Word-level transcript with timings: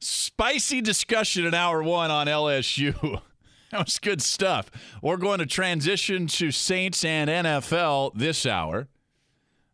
spicy 0.00 0.80
discussion 0.80 1.46
in 1.46 1.54
hour 1.54 1.82
one 1.82 2.10
on 2.10 2.26
LSU. 2.26 3.20
that 3.70 3.84
was 3.84 3.98
good 3.98 4.22
stuff. 4.22 4.70
We're 5.02 5.16
going 5.16 5.38
to 5.38 5.46
transition 5.46 6.26
to 6.28 6.50
Saints 6.50 7.04
and 7.04 7.30
NFL 7.30 8.12
this 8.14 8.46
hour. 8.46 8.88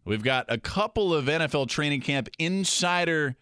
We've 0.05 0.23
got 0.23 0.47
a 0.49 0.59
couple 0.59 1.13
of 1.15 1.25
NFL 1.25 1.69
training 1.69 2.01
camp 2.01 2.29
insider 2.39 3.37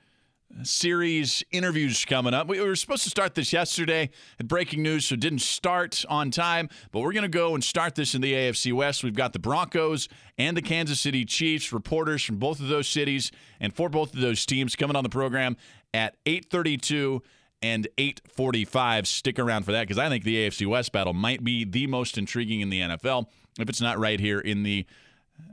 series 0.62 1.42
interviews 1.50 2.04
coming 2.04 2.32
up. 2.32 2.46
We 2.46 2.60
were 2.60 2.76
supposed 2.76 3.02
to 3.04 3.10
start 3.10 3.34
this 3.34 3.52
yesterday 3.52 4.10
at 4.38 4.46
breaking 4.46 4.82
news, 4.82 5.06
so 5.06 5.16
didn't 5.16 5.40
start 5.40 6.04
on 6.08 6.30
time. 6.30 6.68
But 6.92 7.00
we're 7.00 7.12
going 7.12 7.22
to 7.22 7.28
go 7.28 7.54
and 7.54 7.64
start 7.64 7.94
this 7.96 8.14
in 8.14 8.20
the 8.20 8.32
AFC 8.32 8.72
West. 8.72 9.02
We've 9.02 9.14
got 9.14 9.32
the 9.32 9.38
Broncos 9.38 10.08
and 10.38 10.56
the 10.56 10.62
Kansas 10.62 11.00
City 11.00 11.24
Chiefs 11.24 11.72
reporters 11.72 12.22
from 12.22 12.36
both 12.36 12.60
of 12.60 12.68
those 12.68 12.88
cities 12.88 13.32
and 13.60 13.74
for 13.74 13.88
both 13.88 14.14
of 14.14 14.20
those 14.20 14.46
teams 14.46 14.76
coming 14.76 14.96
on 14.96 15.02
the 15.02 15.10
program 15.10 15.56
at 15.94 16.16
8:32 16.26 17.22
and 17.62 17.88
8:45. 17.96 19.06
Stick 19.06 19.38
around 19.38 19.62
for 19.64 19.72
that 19.72 19.82
because 19.82 19.98
I 19.98 20.10
think 20.10 20.24
the 20.24 20.36
AFC 20.36 20.66
West 20.66 20.92
battle 20.92 21.14
might 21.14 21.42
be 21.42 21.64
the 21.64 21.86
most 21.86 22.18
intriguing 22.18 22.60
in 22.60 22.68
the 22.68 22.80
NFL 22.80 23.28
if 23.58 23.68
it's 23.68 23.80
not 23.80 23.98
right 23.98 24.20
here 24.20 24.40
in 24.40 24.64
the 24.64 24.84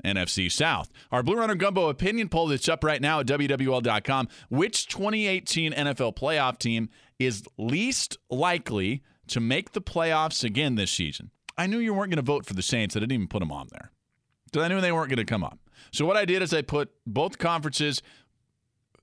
NFC 0.03 0.51
South. 0.51 0.91
Our 1.11 1.23
Blue 1.23 1.37
Runner 1.37 1.55
Gumbo 1.55 1.89
opinion 1.89 2.29
poll 2.29 2.47
that's 2.47 2.69
up 2.69 2.83
right 2.83 3.01
now 3.01 3.19
at 3.19 3.27
WWL.com. 3.27 4.27
Which 4.49 4.87
2018 4.87 5.73
NFL 5.73 6.15
playoff 6.15 6.57
team 6.57 6.89
is 7.19 7.43
least 7.57 8.17
likely 8.29 9.03
to 9.27 9.39
make 9.39 9.71
the 9.71 9.81
playoffs 9.81 10.43
again 10.43 10.75
this 10.75 10.91
season? 10.91 11.31
I 11.57 11.67
knew 11.67 11.79
you 11.79 11.93
weren't 11.93 12.09
going 12.09 12.23
to 12.23 12.31
vote 12.31 12.45
for 12.45 12.53
the 12.53 12.61
Saints. 12.61 12.95
I 12.95 12.99
didn't 12.99 13.11
even 13.13 13.27
put 13.27 13.39
them 13.39 13.51
on 13.51 13.67
there. 13.71 13.91
Because 14.45 14.65
I 14.65 14.67
knew 14.67 14.81
they 14.81 14.91
weren't 14.91 15.09
going 15.09 15.17
to 15.17 15.25
come 15.25 15.43
up. 15.43 15.59
So 15.91 16.05
what 16.05 16.17
I 16.17 16.25
did 16.25 16.41
is 16.41 16.53
I 16.53 16.61
put 16.61 16.91
both 17.05 17.37
conferences 17.37 18.01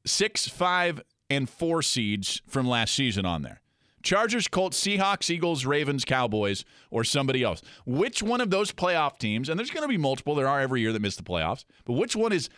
six, 0.07 0.49
five, 0.49 1.01
and 1.31 1.49
four 1.49 1.83
seeds 1.83 2.43
from 2.47 2.67
last 2.67 2.95
season 2.95 3.27
on 3.27 3.43
there. 3.43 3.61
Chargers, 4.03 4.49
Colts, 4.49 4.81
Seahawks, 4.81 5.29
Eagles, 5.29 5.67
Ravens, 5.67 6.05
Cowboys, 6.05 6.65
or 6.91 7.05
somebody 7.05 7.43
else. 7.43 7.63
Which 7.85 8.23
one 8.23 8.41
of 8.41 8.51
those 8.51 8.73
playoff 8.73 9.19
teams, 9.19 9.49
and 9.49 9.59
there's 9.59 9.71
going 9.71 9.83
to 9.83 9.89
be 9.89 9.97
multiple, 9.97 10.35
there 10.35 10.49
are 10.49 10.61
every 10.61 10.81
year 10.81 10.93
that 10.93 11.03
miss 11.03 11.17
the 11.17 11.23
playoffs, 11.23 11.65
but 11.85 11.95
which 11.95 12.15
one 12.15 12.33
is 12.33 12.49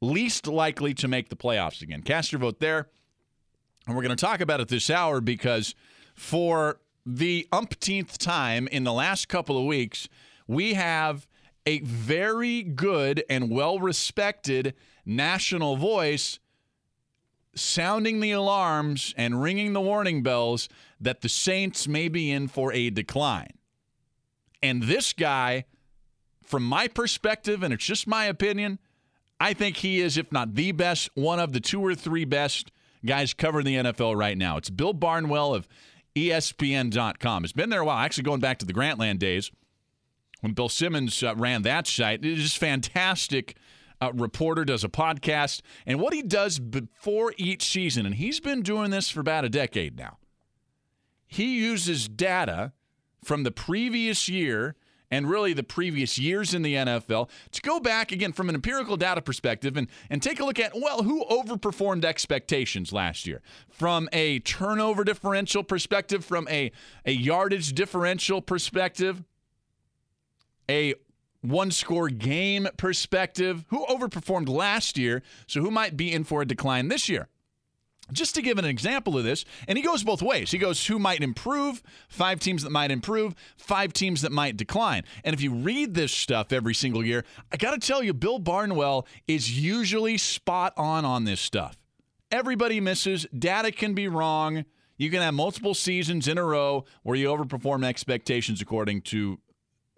least 0.00 0.46
likely 0.46 0.94
to 0.94 1.08
make 1.08 1.28
the 1.28 1.36
playoffs 1.36 1.82
again? 1.82 2.02
Cast 2.02 2.32
your 2.32 2.40
vote 2.40 2.60
there. 2.60 2.88
And 3.86 3.96
we're 3.96 4.02
going 4.02 4.16
to 4.16 4.24
talk 4.24 4.40
about 4.40 4.60
it 4.60 4.68
this 4.68 4.90
hour 4.90 5.20
because 5.20 5.74
for 6.14 6.80
the 7.06 7.48
umpteenth 7.50 8.18
time 8.18 8.68
in 8.68 8.84
the 8.84 8.92
last 8.92 9.28
couple 9.28 9.58
of 9.58 9.64
weeks, 9.64 10.08
we 10.46 10.74
have 10.74 11.26
a 11.66 11.80
very 11.80 12.62
good 12.62 13.24
and 13.30 13.50
well 13.50 13.78
respected 13.78 14.74
national 15.06 15.76
voice 15.76 16.38
sounding 17.54 18.20
the 18.20 18.32
alarms 18.32 19.14
and 19.16 19.42
ringing 19.42 19.72
the 19.72 19.80
warning 19.80 20.22
bells 20.22 20.68
that 21.00 21.20
the 21.20 21.28
Saints 21.28 21.88
may 21.88 22.08
be 22.08 22.30
in 22.30 22.48
for 22.48 22.72
a 22.72 22.90
decline. 22.90 23.54
And 24.62 24.84
this 24.84 25.12
guy, 25.12 25.64
from 26.42 26.64
my 26.64 26.88
perspective, 26.88 27.62
and 27.62 27.72
it's 27.72 27.84
just 27.84 28.06
my 28.06 28.26
opinion, 28.26 28.78
I 29.40 29.54
think 29.54 29.78
he 29.78 30.00
is, 30.00 30.18
if 30.18 30.30
not 30.30 30.54
the 30.54 30.72
best, 30.72 31.08
one 31.14 31.40
of 31.40 31.52
the 31.52 31.60
two 31.60 31.84
or 31.84 31.94
three 31.94 32.26
best 32.26 32.70
guys 33.04 33.32
covering 33.32 33.64
the 33.64 33.76
NFL 33.76 34.16
right 34.16 34.36
now. 34.36 34.58
It's 34.58 34.68
Bill 34.68 34.92
Barnwell 34.92 35.54
of 35.54 35.66
ESPN.com. 36.14 37.44
It's 37.44 37.52
been 37.52 37.70
there 37.70 37.80
a 37.80 37.84
while, 37.84 37.98
actually 37.98 38.24
going 38.24 38.40
back 38.40 38.58
to 38.58 38.66
the 38.66 38.74
Grantland 38.74 39.18
days 39.18 39.50
when 40.40 40.52
Bill 40.52 40.68
Simmons 40.68 41.22
uh, 41.22 41.34
ran 41.36 41.62
that 41.62 41.86
site. 41.86 42.24
It 42.24 42.38
is 42.38 42.54
fantastic 42.54 43.56
uh, 44.00 44.12
reporter, 44.14 44.64
does 44.64 44.84
a 44.84 44.88
podcast, 44.88 45.62
and 45.86 46.00
what 46.00 46.12
he 46.12 46.22
does 46.22 46.58
before 46.58 47.34
each 47.36 47.64
season, 47.64 48.06
and 48.06 48.14
he's 48.16 48.40
been 48.40 48.62
doing 48.62 48.90
this 48.90 49.10
for 49.10 49.20
about 49.20 49.44
a 49.44 49.48
decade 49.48 49.96
now. 49.96 50.18
He 51.26 51.58
uses 51.58 52.08
data 52.08 52.72
from 53.22 53.44
the 53.44 53.50
previous 53.50 54.28
year 54.28 54.74
and 55.10 55.28
really 55.28 55.52
the 55.52 55.62
previous 55.62 56.18
years 56.18 56.54
in 56.54 56.62
the 56.62 56.74
NFL 56.74 57.28
to 57.50 57.60
go 57.62 57.80
back 57.80 58.12
again 58.12 58.32
from 58.32 58.48
an 58.48 58.54
empirical 58.54 58.96
data 58.96 59.20
perspective 59.20 59.76
and, 59.76 59.88
and 60.08 60.22
take 60.22 60.40
a 60.40 60.44
look 60.44 60.58
at, 60.58 60.72
well, 60.74 61.02
who 61.02 61.24
overperformed 61.24 62.04
expectations 62.04 62.92
last 62.92 63.26
year 63.26 63.42
from 63.68 64.08
a 64.12 64.38
turnover 64.40 65.04
differential 65.04 65.64
perspective, 65.64 66.24
from 66.24 66.46
a, 66.48 66.70
a 67.04 67.12
yardage 67.12 67.72
differential 67.72 68.40
perspective, 68.40 69.24
a 70.68 70.94
one 71.42 71.70
score 71.70 72.08
game 72.08 72.68
perspective, 72.76 73.64
who 73.68 73.86
overperformed 73.86 74.48
last 74.48 74.98
year, 74.98 75.22
so 75.46 75.60
who 75.60 75.70
might 75.70 75.96
be 75.96 76.12
in 76.12 76.24
for 76.24 76.42
a 76.42 76.46
decline 76.46 76.88
this 76.88 77.08
year. 77.08 77.28
Just 78.12 78.34
to 78.34 78.42
give 78.42 78.58
an 78.58 78.64
example 78.64 79.16
of 79.16 79.24
this, 79.24 79.44
and 79.68 79.78
he 79.78 79.84
goes 79.84 80.02
both 80.02 80.20
ways. 80.20 80.50
He 80.50 80.58
goes 80.58 80.84
who 80.86 80.98
might 80.98 81.22
improve, 81.22 81.82
five 82.08 82.40
teams 82.40 82.64
that 82.64 82.70
might 82.70 82.90
improve, 82.90 83.34
five 83.56 83.92
teams 83.92 84.22
that 84.22 84.32
might 84.32 84.56
decline. 84.56 85.04
And 85.22 85.32
if 85.32 85.40
you 85.40 85.52
read 85.52 85.94
this 85.94 86.12
stuff 86.12 86.52
every 86.52 86.74
single 86.74 87.04
year, 87.04 87.24
I 87.52 87.56
got 87.56 87.80
to 87.80 87.86
tell 87.86 88.02
you, 88.02 88.12
Bill 88.12 88.40
Barnwell 88.40 89.06
is 89.28 89.60
usually 89.60 90.18
spot 90.18 90.72
on 90.76 91.04
on 91.04 91.24
this 91.24 91.40
stuff. 91.40 91.78
Everybody 92.32 92.80
misses, 92.80 93.26
data 93.36 93.70
can 93.70 93.94
be 93.94 94.08
wrong. 94.08 94.64
You 94.96 95.10
can 95.10 95.22
have 95.22 95.34
multiple 95.34 95.74
seasons 95.74 96.28
in 96.28 96.36
a 96.36 96.44
row 96.44 96.84
where 97.02 97.16
you 97.16 97.28
overperform 97.28 97.84
expectations 97.84 98.60
according 98.60 99.02
to 99.02 99.38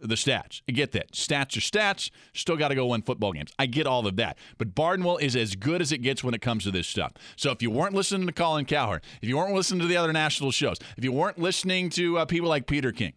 the 0.03 0.15
stats. 0.15 0.63
I 0.69 0.73
get 0.73 0.93
that. 0.93 1.13
Stats 1.13 1.57
are 1.57 1.61
stats. 1.61 2.11
Still 2.35 2.57
got 2.57 2.69
to 2.69 2.75
go 2.75 2.87
win 2.87 3.03
football 3.03 3.33
games. 3.33 3.53
I 3.59 3.67
get 3.67 3.87
all 3.87 4.07
of 4.07 4.17
that. 4.17 4.37
But 4.59 4.75
Barnwell 4.75 5.17
is 5.19 5.37
as 5.37 5.55
good 5.55 5.81
as 5.81 5.93
it 5.93 5.99
gets 5.99 6.23
when 6.25 6.35
it 6.35 6.41
comes 6.41 6.65
to 6.65 6.71
this 6.71 6.87
stuff. 6.87 7.13
So 7.37 7.51
if 7.51 7.63
you 7.63 7.71
weren't 7.71 7.95
listening 7.95 8.27
to 8.27 8.33
Colin 8.33 8.65
Cowherd, 8.65 9.03
if 9.21 9.29
you 9.29 9.37
weren't 9.37 9.55
listening 9.55 9.81
to 9.81 9.87
the 9.87 9.97
other 9.97 10.13
national 10.13 10.51
shows, 10.51 10.79
if 10.97 11.05
you 11.05 11.13
weren't 11.13 11.39
listening 11.39 11.91
to 11.91 12.19
uh, 12.19 12.25
people 12.25 12.49
like 12.49 12.67
Peter 12.67 12.93
King, 12.93 13.15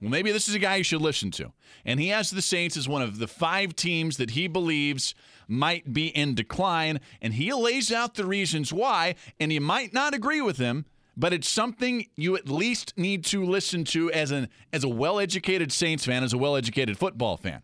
well, 0.00 0.10
maybe 0.10 0.30
this 0.30 0.48
is 0.48 0.54
a 0.54 0.60
guy 0.60 0.76
you 0.76 0.84
should 0.84 1.02
listen 1.02 1.30
to. 1.32 1.52
And 1.84 1.98
he 1.98 2.08
has 2.08 2.30
the 2.30 2.42
Saints 2.42 2.76
as 2.76 2.88
one 2.88 3.02
of 3.02 3.18
the 3.18 3.26
five 3.26 3.74
teams 3.74 4.16
that 4.18 4.30
he 4.30 4.46
believes 4.46 5.14
might 5.48 5.92
be 5.92 6.08
in 6.08 6.34
decline. 6.34 7.00
And 7.20 7.34
he 7.34 7.52
lays 7.52 7.90
out 7.90 8.14
the 8.14 8.26
reasons 8.26 8.72
why. 8.72 9.16
And 9.40 9.52
you 9.52 9.60
might 9.60 9.92
not 9.92 10.14
agree 10.14 10.40
with 10.40 10.58
him, 10.58 10.86
but 11.18 11.32
it's 11.32 11.48
something 11.48 12.06
you 12.14 12.36
at 12.36 12.48
least 12.48 12.94
need 12.96 13.24
to 13.24 13.44
listen 13.44 13.82
to 13.82 14.10
as 14.12 14.30
an 14.30 14.48
as 14.72 14.84
a 14.84 14.88
well-educated 14.88 15.72
Saints 15.72 16.06
fan, 16.06 16.22
as 16.22 16.32
a 16.32 16.38
well-educated 16.38 16.96
football 16.96 17.36
fan. 17.36 17.62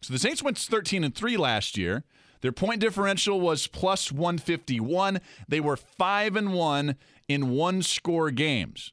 So 0.00 0.12
the 0.12 0.20
Saints 0.20 0.44
went 0.44 0.56
13 0.56 1.02
and 1.02 1.14
3 1.14 1.36
last 1.36 1.76
year. 1.76 2.04
Their 2.42 2.52
point 2.52 2.80
differential 2.80 3.40
was 3.40 3.66
plus 3.66 4.12
151. 4.12 5.20
They 5.48 5.58
were 5.58 5.76
5 5.76 6.36
and 6.36 6.54
1 6.54 6.94
in 7.26 7.50
one 7.50 7.82
score 7.82 8.30
games. 8.30 8.92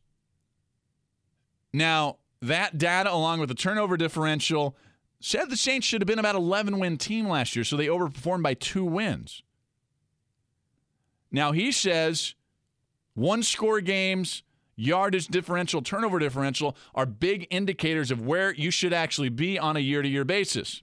Now, 1.72 2.18
that 2.42 2.78
data 2.80 3.14
along 3.14 3.40
with 3.40 3.50
the 3.50 3.56
turnover 3.56 3.98
differential 3.98 4.76
said 5.20 5.50
the 5.50 5.58
Saints 5.58 5.86
should 5.86 6.02
have 6.02 6.08
been 6.08 6.20
about 6.20 6.36
11 6.36 6.80
win 6.80 6.98
team 6.98 7.28
last 7.28 7.56
year, 7.56 7.64
so 7.64 7.78
they 7.78 7.88
overperformed 7.88 8.44
by 8.44 8.56
2 8.56 8.84
wins. 8.84 9.44
Now, 11.32 11.52
he 11.52 11.72
says 11.72 12.34
one 13.14 13.44
score 13.44 13.82
games, 13.82 14.44
yardage 14.76 15.28
differential, 15.28 15.82
turnover 15.82 16.20
differential 16.20 16.76
are 16.96 17.06
big 17.06 17.48
indicators 17.50 18.12
of 18.12 18.22
where 18.26 18.54
you 18.54 18.72
should 18.72 18.94
actually 18.94 19.30
be 19.30 19.60
on 19.60 19.78
a 19.78 19.80
year 19.80 20.02
to 20.02 20.08
year 20.08 20.26
basis. 20.26 20.82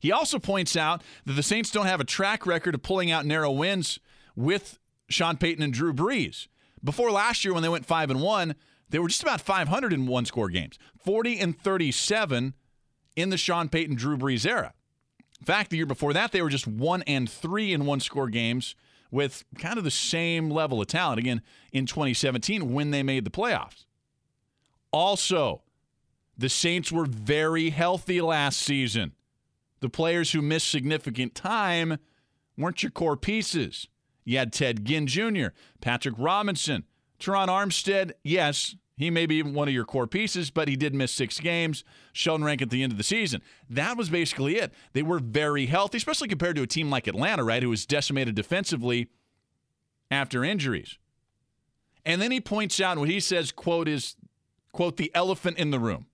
He 0.00 0.12
also 0.12 0.38
points 0.38 0.76
out 0.76 1.02
that 1.24 1.32
the 1.32 1.42
Saints 1.42 1.70
don't 1.70 1.86
have 1.86 2.00
a 2.00 2.04
track 2.04 2.46
record 2.46 2.74
of 2.74 2.82
pulling 2.82 3.10
out 3.10 3.24
narrow 3.24 3.50
wins 3.50 3.98
with 4.34 4.78
Sean 5.08 5.36
Payton 5.36 5.62
and 5.62 5.72
Drew 5.72 5.92
Brees. 5.92 6.48
Before 6.84 7.10
last 7.10 7.44
year, 7.44 7.54
when 7.54 7.62
they 7.62 7.68
went 7.68 7.86
5 7.86 8.10
and 8.10 8.20
1, 8.20 8.54
they 8.90 8.98
were 8.98 9.08
just 9.08 9.22
about 9.22 9.40
500 9.40 9.92
in 9.92 10.06
one 10.06 10.24
score 10.26 10.48
games, 10.48 10.78
40 11.04 11.40
and 11.40 11.58
37 11.58 12.54
in 13.16 13.30
the 13.30 13.36
Sean 13.36 13.68
Payton 13.68 13.96
Drew 13.96 14.16
Brees 14.16 14.46
era. 14.46 14.74
In 15.40 15.46
fact, 15.46 15.70
the 15.70 15.76
year 15.76 15.86
before 15.86 16.12
that, 16.12 16.32
they 16.32 16.42
were 16.42 16.50
just 16.50 16.66
1 16.66 17.02
and 17.02 17.28
3 17.28 17.72
in 17.72 17.86
one 17.86 18.00
score 18.00 18.28
games 18.28 18.74
with 19.10 19.44
kind 19.58 19.78
of 19.78 19.84
the 19.84 19.90
same 19.90 20.50
level 20.50 20.80
of 20.80 20.86
talent 20.86 21.18
again 21.18 21.42
in 21.72 21.86
2017 21.86 22.72
when 22.72 22.90
they 22.90 23.02
made 23.02 23.24
the 23.24 23.30
playoffs. 23.30 23.84
Also, 24.90 25.62
the 26.38 26.48
Saints 26.48 26.92
were 26.92 27.06
very 27.06 27.70
healthy 27.70 28.20
last 28.20 28.58
season. 28.58 29.12
The 29.80 29.88
players 29.88 30.32
who 30.32 30.42
missed 30.42 30.70
significant 30.70 31.34
time 31.34 31.98
weren't 32.56 32.82
your 32.82 32.90
core 32.90 33.16
pieces. 33.16 33.88
You 34.24 34.38
had 34.38 34.52
Ted 34.52 34.84
Ginn 34.84 35.06
Jr., 35.06 35.48
Patrick 35.80 36.14
Robinson, 36.18 36.84
Terron 37.20 37.48
Armstead. 37.48 38.12
Yes, 38.24 38.74
he 38.96 39.10
may 39.10 39.26
be 39.26 39.42
one 39.42 39.68
of 39.68 39.74
your 39.74 39.84
core 39.84 40.06
pieces, 40.06 40.50
but 40.50 40.68
he 40.68 40.76
did 40.76 40.94
miss 40.94 41.12
six 41.12 41.38
games. 41.38 41.84
Sheldon 42.12 42.44
Rank 42.44 42.62
at 42.62 42.70
the 42.70 42.82
end 42.82 42.92
of 42.92 42.98
the 42.98 43.04
season. 43.04 43.42
That 43.68 43.96
was 43.96 44.08
basically 44.08 44.56
it. 44.56 44.72
They 44.94 45.02
were 45.02 45.18
very 45.18 45.66
healthy, 45.66 45.98
especially 45.98 46.28
compared 46.28 46.56
to 46.56 46.62
a 46.62 46.66
team 46.66 46.90
like 46.90 47.06
Atlanta, 47.06 47.44
right, 47.44 47.62
who 47.62 47.68
was 47.68 47.84
decimated 47.84 48.34
defensively 48.34 49.08
after 50.10 50.42
injuries. 50.42 50.98
And 52.06 52.22
then 52.22 52.30
he 52.30 52.40
points 52.40 52.80
out 52.80 52.98
what 52.98 53.10
he 53.10 53.20
says, 53.20 53.52
quote, 53.52 53.86
is, 53.86 54.16
quote, 54.72 54.96
the 54.96 55.10
elephant 55.14 55.58
in 55.58 55.70
the 55.70 55.80
room. 55.80 56.06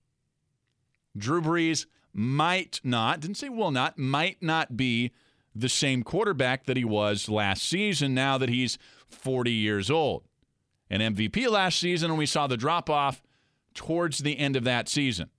Drew 1.17 1.40
Brees 1.40 1.87
might 2.12 2.81
not, 2.82 3.20
didn't 3.20 3.37
say 3.37 3.49
will 3.49 3.70
not, 3.70 3.96
might 3.96 4.43
not 4.43 4.76
be 4.76 5.12
the 5.55 5.69
same 5.69 6.02
quarterback 6.02 6.64
that 6.64 6.76
he 6.76 6.84
was 6.84 7.29
last 7.29 7.62
season 7.62 8.14
now 8.14 8.38
that 8.38 8.49
he's 8.49 8.79
40 9.08 9.52
years 9.52 9.90
old 9.90 10.25
an 10.92 11.14
MVP 11.14 11.48
last 11.48 11.80
season, 11.80 12.10
and 12.10 12.18
we 12.18 12.26
saw 12.26 12.46
the 12.46 12.56
drop 12.56 12.90
off 12.90 13.22
towards 13.74 14.18
the 14.18 14.38
end 14.38 14.56
of 14.56 14.64
that 14.64 14.88
season. 14.88 15.30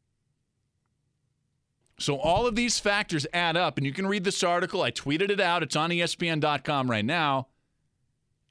So 2.00 2.17
all 2.17 2.47
of 2.47 2.55
these 2.55 2.79
factors 2.79 3.27
add 3.31 3.55
up, 3.55 3.77
and 3.77 3.85
you 3.85 3.94
can 3.94 4.07
read 4.07 4.23
this 4.23 4.44
article. 4.44 4.81
I 4.81 4.89
tweeted 4.91 5.29
it 5.29 5.39
out. 5.39 5.61
It's 5.61 5.75
on 5.75 5.91
ESPN.com 5.91 6.89
right 6.89 7.05
now. 7.05 7.47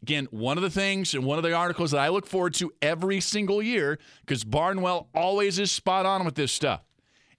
Again, 0.00 0.28
one 0.30 0.56
of 0.56 0.62
the 0.62 0.70
things 0.70 1.12
and 1.12 1.24
one 1.24 1.38
of 1.38 1.44
the 1.44 1.52
articles 1.52 1.90
that 1.90 2.00
I 2.00 2.08
look 2.08 2.26
forward 2.26 2.54
to 2.54 2.72
every 2.80 3.20
single 3.20 3.60
year, 3.60 3.98
because 4.20 4.44
Barnwell 4.44 5.08
always 5.12 5.58
is 5.58 5.72
spot 5.72 6.06
on 6.06 6.24
with 6.24 6.36
this 6.36 6.52
stuff. 6.52 6.82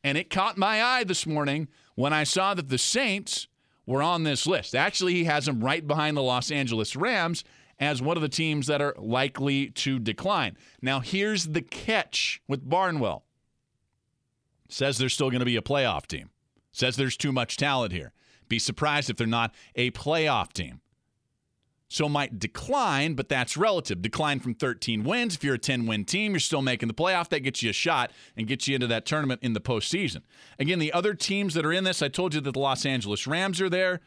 And 0.04 0.18
it 0.18 0.30
caught 0.30 0.58
my 0.58 0.84
eye 0.84 1.06
this 1.06 1.26
morning 1.26 1.70
when 1.96 2.12
I 2.12 2.26
saw 2.26 2.54
that 2.54 2.68
the 2.68 2.78
Saints 2.78 3.48
were 3.86 4.02
on 4.02 4.24
this 4.24 4.46
list. 4.46 4.76
Actually, 4.76 5.14
he 5.14 5.24
has 5.24 5.46
them 5.46 5.64
right 5.64 5.86
behind 5.86 6.18
the 6.18 6.22
Los 6.22 6.52
Angeles 6.52 6.96
Rams 6.96 7.44
as 7.84 8.02
one 8.02 8.18
of 8.18 8.22
the 8.22 8.30
teams 8.30 8.68
that 8.68 8.82
are 8.82 8.96
likely 8.98 9.68
to 9.68 10.00
decline. 10.00 10.58
Now, 10.82 11.00
here's 11.00 11.48
the 11.48 11.62
catch 11.62 12.42
with 12.48 12.68
Barnwell. 12.68 13.24
Says 14.70 14.98
they're 14.98 15.10
still 15.10 15.30
going 15.30 15.40
to 15.40 15.46
be 15.46 15.58
a 15.58 15.62
playoff 15.62 16.08
team. 16.08 16.30
Says 16.72 16.96
there's 16.96 17.18
too 17.18 17.32
much 17.32 17.58
talent 17.58 17.94
here. 17.94 18.14
Be 18.50 18.58
surprised 18.60 19.10
if 19.10 19.18
they're 19.18 19.28
not 19.28 19.54
a 19.76 19.92
playoff 19.92 20.54
team. 20.54 20.82
So 21.90 22.10
might 22.10 22.40
decline, 22.40 23.14
but 23.14 23.30
that's 23.30 23.56
relative. 23.56 24.02
Decline 24.02 24.40
from 24.40 24.56
13 24.56 25.04
wins. 25.04 25.36
If 25.36 25.44
you're 25.44 25.54
a 25.54 25.60
10 25.60 25.86
win 25.86 26.06
team, 26.06 26.32
you're 26.32 26.40
still 26.40 26.64
making 26.64 26.88
the 26.88 26.94
playoff. 26.96 27.30
That 27.30 27.42
gets 27.42 27.62
you 27.62 27.70
a 27.70 27.74
shot 27.74 28.12
and 28.36 28.48
gets 28.48 28.68
you 28.68 28.74
into 28.74 28.88
that 28.88 29.06
tournament 29.06 29.44
in 29.44 29.54
the 29.54 29.62
postseason. 29.62 30.24
Again, 30.58 30.80
the 30.80 30.92
other 30.92 31.14
teams 31.14 31.54
that 31.54 31.66
are 31.66 31.72
in 31.72 31.84
this, 31.84 32.02
I 32.02 32.08
told 32.08 32.34
you 32.34 32.42
that 32.42 32.54
the 32.54 32.60
Los 32.60 32.84
Angeles 32.84 33.28
Rams 33.28 33.62
are 33.62 33.70
there 33.70 34.02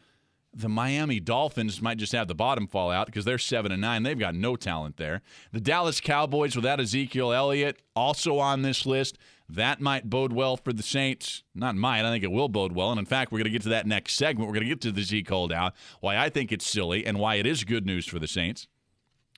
the 0.57 0.67
Miami 0.67 1.19
Dolphins 1.19 1.81
might 1.83 1.99
just 1.99 2.13
have 2.13 2.27
the 2.27 2.33
bottom 2.33 2.65
fall 2.67 2.89
out 2.89 3.05
because 3.05 3.25
they're 3.25 3.37
seven 3.37 3.71
and 3.71 3.81
nine. 3.81 4.01
They've 4.01 4.17
got 4.17 4.33
no 4.33 4.55
talent 4.55 4.97
there. 4.97 5.21
The 5.51 5.61
Dallas 5.61 6.01
Cowboys 6.01 6.55
without 6.55 6.79
Ezekiel 6.79 7.31
Elliott 7.31 7.79
also 7.95 8.39
on 8.39 8.63
this 8.63 8.85
list. 8.85 9.19
That 9.47 9.79
might 9.79 10.09
bode 10.09 10.33
well 10.33 10.57
for 10.57 10.73
the 10.73 10.81
Saints. 10.81 11.43
Not 11.53 11.75
might. 11.75 12.05
I 12.05 12.11
think 12.11 12.23
it 12.23 12.31
will 12.31 12.49
bode 12.49 12.73
well. 12.73 12.89
And 12.89 12.97
in 12.97 13.05
fact, 13.05 13.31
we're 13.31 13.37
going 13.37 13.45
to 13.45 13.51
get 13.51 13.61
to 13.63 13.69
that 13.69 13.85
next 13.85 14.15
segment. 14.15 14.47
We're 14.47 14.55
going 14.55 14.65
to 14.65 14.69
get 14.69 14.81
to 14.81 14.91
the 14.91 15.03
Zeke 15.03 15.29
holdout, 15.29 15.73
why 16.01 16.17
I 16.17 16.29
think 16.29 16.51
it's 16.51 16.65
silly, 16.65 17.05
and 17.05 17.19
why 17.19 17.35
it 17.35 17.45
is 17.45 17.63
good 17.63 17.85
news 17.85 18.07
for 18.07 18.17
the 18.17 18.27
Saints. 18.27 18.67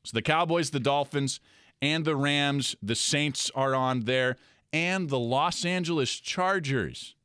So 0.06 0.16
the 0.16 0.22
Cowboys, 0.22 0.70
the 0.70 0.80
Dolphins, 0.80 1.42
and 1.82 2.06
the 2.06 2.16
Rams, 2.16 2.78
the 2.82 2.96
Saints 2.96 3.52
are 3.54 3.76
on 3.76 4.02
there, 4.02 4.38
and 4.72 5.10
the 5.10 5.20
Los 5.20 5.66
Angeles 5.66 6.18
Chargers. 6.18 7.16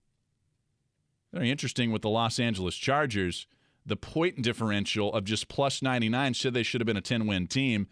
Very 1.32 1.50
interesting 1.50 1.92
with 1.92 2.02
the 2.02 2.10
Los 2.10 2.40
Angeles 2.40 2.74
Chargers 2.74 3.46
the 3.86 3.96
point 3.96 4.42
differential 4.42 5.12
of 5.12 5.24
just 5.24 5.48
plus 5.48 5.82
99 5.82 6.34
said 6.34 6.54
they 6.54 6.62
should 6.62 6.80
have 6.80 6.86
been 6.86 6.96
a 6.96 7.02
10 7.02 7.26
win 7.26 7.46
team. 7.46 7.88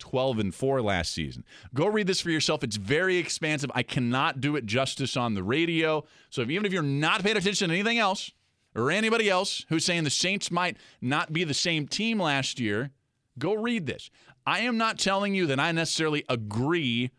12 0.00 0.40
and 0.40 0.54
4 0.54 0.82
last 0.82 1.12
season. 1.12 1.44
Go 1.72 1.86
read 1.86 2.08
this 2.08 2.20
for 2.20 2.30
yourself. 2.30 2.64
It's 2.64 2.76
very 2.76 3.16
expansive. 3.16 3.70
I 3.76 3.84
cannot 3.84 4.40
do 4.40 4.56
it 4.56 4.66
justice 4.66 5.16
on 5.16 5.34
the 5.34 5.42
radio. 5.44 6.04
So 6.30 6.42
if, 6.42 6.50
even 6.50 6.66
if 6.66 6.72
you're 6.72 6.82
not 6.82 7.22
paying 7.22 7.36
attention 7.36 7.68
to 7.68 7.74
anything 7.74 7.98
else 7.98 8.32
or 8.74 8.90
anybody 8.90 9.30
else 9.30 9.64
who's 9.68 9.84
saying 9.84 10.02
the 10.02 10.10
Saints 10.10 10.50
might 10.50 10.76
not 11.00 11.32
be 11.32 11.44
the 11.44 11.54
same 11.54 11.86
team 11.86 12.20
last 12.20 12.58
year, 12.58 12.90
go 13.38 13.54
read 13.54 13.86
this. 13.86 14.10
I 14.46 14.60
am 14.60 14.76
not 14.76 14.98
telling 14.98 15.34
you 15.34 15.46
that 15.46 15.60
I 15.60 15.72
necessarily 15.72 16.24
agree 16.28 17.10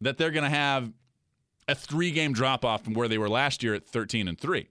that 0.00 0.18
they're 0.18 0.30
going 0.30 0.44
to 0.44 0.50
have 0.50 0.92
a 1.68 1.74
three 1.74 2.10
game 2.10 2.32
drop 2.32 2.64
off 2.64 2.84
from 2.84 2.94
where 2.94 3.08
they 3.08 3.18
were 3.18 3.28
last 3.28 3.62
year 3.62 3.74
at 3.74 3.86
13 3.86 4.28
and 4.28 4.38
3. 4.38 4.68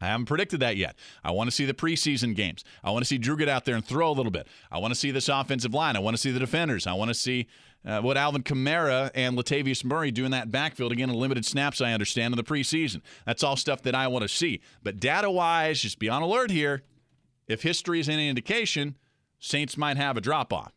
I 0.00 0.06
haven't 0.06 0.26
predicted 0.26 0.60
that 0.60 0.76
yet. 0.76 0.96
I 1.24 1.30
want 1.30 1.48
to 1.48 1.52
see 1.52 1.64
the 1.64 1.74
preseason 1.74 2.34
games. 2.34 2.64
I 2.84 2.90
want 2.90 3.02
to 3.02 3.08
see 3.08 3.18
Drew 3.18 3.36
get 3.36 3.48
out 3.48 3.64
there 3.64 3.74
and 3.74 3.84
throw 3.84 4.10
a 4.10 4.12
little 4.12 4.32
bit. 4.32 4.46
I 4.70 4.78
want 4.78 4.92
to 4.92 4.98
see 4.98 5.10
this 5.10 5.28
offensive 5.28 5.74
line. 5.74 5.96
I 5.96 6.00
want 6.00 6.16
to 6.16 6.20
see 6.20 6.30
the 6.30 6.38
defenders. 6.38 6.86
I 6.86 6.94
want 6.94 7.08
to 7.08 7.14
see 7.14 7.46
uh, 7.84 8.00
what 8.00 8.16
Alvin 8.16 8.42
Kamara 8.42 9.10
and 9.14 9.38
Latavius 9.38 9.84
Murray 9.84 10.10
do 10.10 10.24
in 10.24 10.32
that 10.32 10.50
backfield. 10.50 10.92
Again, 10.92 11.08
in 11.08 11.16
limited 11.16 11.44
snaps, 11.46 11.80
I 11.80 11.92
understand, 11.92 12.34
in 12.34 12.36
the 12.36 12.44
preseason. 12.44 13.00
That's 13.24 13.42
all 13.42 13.56
stuff 13.56 13.82
that 13.82 13.94
I 13.94 14.08
want 14.08 14.22
to 14.22 14.28
see. 14.28 14.60
But 14.82 14.98
data 14.98 15.30
wise, 15.30 15.80
just 15.80 15.98
be 15.98 16.08
on 16.08 16.22
alert 16.22 16.50
here. 16.50 16.82
If 17.46 17.62
history 17.62 18.00
is 18.00 18.08
any 18.08 18.28
indication, 18.28 18.96
Saints 19.38 19.76
might 19.76 19.96
have 19.96 20.16
a 20.16 20.20
drop 20.20 20.52
off. 20.52 20.72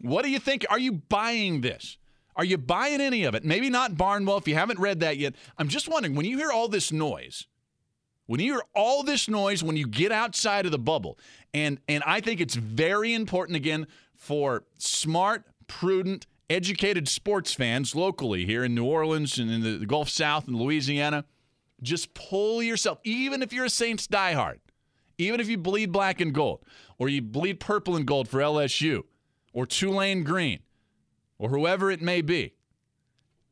What 0.00 0.24
do 0.24 0.30
you 0.30 0.38
think? 0.38 0.64
Are 0.70 0.78
you 0.78 0.92
buying 0.92 1.60
this? 1.60 1.98
Are 2.36 2.44
you 2.44 2.56
buying 2.56 3.00
any 3.00 3.24
of 3.24 3.34
it? 3.34 3.44
Maybe 3.44 3.68
not 3.68 3.96
Barnwell 3.96 4.36
if 4.36 4.46
you 4.46 4.54
haven't 4.54 4.78
read 4.78 5.00
that 5.00 5.16
yet. 5.16 5.34
I'm 5.58 5.66
just 5.66 5.88
wondering 5.88 6.14
when 6.14 6.24
you 6.24 6.38
hear 6.38 6.52
all 6.52 6.68
this 6.68 6.92
noise 6.92 7.46
when 8.28 8.40
you 8.40 8.52
hear 8.52 8.62
all 8.74 9.02
this 9.02 9.26
noise, 9.26 9.64
when 9.64 9.78
you 9.78 9.86
get 9.86 10.12
outside 10.12 10.66
of 10.66 10.70
the 10.70 10.78
bubble, 10.78 11.18
and 11.54 11.80
and 11.88 12.04
I 12.04 12.20
think 12.20 12.42
it's 12.42 12.54
very 12.54 13.14
important 13.14 13.56
again 13.56 13.86
for 14.14 14.64
smart, 14.76 15.46
prudent, 15.66 16.26
educated 16.50 17.08
sports 17.08 17.54
fans 17.54 17.94
locally 17.94 18.44
here 18.44 18.62
in 18.62 18.74
New 18.74 18.84
Orleans 18.84 19.38
and 19.38 19.50
in 19.50 19.80
the 19.80 19.86
Gulf 19.86 20.10
South 20.10 20.46
and 20.46 20.56
Louisiana, 20.56 21.24
just 21.82 22.12
pull 22.12 22.62
yourself, 22.62 22.98
even 23.02 23.42
if 23.42 23.50
you're 23.50 23.64
a 23.64 23.70
Saints 23.70 24.06
diehard, 24.06 24.58
even 25.16 25.40
if 25.40 25.48
you 25.48 25.56
bleed 25.56 25.90
black 25.90 26.20
and 26.20 26.34
gold, 26.34 26.62
or 26.98 27.08
you 27.08 27.22
bleed 27.22 27.60
purple 27.60 27.96
and 27.96 28.06
gold 28.06 28.28
for 28.28 28.40
LSU, 28.40 29.04
or 29.54 29.64
Tulane 29.64 30.22
Green, 30.22 30.58
or 31.38 31.48
whoever 31.48 31.90
it 31.90 32.02
may 32.02 32.20
be, 32.20 32.52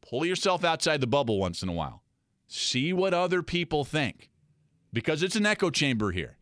pull 0.03 0.27
yourself 0.27 0.65
outside 0.65 1.01
the 1.01 1.07
bubble 1.07 1.39
once 1.39 1.63
in 1.63 1.71
a 1.71 1.73
while. 1.73 2.03
See 2.47 2.93
what 2.93 3.15
other 3.15 3.43
people 3.43 3.83
think 3.83 4.29
because 4.93 5.23
it's 5.23 5.37
an 5.37 5.47
echo 5.47 5.71
chamber 5.71 6.13
here. 6.13 6.37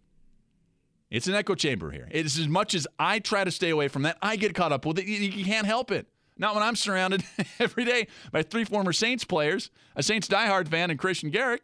It's 1.11 1.27
an 1.29 1.35
echo 1.35 1.55
chamber 1.55 1.91
here. 1.91 2.09
It's 2.11 2.39
as 2.39 2.49
much 2.49 2.75
as 2.75 2.87
I 2.99 3.19
try 3.19 3.45
to 3.45 3.51
stay 3.51 3.71
away 3.71 3.89
from 3.89 4.03
that, 4.03 4.19
I 4.21 4.37
get 4.37 4.55
caught 4.55 4.73
up 4.73 4.85
with 4.85 4.99
it. 4.99 5.07
You 5.07 5.45
can't 5.45 5.67
help 5.67 5.91
it. 5.91 6.09
Not 6.37 6.55
when 6.55 6.65
I'm 6.65 6.77
surrounded 6.77 7.23
every 7.61 7.85
day 7.85 8.09
by 8.33 8.43
three 8.43 8.65
former 8.65 8.93
Saints 8.93 9.25
players, 9.25 9.71
a 9.95 10.03
Saints 10.03 10.27
diehard 10.27 10.69
fan, 10.69 10.91
and 10.91 10.99
Kristian 10.99 11.31
Garic, 11.31 11.63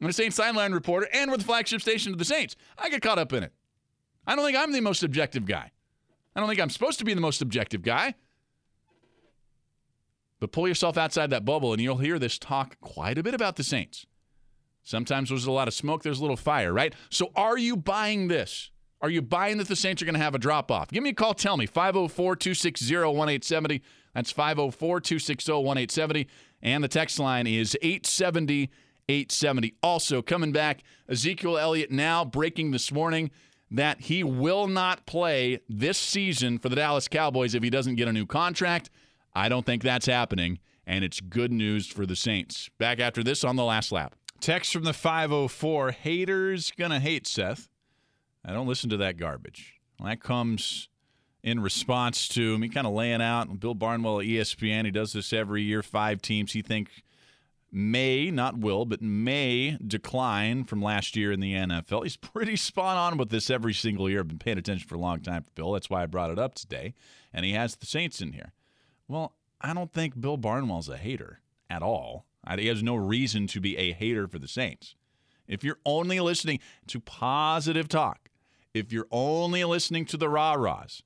and 0.00 0.10
a 0.10 0.12
Saints 0.12 0.36
sideline 0.36 0.72
reporter, 0.72 1.08
and 1.12 1.30
with 1.30 1.40
the 1.40 1.46
flagship 1.46 1.80
station 1.80 2.12
of 2.12 2.18
the 2.18 2.24
Saints. 2.24 2.56
I 2.76 2.88
get 2.88 3.02
caught 3.02 3.18
up 3.18 3.32
in 3.32 3.42
it. 3.42 3.52
I 4.26 4.34
don't 4.34 4.44
think 4.44 4.58
I'm 4.58 4.72
the 4.72 4.80
most 4.80 5.02
objective 5.02 5.46
guy. 5.46 5.70
I 6.34 6.40
don't 6.40 6.48
think 6.48 6.60
I'm 6.60 6.70
supposed 6.70 6.98
to 6.98 7.04
be 7.04 7.14
the 7.14 7.20
most 7.20 7.40
objective 7.40 7.82
guy. 7.82 8.14
But 10.40 10.52
pull 10.52 10.68
yourself 10.68 10.96
outside 10.96 11.30
that 11.30 11.44
bubble, 11.44 11.72
and 11.72 11.82
you'll 11.82 11.96
hear 11.98 12.18
this 12.18 12.38
talk 12.38 12.80
quite 12.80 13.18
a 13.18 13.22
bit 13.22 13.34
about 13.34 13.56
the 13.56 13.64
Saints. 13.64 14.06
Sometimes 14.88 15.28
there's 15.28 15.44
a 15.44 15.52
lot 15.52 15.68
of 15.68 15.74
smoke, 15.74 16.02
there's 16.02 16.18
a 16.18 16.22
little 16.22 16.34
fire, 16.34 16.72
right? 16.72 16.94
So 17.10 17.30
are 17.36 17.58
you 17.58 17.76
buying 17.76 18.28
this? 18.28 18.70
Are 19.02 19.10
you 19.10 19.20
buying 19.20 19.58
that 19.58 19.68
the 19.68 19.76
Saints 19.76 20.00
are 20.00 20.06
going 20.06 20.14
to 20.14 20.20
have 20.20 20.34
a 20.34 20.38
drop 20.38 20.70
off? 20.70 20.88
Give 20.88 21.02
me 21.02 21.10
a 21.10 21.14
call. 21.14 21.34
Tell 21.34 21.58
me. 21.58 21.66
504 21.66 22.36
260 22.36 22.96
1870. 22.96 23.82
That's 24.14 24.30
504 24.30 25.00
260 25.00 25.52
1870. 25.52 26.26
And 26.62 26.82
the 26.82 26.88
text 26.88 27.18
line 27.18 27.46
is 27.46 27.76
870 27.82 28.70
870. 29.10 29.74
Also, 29.82 30.22
coming 30.22 30.52
back, 30.52 30.82
Ezekiel 31.06 31.58
Elliott 31.58 31.90
now 31.90 32.24
breaking 32.24 32.70
this 32.70 32.90
morning 32.90 33.30
that 33.70 34.00
he 34.00 34.24
will 34.24 34.66
not 34.66 35.04
play 35.04 35.60
this 35.68 35.98
season 35.98 36.58
for 36.58 36.70
the 36.70 36.76
Dallas 36.76 37.08
Cowboys 37.08 37.54
if 37.54 37.62
he 37.62 37.68
doesn't 37.68 37.96
get 37.96 38.08
a 38.08 38.12
new 38.12 38.24
contract. 38.24 38.88
I 39.34 39.50
don't 39.50 39.66
think 39.66 39.82
that's 39.82 40.06
happening, 40.06 40.60
and 40.86 41.04
it's 41.04 41.20
good 41.20 41.52
news 41.52 41.86
for 41.86 42.06
the 42.06 42.16
Saints. 42.16 42.70
Back 42.78 43.00
after 43.00 43.22
this 43.22 43.44
on 43.44 43.56
the 43.56 43.64
last 43.64 43.92
lap. 43.92 44.14
Text 44.40 44.72
from 44.72 44.84
the 44.84 44.92
504 44.92 45.90
haters 45.90 46.72
gonna 46.76 47.00
hate 47.00 47.26
Seth. 47.26 47.68
I 48.44 48.52
don't 48.52 48.68
listen 48.68 48.90
to 48.90 48.96
that 48.98 49.16
garbage. 49.16 49.80
that 50.02 50.20
comes 50.20 50.88
in 51.42 51.60
response 51.60 52.28
to 52.28 52.58
me 52.58 52.68
kind 52.68 52.86
of 52.86 52.92
laying 52.92 53.22
out 53.22 53.60
Bill 53.60 53.74
Barnwell 53.74 54.20
at 54.20 54.26
ESPN. 54.26 54.84
He 54.84 54.90
does 54.90 55.12
this 55.12 55.32
every 55.32 55.62
year. 55.62 55.82
Five 55.82 56.20
teams 56.22 56.52
he 56.52 56.62
thinks 56.62 56.92
may, 57.70 58.30
not 58.30 58.58
will, 58.58 58.84
but 58.84 59.02
may 59.02 59.76
decline 59.84 60.64
from 60.64 60.82
last 60.82 61.16
year 61.16 61.32
in 61.32 61.40
the 61.40 61.54
NFL. 61.54 62.02
He's 62.02 62.16
pretty 62.16 62.56
spot 62.56 62.96
on 62.96 63.18
with 63.18 63.30
this 63.30 63.50
every 63.50 63.74
single 63.74 64.08
year. 64.08 64.20
I've 64.20 64.28
been 64.28 64.38
paying 64.38 64.58
attention 64.58 64.88
for 64.88 64.94
a 64.94 65.00
long 65.00 65.20
time 65.20 65.42
for 65.42 65.50
Bill. 65.54 65.72
That's 65.72 65.90
why 65.90 66.02
I 66.02 66.06
brought 66.06 66.30
it 66.30 66.38
up 66.38 66.54
today. 66.54 66.94
And 67.32 67.44
he 67.44 67.52
has 67.52 67.76
the 67.76 67.86
Saints 67.86 68.20
in 68.20 68.32
here. 68.32 68.52
Well, 69.06 69.34
I 69.60 69.74
don't 69.74 69.92
think 69.92 70.20
Bill 70.20 70.38
Barnwell's 70.38 70.88
a 70.88 70.96
hater 70.96 71.40
at 71.68 71.82
all. 71.82 72.24
He 72.56 72.66
has 72.68 72.82
no 72.82 72.94
reason 72.94 73.46
to 73.48 73.60
be 73.60 73.76
a 73.76 73.92
hater 73.92 74.26
for 74.28 74.38
the 74.38 74.48
Saints. 74.48 74.94
If 75.46 75.64
you're 75.64 75.78
only 75.84 76.20
listening 76.20 76.60
to 76.88 77.00
positive 77.00 77.88
talk, 77.88 78.30
if 78.74 78.92
you're 78.92 79.08
only 79.10 79.64
listening 79.64 80.04
to 80.06 80.16
the 80.16 80.28
rah 80.28 80.54
rahs 80.54 81.02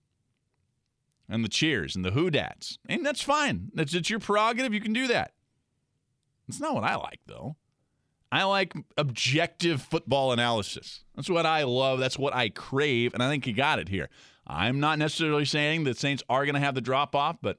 and 1.28 1.44
the 1.44 1.48
cheers 1.48 1.94
and 1.96 2.04
the 2.04 2.10
who 2.10 2.30
dats, 2.30 2.78
and 2.88 3.06
that's 3.06 3.22
fine. 3.22 3.70
That's 3.74 3.94
it's 3.94 4.10
your 4.10 4.18
prerogative. 4.18 4.74
You 4.74 4.80
can 4.80 4.92
do 4.92 5.06
that. 5.08 5.32
It's 6.48 6.60
not 6.60 6.74
what 6.74 6.84
I 6.84 6.96
like, 6.96 7.20
though. 7.26 7.56
I 8.30 8.44
like 8.44 8.74
objective 8.96 9.82
football 9.82 10.32
analysis. 10.32 11.04
That's 11.14 11.28
what 11.28 11.46
I 11.46 11.64
love. 11.64 11.98
That's 11.98 12.18
what 12.18 12.34
I 12.34 12.48
crave, 12.48 13.14
and 13.14 13.22
I 13.22 13.28
think 13.28 13.46
you 13.46 13.52
got 13.52 13.78
it 13.78 13.88
here. 13.88 14.08
I'm 14.46 14.80
not 14.80 14.98
necessarily 14.98 15.44
saying 15.44 15.84
the 15.84 15.94
Saints 15.94 16.22
are 16.28 16.44
going 16.44 16.54
to 16.54 16.60
have 16.60 16.74
the 16.74 16.80
drop 16.80 17.14
off, 17.14 17.36
but 17.42 17.58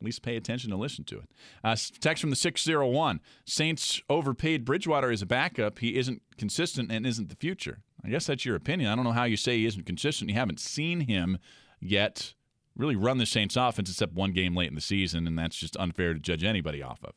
at 0.00 0.04
least 0.04 0.22
pay 0.22 0.36
attention 0.36 0.72
and 0.72 0.80
listen 0.80 1.04
to 1.04 1.18
it. 1.18 1.30
Uh, 1.64 1.76
text 2.00 2.20
from 2.20 2.30
the 2.30 2.36
601 2.36 3.20
Saints 3.44 4.00
overpaid 4.10 4.64
Bridgewater 4.64 5.10
as 5.10 5.22
a 5.22 5.26
backup. 5.26 5.78
He 5.78 5.96
isn't 5.96 6.22
consistent 6.36 6.92
and 6.92 7.06
isn't 7.06 7.28
the 7.28 7.36
future. 7.36 7.78
I 8.04 8.08
guess 8.08 8.26
that's 8.26 8.44
your 8.44 8.56
opinion. 8.56 8.90
I 8.90 8.94
don't 8.94 9.04
know 9.04 9.12
how 9.12 9.24
you 9.24 9.36
say 9.36 9.56
he 9.58 9.66
isn't 9.66 9.86
consistent. 9.86 10.30
You 10.30 10.36
haven't 10.36 10.60
seen 10.60 11.00
him 11.00 11.38
yet 11.80 12.34
really 12.76 12.96
run 12.96 13.18
the 13.18 13.26
Saints 13.26 13.56
offense 13.56 13.90
except 13.90 14.12
one 14.12 14.32
game 14.32 14.54
late 14.54 14.68
in 14.68 14.74
the 14.74 14.80
season, 14.80 15.26
and 15.26 15.38
that's 15.38 15.56
just 15.56 15.76
unfair 15.78 16.12
to 16.12 16.20
judge 16.20 16.44
anybody 16.44 16.82
off 16.82 17.02
of. 17.02 17.14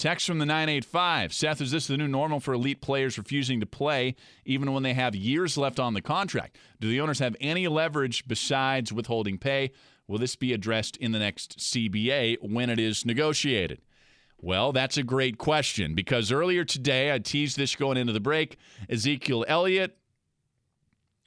Text 0.00 0.26
from 0.26 0.38
the 0.38 0.46
985 0.46 1.30
Seth, 1.30 1.60
is 1.60 1.72
this 1.72 1.86
the 1.86 1.98
new 1.98 2.08
normal 2.08 2.40
for 2.40 2.54
elite 2.54 2.80
players 2.80 3.18
refusing 3.18 3.60
to 3.60 3.66
play 3.66 4.16
even 4.46 4.72
when 4.72 4.82
they 4.82 4.94
have 4.94 5.14
years 5.14 5.58
left 5.58 5.78
on 5.78 5.92
the 5.92 6.00
contract? 6.00 6.56
Do 6.80 6.88
the 6.88 7.02
owners 7.02 7.18
have 7.18 7.36
any 7.38 7.68
leverage 7.68 8.26
besides 8.26 8.94
withholding 8.94 9.36
pay? 9.36 9.72
Will 10.08 10.16
this 10.16 10.36
be 10.36 10.54
addressed 10.54 10.96
in 10.96 11.12
the 11.12 11.18
next 11.18 11.58
CBA 11.58 12.38
when 12.40 12.70
it 12.70 12.80
is 12.80 13.04
negotiated? 13.04 13.82
Well, 14.40 14.72
that's 14.72 14.96
a 14.96 15.02
great 15.02 15.36
question 15.36 15.94
because 15.94 16.32
earlier 16.32 16.64
today, 16.64 17.12
I 17.12 17.18
teased 17.18 17.58
this 17.58 17.76
going 17.76 17.98
into 17.98 18.14
the 18.14 18.20
break. 18.20 18.56
Ezekiel 18.88 19.44
Elliott, 19.48 19.98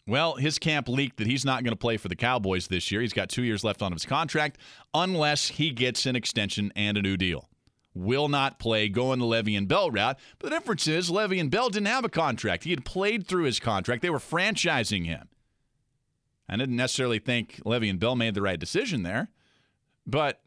well, 0.07 0.37
his 0.37 0.57
camp 0.57 0.89
leaked 0.89 1.17
that 1.17 1.27
he's 1.27 1.45
not 1.45 1.63
going 1.63 1.73
to 1.73 1.79
play 1.79 1.97
for 1.97 2.07
the 2.07 2.15
Cowboys 2.15 2.69
this 2.69 2.91
year. 2.91 3.01
He's 3.01 3.13
got 3.13 3.29
two 3.29 3.43
years 3.43 3.63
left 3.63 3.83
on 3.83 3.91
his 3.91 4.07
contract 4.07 4.57
unless 4.95 5.49
he 5.49 5.69
gets 5.69 6.07
an 6.07 6.15
extension 6.15 6.73
and 6.75 6.97
a 6.97 7.03
new 7.03 7.17
deal 7.17 7.47
will 7.93 8.27
not 8.27 8.59
play, 8.59 8.89
going 8.89 9.19
the 9.19 9.25
Le'Veon 9.25 9.67
Bell 9.67 9.91
route. 9.91 10.17
But 10.39 10.49
the 10.49 10.55
difference 10.55 10.87
is 10.87 11.09
Le'Veon 11.09 11.49
Bell 11.49 11.69
didn't 11.69 11.87
have 11.87 12.05
a 12.05 12.09
contract. 12.09 12.63
He 12.63 12.71
had 12.71 12.85
played 12.85 13.27
through 13.27 13.43
his 13.43 13.59
contract. 13.59 14.01
They 14.01 14.09
were 14.09 14.19
franchising 14.19 15.05
him. 15.05 15.29
I 16.49 16.57
didn't 16.57 16.75
necessarily 16.75 17.19
think 17.19 17.61
Le'Veon 17.65 17.99
Bell 17.99 18.15
made 18.15 18.33
the 18.33 18.41
right 18.41 18.59
decision 18.59 19.03
there, 19.03 19.29
but 20.05 20.41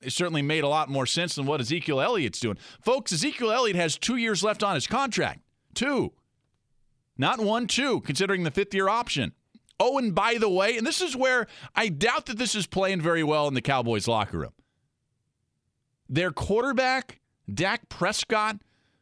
it 0.00 0.12
certainly 0.12 0.42
made 0.42 0.64
a 0.64 0.68
lot 0.68 0.88
more 0.88 1.06
sense 1.06 1.34
than 1.34 1.46
what 1.46 1.60
Ezekiel 1.60 2.00
Elliott's 2.00 2.40
doing. 2.40 2.58
Folks, 2.80 3.12
Ezekiel 3.12 3.50
Elliott 3.50 3.76
has 3.76 3.98
two 3.98 4.16
years 4.16 4.44
left 4.44 4.62
on 4.62 4.74
his 4.74 4.86
contract. 4.86 5.40
Two. 5.74 6.12
Not 7.16 7.40
one, 7.40 7.66
two, 7.66 8.00
considering 8.00 8.42
the 8.42 8.50
fifth 8.50 8.74
year 8.74 8.88
option. 8.88 9.32
Oh, 9.80 9.98
and 9.98 10.14
by 10.14 10.36
the 10.38 10.48
way, 10.48 10.76
and 10.76 10.86
this 10.86 11.00
is 11.00 11.16
where 11.16 11.46
I 11.74 11.88
doubt 11.88 12.26
that 12.26 12.38
this 12.38 12.54
is 12.54 12.66
playing 12.66 13.00
very 13.00 13.24
well 13.24 13.48
in 13.48 13.54
the 13.54 13.60
Cowboys 13.60 14.06
locker 14.06 14.38
room. 14.38 14.52
Their 16.08 16.30
quarterback, 16.30 17.20
Dak 17.52 17.88
Prescott, 17.88 18.56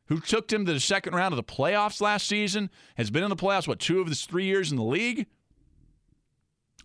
who 0.06 0.20
took 0.20 0.48
them 0.48 0.66
to 0.66 0.72
the 0.72 0.80
second 0.80 1.14
round 1.14 1.32
of 1.32 1.36
the 1.36 1.42
playoffs 1.42 2.00
last 2.00 2.26
season, 2.26 2.70
has 2.96 3.10
been 3.10 3.22
in 3.22 3.30
the 3.30 3.36
playoffs, 3.36 3.66
what, 3.66 3.78
two 3.78 4.00
of 4.00 4.08
his 4.08 4.24
three 4.24 4.44
years 4.44 4.70
in 4.70 4.76
the 4.76 4.84
league? 4.84 5.26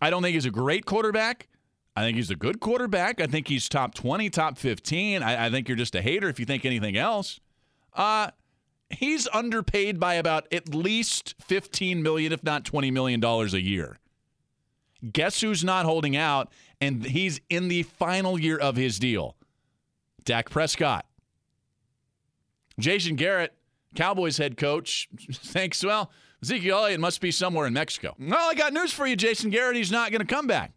I 0.00 0.10
don't 0.10 0.22
think 0.22 0.34
he's 0.34 0.46
a 0.46 0.50
great 0.50 0.86
quarterback. 0.86 1.48
I 1.96 2.02
think 2.02 2.16
he's 2.16 2.30
a 2.30 2.36
good 2.36 2.60
quarterback. 2.60 3.20
I 3.20 3.26
think 3.26 3.48
he's 3.48 3.68
top 3.68 3.92
20, 3.94 4.30
top 4.30 4.56
15. 4.56 5.22
I, 5.22 5.46
I 5.46 5.50
think 5.50 5.68
you're 5.68 5.76
just 5.76 5.96
a 5.96 6.02
hater 6.02 6.28
if 6.28 6.38
you 6.38 6.46
think 6.46 6.64
anything 6.64 6.96
else. 6.96 7.40
Uh, 7.92 8.30
he's 8.88 9.26
underpaid 9.32 9.98
by 9.98 10.14
about 10.14 10.46
at 10.52 10.72
least 10.74 11.34
15 11.40 12.02
million, 12.02 12.32
if 12.32 12.44
not 12.44 12.64
20 12.64 12.90
million 12.92 13.18
dollars 13.18 13.52
a 13.52 13.60
year. 13.60 13.98
Guess 15.12 15.40
who's 15.40 15.64
not 15.64 15.84
holding 15.84 16.16
out? 16.16 16.52
And 16.80 17.04
he's 17.04 17.40
in 17.50 17.68
the 17.68 17.82
final 17.82 18.38
year 18.38 18.56
of 18.56 18.76
his 18.76 18.98
deal. 18.98 19.36
Dak 20.28 20.50
Prescott. 20.50 21.06
Jason 22.78 23.16
Garrett, 23.16 23.54
Cowboys 23.94 24.36
head 24.36 24.58
coach, 24.58 25.08
thinks, 25.32 25.82
well, 25.82 26.10
Ezekiel 26.42 26.80
Elliott 26.80 27.00
must 27.00 27.22
be 27.22 27.30
somewhere 27.30 27.66
in 27.66 27.72
Mexico. 27.72 28.14
Well, 28.18 28.50
I 28.50 28.52
got 28.52 28.74
news 28.74 28.92
for 28.92 29.06
you, 29.06 29.16
Jason 29.16 29.48
Garrett. 29.48 29.76
He's 29.76 29.90
not 29.90 30.10
going 30.12 30.20
to 30.20 30.26
come 30.26 30.46
back. 30.46 30.72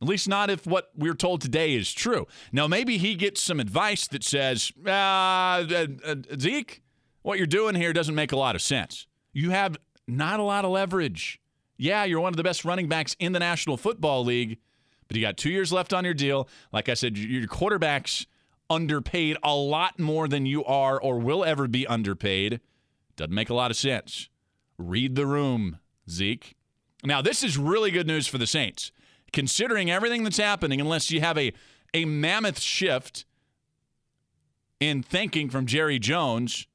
At 0.00 0.06
least 0.06 0.28
not 0.28 0.50
if 0.50 0.68
what 0.68 0.90
we're 0.96 1.14
told 1.14 1.40
today 1.40 1.74
is 1.74 1.92
true. 1.92 2.28
Now, 2.52 2.68
maybe 2.68 2.96
he 2.96 3.16
gets 3.16 3.42
some 3.42 3.58
advice 3.58 4.06
that 4.06 4.22
says, 4.22 4.70
uh, 4.86 4.90
uh, 4.90 5.86
uh, 6.04 6.14
Zeke, 6.38 6.80
what 7.22 7.38
you're 7.38 7.48
doing 7.48 7.74
here 7.74 7.92
doesn't 7.92 8.14
make 8.14 8.30
a 8.30 8.36
lot 8.36 8.54
of 8.54 8.62
sense. 8.62 9.08
You 9.32 9.50
have 9.50 9.76
not 10.06 10.38
a 10.38 10.44
lot 10.44 10.64
of 10.64 10.70
leverage. 10.70 11.40
Yeah, 11.76 12.04
you're 12.04 12.20
one 12.20 12.32
of 12.32 12.36
the 12.36 12.44
best 12.44 12.64
running 12.64 12.88
backs 12.88 13.16
in 13.18 13.32
the 13.32 13.40
National 13.40 13.76
Football 13.76 14.24
League, 14.24 14.58
but 15.08 15.16
you 15.16 15.22
got 15.22 15.36
two 15.36 15.50
years 15.50 15.72
left 15.72 15.92
on 15.92 16.04
your 16.04 16.14
deal. 16.14 16.48
Like 16.72 16.88
I 16.88 16.94
said, 16.94 17.18
your 17.18 17.48
quarterbacks 17.48 18.26
underpaid 18.70 19.36
a 19.42 19.54
lot 19.54 19.98
more 19.98 20.28
than 20.28 20.46
you 20.46 20.64
are 20.64 21.00
or 21.00 21.18
will 21.18 21.44
ever 21.44 21.68
be 21.68 21.86
underpaid. 21.86 22.60
Doesn't 23.16 23.34
make 23.34 23.50
a 23.50 23.54
lot 23.54 23.70
of 23.70 23.76
sense. 23.76 24.28
Read 24.78 25.14
the 25.14 25.26
room, 25.26 25.78
Zeke. 26.08 26.56
Now, 27.04 27.22
this 27.22 27.42
is 27.44 27.58
really 27.58 27.90
good 27.90 28.06
news 28.06 28.26
for 28.26 28.38
the 28.38 28.46
Saints. 28.46 28.90
Considering 29.32 29.90
everything 29.90 30.24
that's 30.24 30.38
happening, 30.38 30.80
unless 30.80 31.10
you 31.10 31.20
have 31.20 31.36
a, 31.36 31.52
a 31.92 32.04
mammoth 32.04 32.60
shift 32.60 33.24
in 34.80 35.02
thinking 35.02 35.50
from 35.50 35.66
Jerry 35.66 35.98
Jones, 35.98 36.66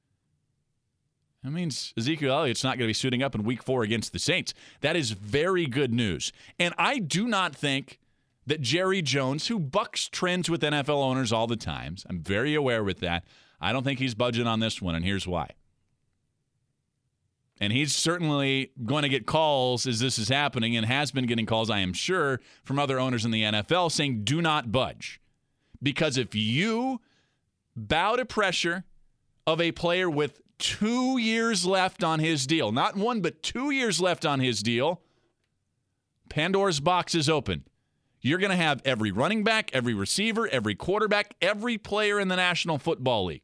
that 1.43 1.51
means 1.51 1.93
Ezekiel 1.98 2.34
Elliott's 2.34 2.63
not 2.63 2.77
going 2.77 2.86
to 2.86 2.89
be 2.89 2.93
suiting 2.93 3.24
up 3.24 3.34
in 3.34 3.43
week 3.43 3.63
four 3.63 3.84
against 3.84 4.12
the 4.12 4.19
Saints. 4.19 4.53
That 4.81 4.96
is 4.96 5.12
very 5.12 5.65
good 5.65 5.93
news. 5.93 6.31
And 6.60 6.74
I 6.77 7.00
do 7.00 7.27
not 7.27 7.55
think 7.55 7.99
that 8.50 8.62
Jerry 8.62 9.03
Jones, 9.03 9.48
who 9.48 9.60
bucks 9.60 10.10
trends 10.10 10.50
with 10.50 10.62
NFL 10.62 11.03
owners 11.03 11.32
all 11.32 11.46
the 11.46 11.56
time, 11.56 11.96
I'm 12.10 12.20
very 12.20 12.56
aware 12.56 12.84
with 12.84 13.00
that. 13.00 13.24
I 13.62 13.72
don't 13.72 13.84
think 13.84 14.00
he's 14.00 14.15
budging 14.15 14.48
on 14.48 14.60
this 14.60 14.82
one, 14.82 14.96
and 14.96 15.06
here's 15.06 15.27
why. 15.27 15.51
And 17.60 17.72
he's 17.72 17.96
certainly 17.96 18.72
going 18.84 19.03
to 19.03 19.10
get 19.10 19.27
calls 19.27 19.86
as 19.86 20.00
this 20.00 20.18
is 20.18 20.29
happening 20.29 20.75
and 20.75 20.86
has 20.88 21.12
been 21.12 21.27
getting 21.27 21.46
calls, 21.46 21.70
I 21.70 21.79
am 21.79 21.94
sure, 21.94 22.39
from 22.63 22.79
other 22.79 23.00
owners 23.00 23.24
in 23.24 23.29
the 23.29 23.44
NFL 23.44 23.91
saying, 23.91 24.24
do 24.24 24.41
not 24.41 24.72
budge. 24.72 25.22
Because 25.84 26.18
if 26.18 26.34
you 26.34 27.01
bow 27.75 28.15
to 28.15 28.25
pressure 28.25 28.84
of 29.46 29.62
a 29.62 29.74
player 29.74 30.10
with 30.10 30.41
two 30.58 31.20
years 31.20 31.68
left 31.68 32.03
on 32.03 32.20
his 32.20 32.48
deal, 32.48 32.72
not 32.72 32.96
one, 32.96 33.22
but 33.22 33.44
two 33.44 33.70
years 33.70 34.01
left 34.01 34.25
on 34.25 34.39
his 34.39 34.63
deal, 34.63 35.01
Pandora's 36.29 36.79
box 36.79 37.13
is 37.13 37.29
open. 37.29 37.65
You're 38.21 38.39
going 38.39 38.51
to 38.51 38.57
have 38.57 38.81
every 38.83 39.11
running 39.11 39.43
back, 39.43 39.71
every 39.73 39.93
receiver, 39.93 40.47
every 40.47 40.75
quarterback, 40.75 41.35
every 41.41 41.77
player 41.77 42.19
in 42.19 42.27
the 42.27 42.35
National 42.35 42.77
Football 42.77 43.25
League 43.25 43.43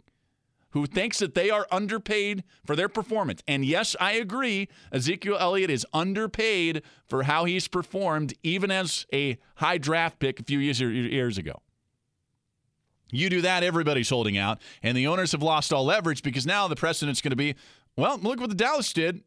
who 0.76 0.86
thinks 0.86 1.20
that 1.20 1.36
they 1.36 1.50
are 1.50 1.66
underpaid 1.72 2.44
for 2.66 2.76
their 2.76 2.90
performance. 2.90 3.42
And 3.48 3.64
yes, 3.64 3.96
I 3.98 4.12
agree, 4.12 4.68
Ezekiel 4.92 5.38
Elliott 5.40 5.70
is 5.70 5.86
underpaid 5.94 6.84
for 7.08 7.24
how 7.24 7.46
he's 7.46 7.70
performed, 7.70 8.34
even 8.44 8.72
as 8.72 9.06
a 9.14 9.38
high 9.56 9.78
draft 9.78 10.20
pick 10.20 10.38
a 10.42 10.44
few 10.44 10.60
years, 10.60 10.82
years 10.82 11.38
ago. 11.38 11.62
You 13.10 13.30
do 13.30 13.40
that, 13.40 13.64
everybody's 13.64 14.10
holding 14.10 14.38
out, 14.38 14.60
and 14.84 14.98
the 14.98 15.08
owners 15.08 15.32
have 15.32 15.42
lost 15.42 15.72
all 15.72 15.86
leverage 15.86 16.22
because 16.22 16.46
now 16.46 16.68
the 16.68 16.76
precedent's 16.76 17.22
going 17.22 17.32
to 17.32 17.38
be, 17.38 17.56
well, 17.96 18.18
look 18.18 18.42
what 18.42 18.50
the 18.50 18.56
Dallas 18.56 18.92
did 18.92 19.24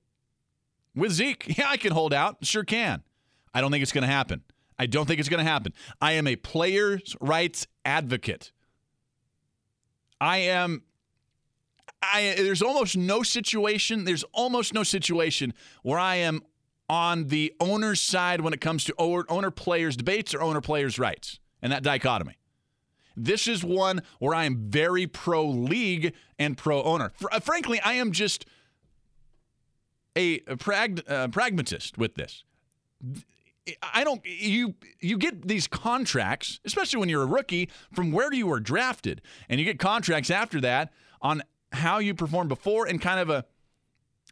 with 0.94 1.12
Zeke. 1.12 1.46
Yeah, 1.56 1.70
I 1.70 1.78
can 1.78 1.92
hold 1.92 2.12
out, 2.12 2.44
sure 2.44 2.64
can. 2.64 3.02
I 3.54 3.62
don't 3.62 3.70
think 3.70 3.80
it's 3.80 3.92
going 3.92 4.02
to 4.06 4.12
happen. 4.12 4.42
I 4.78 4.86
don't 4.86 5.06
think 5.06 5.20
it's 5.20 5.28
going 5.28 5.44
to 5.44 5.50
happen. 5.50 5.72
I 6.00 6.12
am 6.12 6.26
a 6.26 6.36
players' 6.36 7.16
rights 7.20 7.66
advocate. 7.84 8.52
I 10.20 10.38
am. 10.38 10.82
I 12.02 12.34
there's 12.36 12.62
almost 12.62 12.96
no 12.96 13.22
situation. 13.22 14.04
There's 14.04 14.24
almost 14.32 14.72
no 14.72 14.82
situation 14.82 15.52
where 15.82 15.98
I 15.98 16.16
am 16.16 16.42
on 16.88 17.28
the 17.28 17.54
owner's 17.60 18.00
side 18.00 18.40
when 18.40 18.52
it 18.52 18.60
comes 18.60 18.84
to 18.84 18.94
owner 18.98 19.50
players 19.50 19.96
debates 19.96 20.34
or 20.34 20.42
owner 20.42 20.60
players 20.60 20.98
rights 20.98 21.38
and 21.60 21.72
that 21.72 21.82
dichotomy. 21.82 22.38
This 23.16 23.48
is 23.48 23.64
one 23.64 24.02
where 24.20 24.34
I 24.34 24.44
am 24.44 24.70
very 24.70 25.06
pro 25.06 25.44
league 25.44 26.14
and 26.38 26.56
pro 26.56 26.82
owner. 26.84 27.12
Uh, 27.30 27.40
frankly, 27.40 27.80
I 27.80 27.94
am 27.94 28.12
just 28.12 28.46
a, 30.16 30.40
a 30.46 30.56
prag, 30.56 31.02
uh, 31.08 31.28
pragmatist 31.28 31.98
with 31.98 32.14
this. 32.14 32.44
I 33.82 34.04
don't 34.04 34.20
you 34.24 34.74
you 35.00 35.18
get 35.18 35.46
these 35.46 35.66
contracts, 35.66 36.60
especially 36.64 37.00
when 37.00 37.08
you're 37.08 37.22
a 37.22 37.26
rookie, 37.26 37.68
from 37.92 38.12
where 38.12 38.32
you 38.32 38.46
were 38.46 38.60
drafted, 38.60 39.22
and 39.48 39.58
you 39.58 39.64
get 39.64 39.78
contracts 39.78 40.30
after 40.30 40.60
that 40.60 40.92
on 41.20 41.42
how 41.72 41.98
you 41.98 42.14
performed 42.14 42.48
before 42.48 42.86
and 42.86 43.00
kind 43.00 43.20
of 43.20 43.30
a 43.30 43.44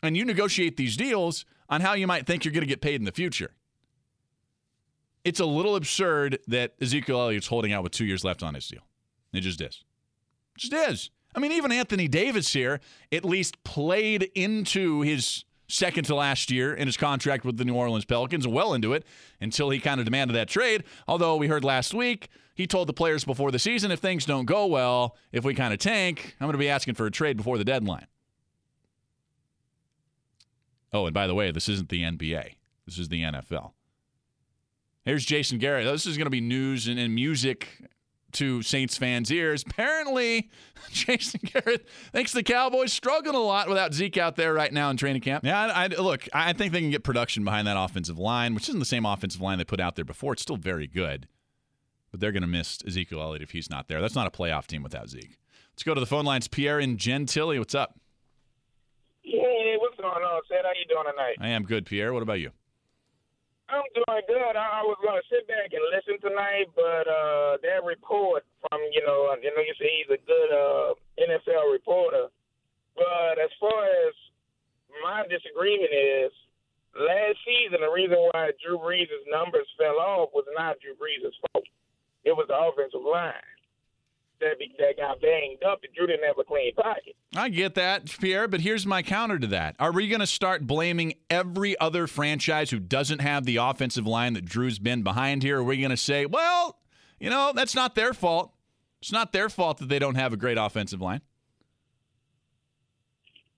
and 0.02 0.16
you 0.16 0.24
negotiate 0.24 0.76
these 0.76 0.96
deals 0.96 1.44
on 1.68 1.80
how 1.80 1.94
you 1.94 2.06
might 2.06 2.26
think 2.26 2.44
you're 2.44 2.52
going 2.52 2.62
to 2.62 2.68
get 2.68 2.80
paid 2.80 2.96
in 2.96 3.04
the 3.04 3.12
future. 3.12 3.54
It's 5.24 5.40
a 5.40 5.46
little 5.46 5.74
absurd 5.74 6.38
that 6.46 6.74
Ezekiel 6.80 7.20
Elliott's 7.20 7.48
holding 7.48 7.72
out 7.72 7.82
with 7.82 7.92
two 7.92 8.04
years 8.04 8.22
left 8.22 8.42
on 8.42 8.54
his 8.54 8.68
deal. 8.68 8.82
It 9.32 9.40
just 9.40 9.60
is. 9.60 9.82
It 10.54 10.60
just 10.60 10.72
is. 10.72 11.10
I 11.34 11.40
mean, 11.40 11.52
even 11.52 11.72
Anthony 11.72 12.08
Davis 12.08 12.52
here 12.52 12.80
at 13.10 13.24
least 13.24 13.62
played 13.64 14.30
into 14.34 15.02
his 15.02 15.44
second 15.68 16.04
to 16.04 16.14
last 16.14 16.50
year 16.50 16.74
in 16.74 16.86
his 16.86 16.96
contract 16.96 17.44
with 17.44 17.56
the 17.56 17.64
New 17.64 17.74
Orleans 17.74 18.04
Pelicans, 18.04 18.46
well 18.46 18.74
into 18.74 18.92
it 18.92 19.04
until 19.40 19.70
he 19.70 19.78
kind 19.78 20.00
of 20.00 20.04
demanded 20.04 20.34
that 20.34 20.48
trade. 20.48 20.84
Although 21.08 21.36
we 21.36 21.48
heard 21.48 21.64
last 21.64 21.94
week 21.94 22.28
he 22.56 22.66
told 22.66 22.88
the 22.88 22.92
players 22.94 23.24
before 23.24 23.50
the 23.50 23.58
season 23.58 23.90
if 23.90 24.00
things 24.00 24.24
don't 24.24 24.46
go 24.46 24.66
well, 24.66 25.14
if 25.30 25.44
we 25.44 25.54
kind 25.54 25.74
of 25.74 25.78
tank, 25.78 26.36
I'm 26.40 26.46
going 26.46 26.54
to 26.54 26.58
be 26.58 26.70
asking 26.70 26.94
for 26.94 27.06
a 27.06 27.10
trade 27.10 27.36
before 27.36 27.58
the 27.58 27.64
deadline. 27.64 28.06
Oh, 30.92 31.04
and 31.04 31.12
by 31.12 31.26
the 31.26 31.34
way, 31.34 31.50
this 31.50 31.68
isn't 31.68 31.90
the 31.90 32.02
NBA. 32.02 32.54
This 32.86 32.98
is 32.98 33.08
the 33.08 33.22
NFL. 33.22 33.72
Here's 35.04 35.24
Jason 35.24 35.58
Garrett. 35.58 35.84
This 35.84 36.06
is 36.06 36.16
going 36.16 36.26
to 36.26 36.30
be 36.30 36.40
news 36.40 36.88
and, 36.88 37.14
music 37.14 37.68
to 38.36 38.62
Saints 38.62 38.96
fans' 38.96 39.30
ears. 39.30 39.64
Apparently, 39.66 40.50
Jason 40.90 41.40
Garrett 41.44 41.86
thinks 42.12 42.32
the 42.32 42.42
Cowboys 42.42 42.92
struggling 42.92 43.34
a 43.34 43.40
lot 43.40 43.68
without 43.68 43.94
Zeke 43.94 44.18
out 44.18 44.36
there 44.36 44.52
right 44.52 44.72
now 44.72 44.90
in 44.90 44.96
training 44.96 45.22
camp. 45.22 45.44
Yeah, 45.44 45.58
I, 45.58 45.84
I, 45.84 45.86
look, 45.88 46.28
I 46.32 46.52
think 46.52 46.72
they 46.72 46.80
can 46.80 46.90
get 46.90 47.02
production 47.04 47.44
behind 47.44 47.66
that 47.66 47.76
offensive 47.78 48.18
line, 48.18 48.54
which 48.54 48.68
isn't 48.68 48.78
the 48.78 48.86
same 48.86 49.06
offensive 49.06 49.40
line 49.40 49.58
they 49.58 49.64
put 49.64 49.80
out 49.80 49.96
there 49.96 50.04
before. 50.04 50.34
It's 50.34 50.42
still 50.42 50.56
very 50.56 50.86
good, 50.86 51.28
but 52.10 52.20
they're 52.20 52.32
going 52.32 52.42
to 52.42 52.48
miss 52.48 52.78
Ezekiel 52.86 53.20
Elliott 53.20 53.42
if 53.42 53.50
he's 53.50 53.70
not 53.70 53.88
there. 53.88 54.00
That's 54.00 54.14
not 54.14 54.26
a 54.26 54.30
playoff 54.30 54.66
team 54.66 54.82
without 54.82 55.08
Zeke. 55.08 55.38
Let's 55.72 55.82
go 55.82 55.94
to 55.94 56.00
the 56.00 56.06
phone 56.06 56.24
lines. 56.24 56.48
Pierre 56.48 56.78
and 56.78 56.98
Gentilly, 56.98 57.58
what's 57.58 57.74
up? 57.74 57.98
Hey, 59.22 59.76
what's 59.78 59.96
going 59.96 60.10
on, 60.10 60.42
Seth? 60.48 60.58
How 60.62 60.70
you 60.70 60.86
doing 60.88 61.04
tonight? 61.10 61.36
I 61.40 61.48
am 61.48 61.64
good, 61.64 61.84
Pierre. 61.86 62.12
What 62.14 62.22
about 62.22 62.40
you? 62.40 62.50
I'm 63.66 63.86
doing 63.98 64.24
good. 64.30 64.54
I, 64.54 64.80
I 64.80 64.82
was 64.86 64.98
going 65.02 65.18
to 65.18 65.26
sit 65.26 65.48
back 65.50 65.74
and 65.74 65.82
listen 65.90 66.22
tonight, 66.22 66.70
but 66.78 67.10
uh, 67.10 67.58
that 67.66 67.82
report 67.82 68.46
from 68.62 68.78
you 68.94 69.02
know, 69.02 69.34
you 69.42 69.50
know, 69.50 69.62
you 69.62 69.74
say 69.74 69.90
he's 69.90 70.12
a 70.14 70.22
good 70.22 70.50
uh, 70.54 70.94
NFL 71.18 71.74
reporter, 71.74 72.30
but 72.94 73.42
as 73.42 73.50
far 73.58 73.86
as 74.06 74.14
my 75.02 75.26
disagreement 75.26 75.90
is, 75.90 76.30
last 76.94 77.42
season 77.42 77.82
the 77.82 77.90
reason 77.90 78.16
why 78.30 78.54
Drew 78.62 78.78
Brees' 78.78 79.10
numbers 79.26 79.66
fell 79.74 79.98
off 79.98 80.30
was 80.30 80.46
not 80.54 80.78
Drew 80.78 80.94
Brees' 80.94 81.34
fault. 81.50 81.66
It 82.22 82.34
was 82.38 82.46
the 82.46 82.58
offensive 82.58 83.02
line 83.02 83.55
that 84.40 84.56
that 84.78 84.96
got 84.96 85.20
banged 85.20 85.62
up 85.64 85.80
and 85.82 85.92
Drew 85.94 86.06
didn't 86.06 86.26
have 86.26 86.38
a 86.38 86.44
clean 86.44 86.74
pocket. 86.74 87.16
I 87.34 87.48
get 87.48 87.74
that, 87.74 88.06
Pierre, 88.20 88.48
but 88.48 88.60
here's 88.60 88.86
my 88.86 89.02
counter 89.02 89.38
to 89.38 89.46
that. 89.48 89.76
Are 89.78 89.92
we 89.92 90.08
going 90.08 90.20
to 90.20 90.26
start 90.26 90.66
blaming 90.66 91.14
every 91.30 91.78
other 91.78 92.06
franchise 92.06 92.70
who 92.70 92.78
doesn't 92.78 93.20
have 93.20 93.44
the 93.44 93.56
offensive 93.56 94.06
line 94.06 94.34
that 94.34 94.44
Drew's 94.44 94.78
been 94.78 95.02
behind 95.02 95.42
here? 95.42 95.58
Are 95.58 95.64
we 95.64 95.78
going 95.78 95.90
to 95.90 95.96
say, 95.96 96.26
well, 96.26 96.78
you 97.18 97.30
know, 97.30 97.52
that's 97.54 97.74
not 97.74 97.94
their 97.94 98.12
fault? 98.12 98.52
It's 99.00 99.12
not 99.12 99.32
their 99.32 99.48
fault 99.48 99.78
that 99.78 99.88
they 99.88 99.98
don't 99.98 100.16
have 100.16 100.32
a 100.32 100.36
great 100.36 100.58
offensive 100.58 101.00
line. 101.00 101.20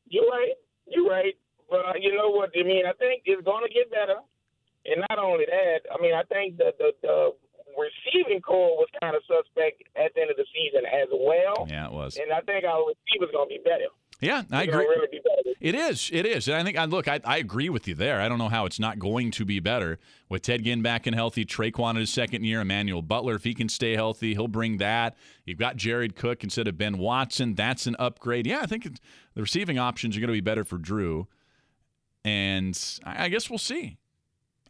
You're 0.07 0.29
right. 0.29 0.55
You're 0.87 1.09
right. 1.09 1.35
But 1.71 1.87
uh, 1.87 1.93
you 2.01 2.15
know 2.15 2.31
what 2.31 2.51
I 2.59 2.63
mean? 2.63 2.85
I 2.87 2.93
think 2.95 3.23
it's 3.25 3.43
going 3.45 3.67
to 3.67 3.73
get 3.73 3.91
better. 3.91 4.17
And 4.87 5.05
not 5.11 5.19
only 5.19 5.45
that, 5.47 5.81
I 5.93 6.01
mean, 6.01 6.15
I 6.15 6.23
think 6.25 6.57
that 6.59 6.79
the, 6.79 6.93
the 7.03 7.33
receiving 7.79 8.41
core 8.41 8.77
was 8.77 8.89
kind 9.01 9.15
of 9.15 9.23
suspect 9.27 9.83
at 9.97 10.15
the 10.15 10.23
end 10.23 10.31
of 10.31 10.37
the 10.37 10.47
season 10.53 10.85
as 10.85 11.09
well. 11.13 11.67
Yeah, 11.71 11.87
it 11.87 11.93
was. 11.93 12.19
And 12.19 12.33
I 12.33 12.41
think 12.41 12.65
our 12.65 12.83
receivers 12.83 13.31
going 13.33 13.49
to 13.49 13.55
be 13.55 13.63
better. 13.65 13.89
Yeah, 14.21 14.43
I 14.51 14.65
agree. 14.65 14.85
Really 14.85 15.07
be 15.13 15.21
it 15.61 15.75
is. 15.75 16.11
It 16.13 16.25
is. 16.25 16.47
And 16.47 16.57
I 16.57 16.63
think, 16.63 16.79
I 16.79 16.85
look, 16.85 17.09
I, 17.09 17.21
I 17.25 17.39
agree 17.39 17.69
with 17.69 17.89
you 17.89 17.95
there. 17.95 18.21
I 18.21 18.29
don't 18.29 18.39
know 18.39 18.49
how 18.49 18.65
it's 18.65 18.79
not 18.79 18.99
going 18.99 19.33
to 19.33 19.45
be 19.45 19.59
better 19.59 19.99
with 20.29 20.43
Ted 20.43 20.65
Ginn 20.65 20.83
back 20.83 21.07
and 21.07 21.17
healthy, 21.17 21.45
Tre'Quan 21.45 21.91
in 21.91 21.97
his 21.97 22.11
second 22.11 22.45
year, 22.45 22.61
Emmanuel 22.61 23.03
Butler, 23.03 23.35
if 23.35 23.45
he 23.45 23.55
can 23.55 23.69
stay 23.69 23.95
healthy, 23.95 24.35
he'll 24.35 24.49
bring 24.49 24.79
that. 24.79 25.17
You've 25.45 25.59
got 25.59 25.77
Jared 25.77 26.15
Cook 26.15 26.45
instead 26.45 26.69
of 26.69 26.79
Ben 26.79 26.99
Watson. 26.99 27.55
That's 27.55 27.87
an 27.87 27.97
upgrade. 27.99 28.47
Yeah, 28.47 28.61
I 28.61 28.67
think 28.67 28.85
the 28.85 29.41
receiving 29.41 29.79
options 29.79 30.17
are 30.17 30.21
going 30.21 30.29
to 30.29 30.33
be 30.33 30.41
better 30.41 30.65
for 30.65 30.79
Drew. 30.79 31.27
And 32.25 32.79
I 33.05 33.29
guess 33.29 33.51
we'll 33.51 33.59
see. 33.59 33.99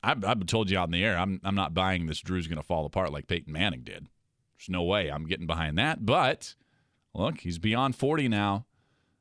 I've, 0.03 0.25
I've 0.25 0.47
told 0.47 0.71
you 0.71 0.79
out 0.79 0.89
in 0.89 0.93
the 0.93 1.05
air, 1.05 1.19
I'm, 1.19 1.41
I'm 1.45 1.55
not 1.55 1.75
buying 1.75 2.07
this 2.07 2.21
Drew's 2.21 2.47
going 2.47 2.61
to 2.61 2.67
fall 2.67 2.87
apart 2.87 3.13
like 3.13 3.27
Peyton 3.27 3.53
Manning 3.53 3.83
did. 3.83 4.09
There's 4.59 4.69
no 4.69 4.83
way 4.83 5.09
I'm 5.09 5.27
getting 5.27 5.47
behind 5.47 5.79
that. 5.79 6.05
But 6.05 6.55
look, 7.15 7.41
he's 7.41 7.59
beyond 7.59 7.97
40 7.97 8.29
now. 8.29 8.67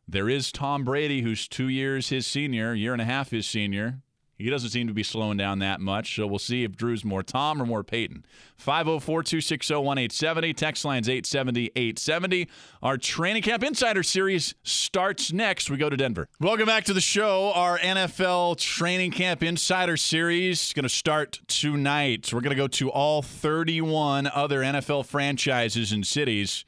There 0.08 0.30
is 0.30 0.52
Tom 0.52 0.84
Brady, 0.86 1.22
who's 1.22 1.48
two 1.48 1.68
years 1.68 2.10
his 2.10 2.26
senior, 2.26 2.74
year 2.74 2.94
and 2.94 3.02
a 3.02 3.06
half 3.06 3.32
his 3.32 3.46
senior. 3.46 4.02
He 4.38 4.52
doesn't 4.52 4.70
seem 4.70 4.88
to 4.88 4.94
be 4.94 5.02
slowing 5.04 5.38
down 5.38 5.60
that 5.60 5.82
much, 5.82 6.16
so 6.16 6.28
we'll 6.28 6.38
see 6.38 6.64
if 6.64 6.76
Drew's 6.76 7.04
more 7.04 7.24
Tom 7.24 7.60
or 7.62 7.66
more 7.66 7.84
Peyton. 7.84 8.24
504 8.58 9.24
260 9.24 9.74
1870. 9.74 10.54
Text 10.54 10.86
lines 10.86 11.10
870 11.10 11.72
870. 11.76 12.48
Our 12.84 12.98
training 12.98 13.42
camp 13.42 13.64
insider 13.64 14.04
series 14.04 14.54
starts 14.64 15.34
next. 15.34 15.72
We 15.72 15.78
go 15.78 15.90
to 15.90 15.98
Denver. 15.98 16.30
Welcome 16.40 16.68
back 16.68 16.84
to 16.86 16.94
the 16.94 17.02
show. 17.02 17.52
Our 17.54 17.80
NFL 17.80 18.58
training 18.60 19.12
camp 19.12 19.42
insider 19.42 19.98
series 19.98 20.68
is 20.68 20.74
going 20.74 20.84
to 20.84 20.90
start 20.90 21.40
tonight. 21.48 22.32
We're 22.32 22.42
going 22.42 22.56
to 22.56 22.56
go 22.56 22.68
to 22.68 22.92
all 22.92 23.24
31 23.24 24.28
other 24.28 24.62
NFL 24.62 25.08
franchises 25.08 25.92
and 25.92 26.06
cities 26.06 26.64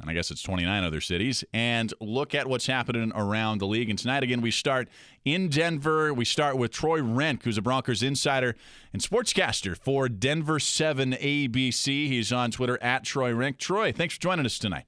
and 0.00 0.10
I 0.10 0.14
guess 0.14 0.30
it's 0.30 0.42
29 0.42 0.84
other 0.84 1.00
cities, 1.00 1.44
and 1.52 1.92
look 2.00 2.34
at 2.34 2.48
what's 2.48 2.66
happening 2.66 3.12
around 3.14 3.58
the 3.58 3.66
league. 3.66 3.90
And 3.90 3.98
tonight, 3.98 4.22
again, 4.22 4.40
we 4.40 4.50
start 4.50 4.88
in 5.24 5.48
Denver. 5.48 6.12
We 6.12 6.24
start 6.24 6.58
with 6.58 6.72
Troy 6.72 7.02
Renck, 7.02 7.44
who's 7.44 7.58
a 7.58 7.62
Broncos 7.62 8.02
insider 8.02 8.56
and 8.92 9.00
sportscaster 9.00 9.76
for 9.76 10.08
Denver 10.08 10.58
7 10.58 11.12
ABC. 11.12 12.08
He's 12.08 12.32
on 12.32 12.50
Twitter 12.50 12.82
at 12.82 13.04
Troy 13.04 13.32
Renck. 13.34 13.58
Troy, 13.58 13.92
thanks 13.92 14.14
for 14.14 14.20
joining 14.20 14.46
us 14.46 14.58
tonight. 14.58 14.84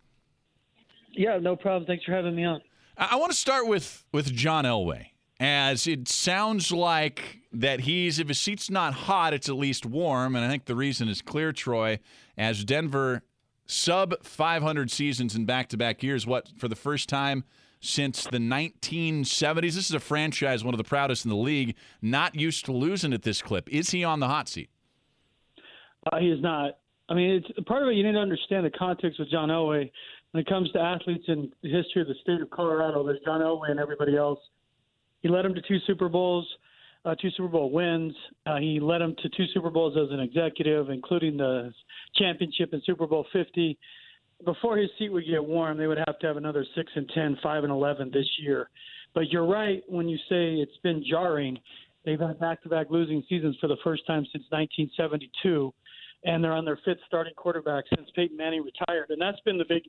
Yeah, 1.13 1.39
no 1.39 1.57
problem. 1.57 1.87
Thanks 1.87 2.05
for 2.05 2.13
having 2.13 2.35
me 2.35 2.45
on. 2.45 2.61
I, 2.99 3.09
I 3.13 3.17
want 3.17 3.31
to 3.31 3.39
start 3.39 3.67
with, 3.67 4.05
with 4.13 4.33
John 4.33 4.65
Elway, 4.65 5.07
as 5.39 5.87
it 5.87 6.09
sounds 6.09 6.73
like 6.73 7.41
that 7.53 7.81
he's, 7.81 8.19
if 8.19 8.29
his 8.29 8.39
seat's 8.39 8.71
not 8.71 8.93
hot, 8.93 9.33
it's 9.33 9.49
at 9.49 9.57
least 9.57 9.87
warm. 9.87 10.37
And 10.37 10.45
I 10.45 10.49
think 10.49 10.67
the 10.67 10.77
reason 10.77 11.09
is 11.09 11.23
clear, 11.23 11.53
Troy, 11.53 12.01
as 12.37 12.65
Denver 12.65 13.23
sub 13.67 14.23
500 14.23 14.91
seasons 14.91 15.35
in 15.35 15.45
back 15.45 15.69
to 15.69 15.77
back 15.77 16.03
years. 16.03 16.27
What, 16.27 16.51
for 16.57 16.69
the 16.69 16.77
first 16.77 17.09
time 17.09 17.45
since 17.81 18.25
the 18.25 18.39
1970s? 18.39 19.61
This 19.61 19.77
is 19.77 19.93
a 19.93 20.01
franchise, 20.01 20.65
one 20.65 20.75
of 20.75 20.79
the 20.79 20.85
proudest 20.85 21.25
in 21.25 21.31
the 21.31 21.37
league, 21.37 21.75
not 22.01 22.35
used 22.35 22.65
to 22.67 22.73
losing 22.73 23.13
at 23.13 23.23
this 23.23 23.43
clip. 23.43 23.69
Is 23.69 23.91
he 23.91 24.05
on 24.05 24.21
the 24.21 24.29
hot 24.29 24.49
seat? 24.49 24.71
Uh, 26.11 26.19
he 26.19 26.29
is 26.29 26.41
not. 26.41 26.79
I 27.09 27.15
mean, 27.15 27.31
it's 27.31 27.67
part 27.67 27.83
of 27.83 27.89
it. 27.89 27.95
You 27.95 28.05
need 28.05 28.13
to 28.13 28.19
understand 28.19 28.65
the 28.67 28.71
context 28.71 29.19
with 29.19 29.31
John 29.31 29.49
Elway 29.49 29.91
when 30.33 30.41
it 30.41 30.49
comes 30.49 30.71
to 30.73 30.81
athletes 30.81 31.25
in 31.29 31.53
the 31.63 31.71
history 31.71 32.03
of 32.03 32.09
the 32.09 32.15
state 32.23 32.41
of 32.41 32.51
Colorado. 32.51 33.05
There's 33.05 33.21
John 33.25 33.41
Elway 33.41 33.71
and 33.71 33.81
everybody 33.81 34.17
else. 34.17 34.41
He 35.23 35.29
led 35.29 35.45
them 35.45 35.55
to 35.55 35.63
two 35.63 35.79
Super 35.87 36.09
Bowls 36.09 36.47
uh, 37.07 37.15
two 37.15 37.31
Super 37.31 37.49
Bowl 37.49 37.71
wins. 37.71 38.15
Uh, 38.47 38.57
he 38.57 38.81
led 38.81 39.01
them 39.01 39.15
to 39.23 39.29
two 39.31 39.45
Super 39.55 39.71
Bowls 39.71 39.97
as 39.97 40.13
an 40.13 40.21
executive, 40.21 40.91
including 40.91 41.37
the 41.37 41.73
championship 42.17 42.75
in 42.75 42.83
Super 42.85 43.07
Bowl 43.07 43.25
50. 43.33 43.79
Before 44.45 44.77
his 44.77 44.91
seat 44.99 45.11
would 45.11 45.25
get 45.25 45.43
warm, 45.43 45.79
they 45.79 45.87
would 45.87 45.99
have 45.99 46.19
to 46.19 46.27
have 46.27 46.37
another 46.37 46.67
six 46.75 46.91
and 46.97 47.09
10, 47.15 47.39
5 47.43 47.65
and 47.65 47.73
11 47.73 48.11
this 48.13 48.29
year. 48.41 48.69
But 49.15 49.31
you're 49.31 49.47
right 49.47 49.83
when 49.89 50.09
you 50.09 50.19
say 50.29 50.57
it's 50.57 50.77
been 50.83 51.03
jarring. 51.09 51.59
They've 52.05 52.21
had 52.21 52.39
back-to-back 52.39 52.89
losing 52.91 53.23
seasons 53.29 53.57
for 53.61 53.69
the 53.69 53.79
first 53.83 54.07
time 54.07 54.27
since 54.33 54.45
1972, 54.51 55.73
and 56.25 56.43
they're 56.43 56.53
on 56.53 56.65
their 56.65 56.79
fifth 56.85 56.99
starting 57.07 57.35
quarterback 57.35 57.85
since 57.97 58.09
Peyton 58.15 58.37
Manning 58.37 58.65
retired. 58.65 59.11
And 59.11 59.21
that's 59.21 59.41
been 59.45 59.59
the 59.59 59.65
big 59.69 59.83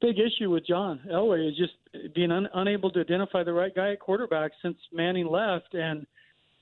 big 0.00 0.16
issue 0.18 0.50
with 0.50 0.66
John 0.66 1.00
Elway 1.10 1.48
is 1.48 1.56
just 1.56 1.72
being 2.14 2.30
un- 2.30 2.48
unable 2.52 2.90
to 2.90 3.00
identify 3.00 3.42
the 3.42 3.52
right 3.52 3.74
guy 3.74 3.92
at 3.92 4.00
quarterback 4.00 4.52
since 4.60 4.76
Manning 4.92 5.26
left, 5.26 5.72
and 5.72 6.06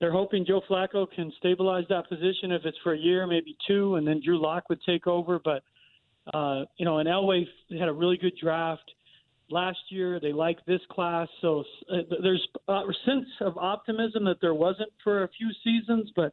they're 0.01 0.13
hoping 0.13 0.45
Joe 0.47 0.61
Flacco 0.69 1.07
can 1.11 1.33
stabilize 1.39 1.85
that 1.89 2.09
position 2.09 2.53
if 2.53 2.63
it's 2.65 2.79
for 2.83 2.95
a 2.95 2.99
year, 2.99 3.27
maybe 3.27 3.57
two, 3.67 3.97
and 3.97 4.07
then 4.07 4.21
Drew 4.25 4.41
Lock 4.41 4.69
would 4.69 4.81
take 4.85 5.07
over. 5.07 5.39
But 5.43 5.63
uh, 6.33 6.65
you 6.79 6.85
know, 6.85 6.99
and 6.99 7.09
Elway 7.09 7.45
had 7.79 7.89
a 7.89 7.93
really 7.93 8.17
good 8.17 8.35
draft 8.41 8.91
last 9.51 9.79
year. 9.91 10.19
They 10.21 10.33
like 10.33 10.65
this 10.67 10.81
class, 10.91 11.29
so 11.41 11.65
uh, 11.93 11.99
there's 12.23 12.47
a 12.69 12.83
sense 13.05 13.27
of 13.41 13.57
optimism 13.59 14.25
that 14.25 14.41
there 14.41 14.55
wasn't 14.55 14.91
for 15.03 15.25
a 15.25 15.29
few 15.29 15.51
seasons. 15.63 16.11
But 16.17 16.33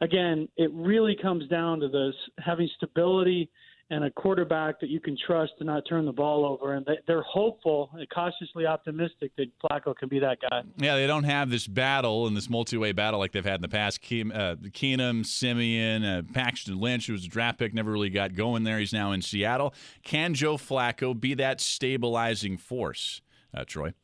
again, 0.00 0.48
it 0.56 0.70
really 0.72 1.16
comes 1.20 1.46
down 1.48 1.80
to 1.80 1.88
this 1.88 2.14
having 2.44 2.68
stability 2.76 3.50
and 3.90 4.04
a 4.04 4.10
quarterback 4.10 4.80
that 4.80 4.90
you 4.90 5.00
can 5.00 5.16
trust 5.26 5.52
to 5.58 5.64
not 5.64 5.82
turn 5.88 6.04
the 6.04 6.12
ball 6.12 6.44
over. 6.44 6.74
And 6.74 6.86
they, 7.06 7.12
are 7.12 7.22
hopeful, 7.22 7.90
and 7.94 8.06
cautiously 8.10 8.66
optimistic 8.66 9.32
that 9.36 9.46
Flacco 9.62 9.96
can 9.96 10.08
be 10.08 10.18
that 10.18 10.38
guy. 10.42 10.62
Yeah, 10.76 10.96
they 10.96 11.06
don't 11.06 11.24
have 11.24 11.48
this 11.48 11.66
battle 11.66 12.26
and 12.26 12.36
this 12.36 12.50
multi-way 12.50 12.92
battle 12.92 13.18
like 13.18 13.32
they've 13.32 13.44
had 13.44 13.56
in 13.56 13.62
the 13.62 13.68
past. 13.68 14.00
Uh, 14.00 14.56
Keenum, 14.70 15.24
Siemian, 15.24 16.04
uh, 16.04 16.22
Paxton 16.34 16.78
Lynch, 16.78 17.06
who 17.06 17.14
was 17.14 17.24
a 17.24 17.28
draft 17.28 17.58
pick, 17.58 17.72
never 17.72 17.90
really 17.90 18.10
got 18.10 18.34
going 18.34 18.64
there. 18.64 18.78
He's 18.78 18.92
now 18.92 19.12
in 19.12 19.22
Seattle. 19.22 19.74
Can 20.02 20.34
Joe 20.34 20.56
Flacco 20.56 21.18
be 21.18 21.34
that 21.34 21.60
stabilizing 21.60 22.58
force, 22.58 23.22
uh, 23.56 23.64
Troy? 23.66 23.94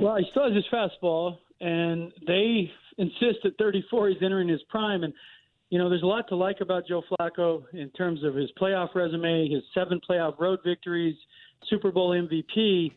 Well, 0.00 0.16
he 0.16 0.24
still 0.30 0.44
has 0.44 0.54
his 0.54 0.64
fastball, 0.72 1.36
and 1.60 2.12
they 2.26 2.70
insist 2.98 3.44
at 3.44 3.52
34 3.58 4.08
he's 4.08 4.22
entering 4.22 4.48
his 4.48 4.62
prime. 4.68 5.04
And 5.04 5.12
you 5.70 5.78
know, 5.78 5.88
there's 5.88 6.02
a 6.02 6.06
lot 6.06 6.28
to 6.28 6.36
like 6.36 6.60
about 6.60 6.86
Joe 6.86 7.02
Flacco 7.10 7.64
in 7.72 7.90
terms 7.90 8.22
of 8.22 8.34
his 8.34 8.50
playoff 8.60 8.94
resume, 8.94 9.48
his 9.48 9.62
seven 9.74 10.00
playoff 10.08 10.38
road 10.38 10.60
victories, 10.64 11.16
Super 11.68 11.90
Bowl 11.90 12.10
MVP. 12.10 12.92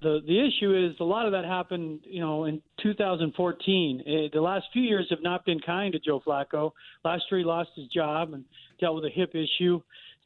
the 0.00 0.20
the 0.26 0.46
issue 0.46 0.74
is 0.74 0.98
a 1.00 1.04
lot 1.04 1.26
of 1.26 1.32
that 1.32 1.44
happened, 1.44 2.00
you 2.04 2.20
know, 2.20 2.44
in 2.44 2.62
2014. 2.82 4.02
It, 4.06 4.10
eh, 4.10 4.28
the 4.32 4.40
last 4.40 4.66
few 4.72 4.82
years 4.82 5.06
have 5.10 5.22
not 5.22 5.44
been 5.44 5.60
kind 5.60 5.92
to 5.92 5.98
Joe 5.98 6.22
Flacco. 6.26 6.72
Last 7.04 7.24
year 7.30 7.40
he 7.40 7.44
lost 7.44 7.70
his 7.76 7.88
job 7.88 8.32
and 8.32 8.44
dealt 8.80 8.94
with 8.94 9.04
a 9.04 9.14
hip 9.14 9.34
issue. 9.34 9.80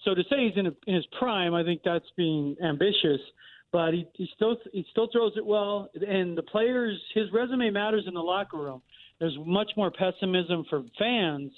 So 0.05 0.15
to 0.15 0.23
say 0.25 0.49
he's 0.49 0.57
in, 0.57 0.67
a, 0.67 0.73
in 0.87 0.95
his 0.95 1.07
prime, 1.19 1.55
I 1.55 1.63
think 1.65 1.83
that's 1.85 2.11
being 2.17 2.57
ambitious. 2.65 3.21
But 3.73 3.95
he, 3.95 4.07
he 4.15 4.29
still 4.37 4.57
he 4.73 4.87
still 4.93 5.09
throws 5.11 5.33
it 5.37 5.45
well, 5.45 5.89
and 5.95 6.39
the 6.39 6.43
players 6.43 7.01
his 7.13 7.25
resume 7.33 7.71
matters 7.71 8.05
in 8.07 8.15
the 8.15 8.21
locker 8.21 8.59
room. 8.59 8.83
There's 9.19 9.37
much 9.45 9.71
more 9.77 9.91
pessimism 9.91 10.65
for 10.69 10.83
fans 10.97 11.53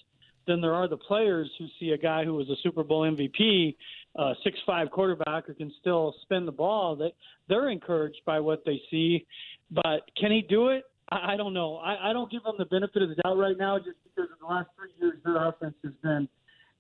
than 0.47 0.61
there 0.61 0.75
are 0.75 0.89
the 0.89 0.97
players 0.97 1.51
who 1.59 1.67
see 1.79 1.91
a 1.91 1.99
guy 1.99 2.25
who 2.25 2.35
was 2.35 2.49
a 2.49 2.57
Super 2.63 2.83
Bowl 2.83 3.03
MVP 3.03 3.75
uh, 4.17 4.35
six 4.45 4.59
five 4.65 4.91
quarterback 4.91 5.47
who 5.47 5.55
can 5.55 5.73
still 5.81 6.15
spin 6.23 6.47
the 6.47 6.53
ball. 6.53 6.97
That 6.97 7.13
they're 7.49 7.71
encouraged 7.71 8.21
by 8.25 8.41
what 8.41 8.65
they 8.65 8.81
see, 8.91 9.27
but 9.71 10.03
can 10.19 10.31
he 10.31 10.43
do 10.43 10.69
it? 10.69 10.85
I, 11.11 11.35
I 11.35 11.37
don't 11.37 11.55
know. 11.55 11.77
I, 11.77 12.11
I 12.11 12.13
don't 12.13 12.31
give 12.31 12.43
them 12.45 12.55
the 12.59 12.67
benefit 12.67 13.03
of 13.03 13.09
the 13.09 13.17
doubt 13.17 13.37
right 13.37 13.57
now, 13.59 13.79
just 13.79 13.97
because 14.05 14.31
in 14.31 14.37
the 14.41 14.47
last 14.47 14.69
three 14.77 14.91
years 15.01 15.19
their 15.25 15.49
offense 15.49 15.75
has 15.83 15.93
been. 16.03 16.29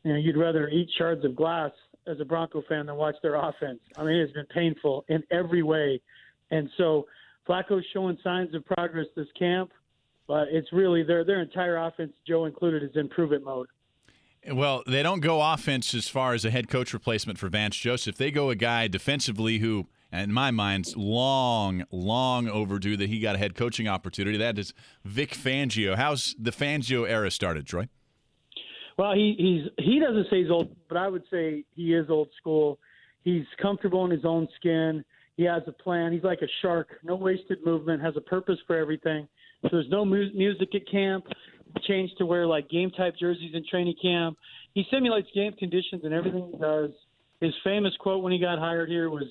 You 0.04 0.12
know, 0.12 0.18
you'd 0.18 0.36
rather 0.36 0.68
eat 0.68 0.88
shards 0.98 1.24
of 1.24 1.34
glass 1.34 1.70
as 2.06 2.20
a 2.20 2.26
Bronco 2.26 2.62
fan 2.68 2.86
than 2.86 2.96
watch 2.96 3.14
their 3.22 3.36
offense. 3.36 3.80
I 3.96 4.04
mean, 4.04 4.16
it's 4.16 4.34
been 4.34 4.46
painful 4.54 5.04
in 5.08 5.22
every 5.30 5.62
way, 5.62 6.00
and 6.50 6.68
so 6.76 7.06
Flacco's 7.46 7.84
showing 7.92 8.18
signs 8.22 8.54
of 8.54 8.64
progress 8.66 9.06
this 9.16 9.26
camp, 9.38 9.72
but 10.26 10.48
it's 10.50 10.72
really 10.72 11.02
their 11.02 11.24
their 11.24 11.40
entire 11.40 11.76
offense, 11.76 12.12
Joe 12.26 12.46
included, 12.46 12.82
is 12.82 12.90
in 12.94 13.08
prove 13.08 13.32
it 13.32 13.44
mode. 13.44 13.68
Well, 14.52 14.82
they 14.86 15.02
don't 15.02 15.20
go 15.20 15.40
offense 15.40 15.94
as 15.94 16.08
far 16.08 16.34
as 16.34 16.44
a 16.44 16.50
head 16.50 16.68
coach 16.68 16.92
replacement 16.92 17.38
for 17.38 17.48
Vance 17.48 17.76
Joseph. 17.76 18.16
They 18.16 18.30
go 18.30 18.50
a 18.50 18.54
guy 18.54 18.88
defensively 18.88 19.58
who, 19.58 19.86
in 20.12 20.32
my 20.32 20.50
mind, 20.50 20.94
long, 20.96 21.84
long 21.90 22.48
overdue 22.48 22.96
that 22.98 23.08
he 23.08 23.20
got 23.20 23.36
a 23.36 23.38
head 23.38 23.54
coaching 23.54 23.88
opportunity. 23.88 24.36
That 24.36 24.58
is 24.58 24.74
Vic 25.04 25.30
Fangio. 25.30 25.96
How's 25.96 26.34
the 26.38 26.50
Fangio 26.50 27.08
era 27.08 27.30
started, 27.30 27.66
Troy? 27.66 27.88
Well, 28.98 29.14
he 29.14 29.34
he's 29.38 29.84
he 29.84 29.98
doesn't 29.98 30.26
say 30.30 30.42
he's 30.42 30.50
old, 30.50 30.76
but 30.88 30.98
I 30.98 31.08
would 31.08 31.24
say 31.30 31.64
he 31.74 31.94
is 31.94 32.10
old 32.10 32.28
school. 32.38 32.78
He's 33.22 33.46
comfortable 33.60 34.04
in 34.04 34.10
his 34.10 34.24
own 34.24 34.46
skin. 34.56 35.04
He 35.36 35.44
has 35.44 35.62
a 35.66 35.72
plan. 35.72 36.12
He's 36.12 36.22
like 36.22 36.42
a 36.42 36.48
shark, 36.62 36.88
no 37.02 37.16
wasted 37.16 37.64
movement, 37.64 38.02
has 38.02 38.16
a 38.16 38.20
purpose 38.20 38.58
for 38.66 38.76
everything. 38.76 39.26
There's 39.70 39.88
no 39.88 40.04
mu- 40.04 40.32
music 40.34 40.74
at 40.74 40.88
camp 40.90 41.24
changed 41.86 42.16
to 42.18 42.26
wear 42.26 42.46
like 42.46 42.68
game 42.68 42.90
type 42.90 43.14
jerseys 43.18 43.52
in 43.54 43.64
training 43.68 43.94
camp. 44.00 44.38
He 44.74 44.84
simulates 44.90 45.28
game 45.34 45.52
conditions 45.52 46.02
and 46.04 46.12
everything 46.12 46.50
he 46.52 46.58
does. 46.58 46.90
His 47.40 47.52
famous 47.62 47.92
quote 48.00 48.22
when 48.22 48.32
he 48.32 48.38
got 48.38 48.58
hired 48.58 48.88
here 48.88 49.10
was, 49.10 49.24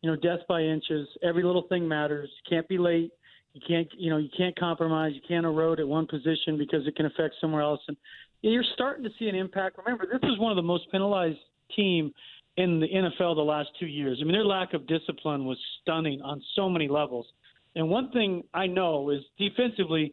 you 0.00 0.10
know, 0.10 0.16
death 0.16 0.40
by 0.48 0.62
inches. 0.62 1.06
Every 1.22 1.42
little 1.42 1.62
thing 1.68 1.86
matters. 1.86 2.30
You 2.44 2.56
can't 2.56 2.68
be 2.68 2.78
late. 2.78 3.12
You 3.54 3.60
can't, 3.66 3.88
you 3.96 4.10
know, 4.10 4.16
you 4.16 4.30
can't 4.36 4.58
compromise. 4.58 5.12
You 5.14 5.20
can't 5.28 5.44
erode 5.44 5.78
at 5.78 5.86
one 5.86 6.06
position 6.06 6.56
because 6.58 6.86
it 6.86 6.96
can 6.96 7.06
affect 7.06 7.34
somewhere 7.40 7.62
else. 7.62 7.80
And 7.88 7.96
you're 8.40 8.64
starting 8.74 9.04
to 9.04 9.10
see 9.18 9.28
an 9.28 9.34
impact. 9.34 9.78
Remember, 9.78 10.06
this 10.06 10.28
is 10.28 10.38
one 10.38 10.50
of 10.50 10.56
the 10.56 10.62
most 10.62 10.90
penalized 10.90 11.38
team 11.76 12.12
in 12.56 12.80
the 12.80 12.88
NFL 12.88 13.36
the 13.36 13.42
last 13.42 13.68
two 13.78 13.86
years. 13.86 14.18
I 14.20 14.24
mean, 14.24 14.32
their 14.32 14.44
lack 14.44 14.74
of 14.74 14.86
discipline 14.86 15.44
was 15.44 15.58
stunning 15.80 16.20
on 16.22 16.42
so 16.56 16.68
many 16.68 16.88
levels. 16.88 17.26
And 17.74 17.88
one 17.88 18.10
thing 18.10 18.44
I 18.52 18.66
know 18.66 19.10
is 19.10 19.20
defensively, 19.38 20.12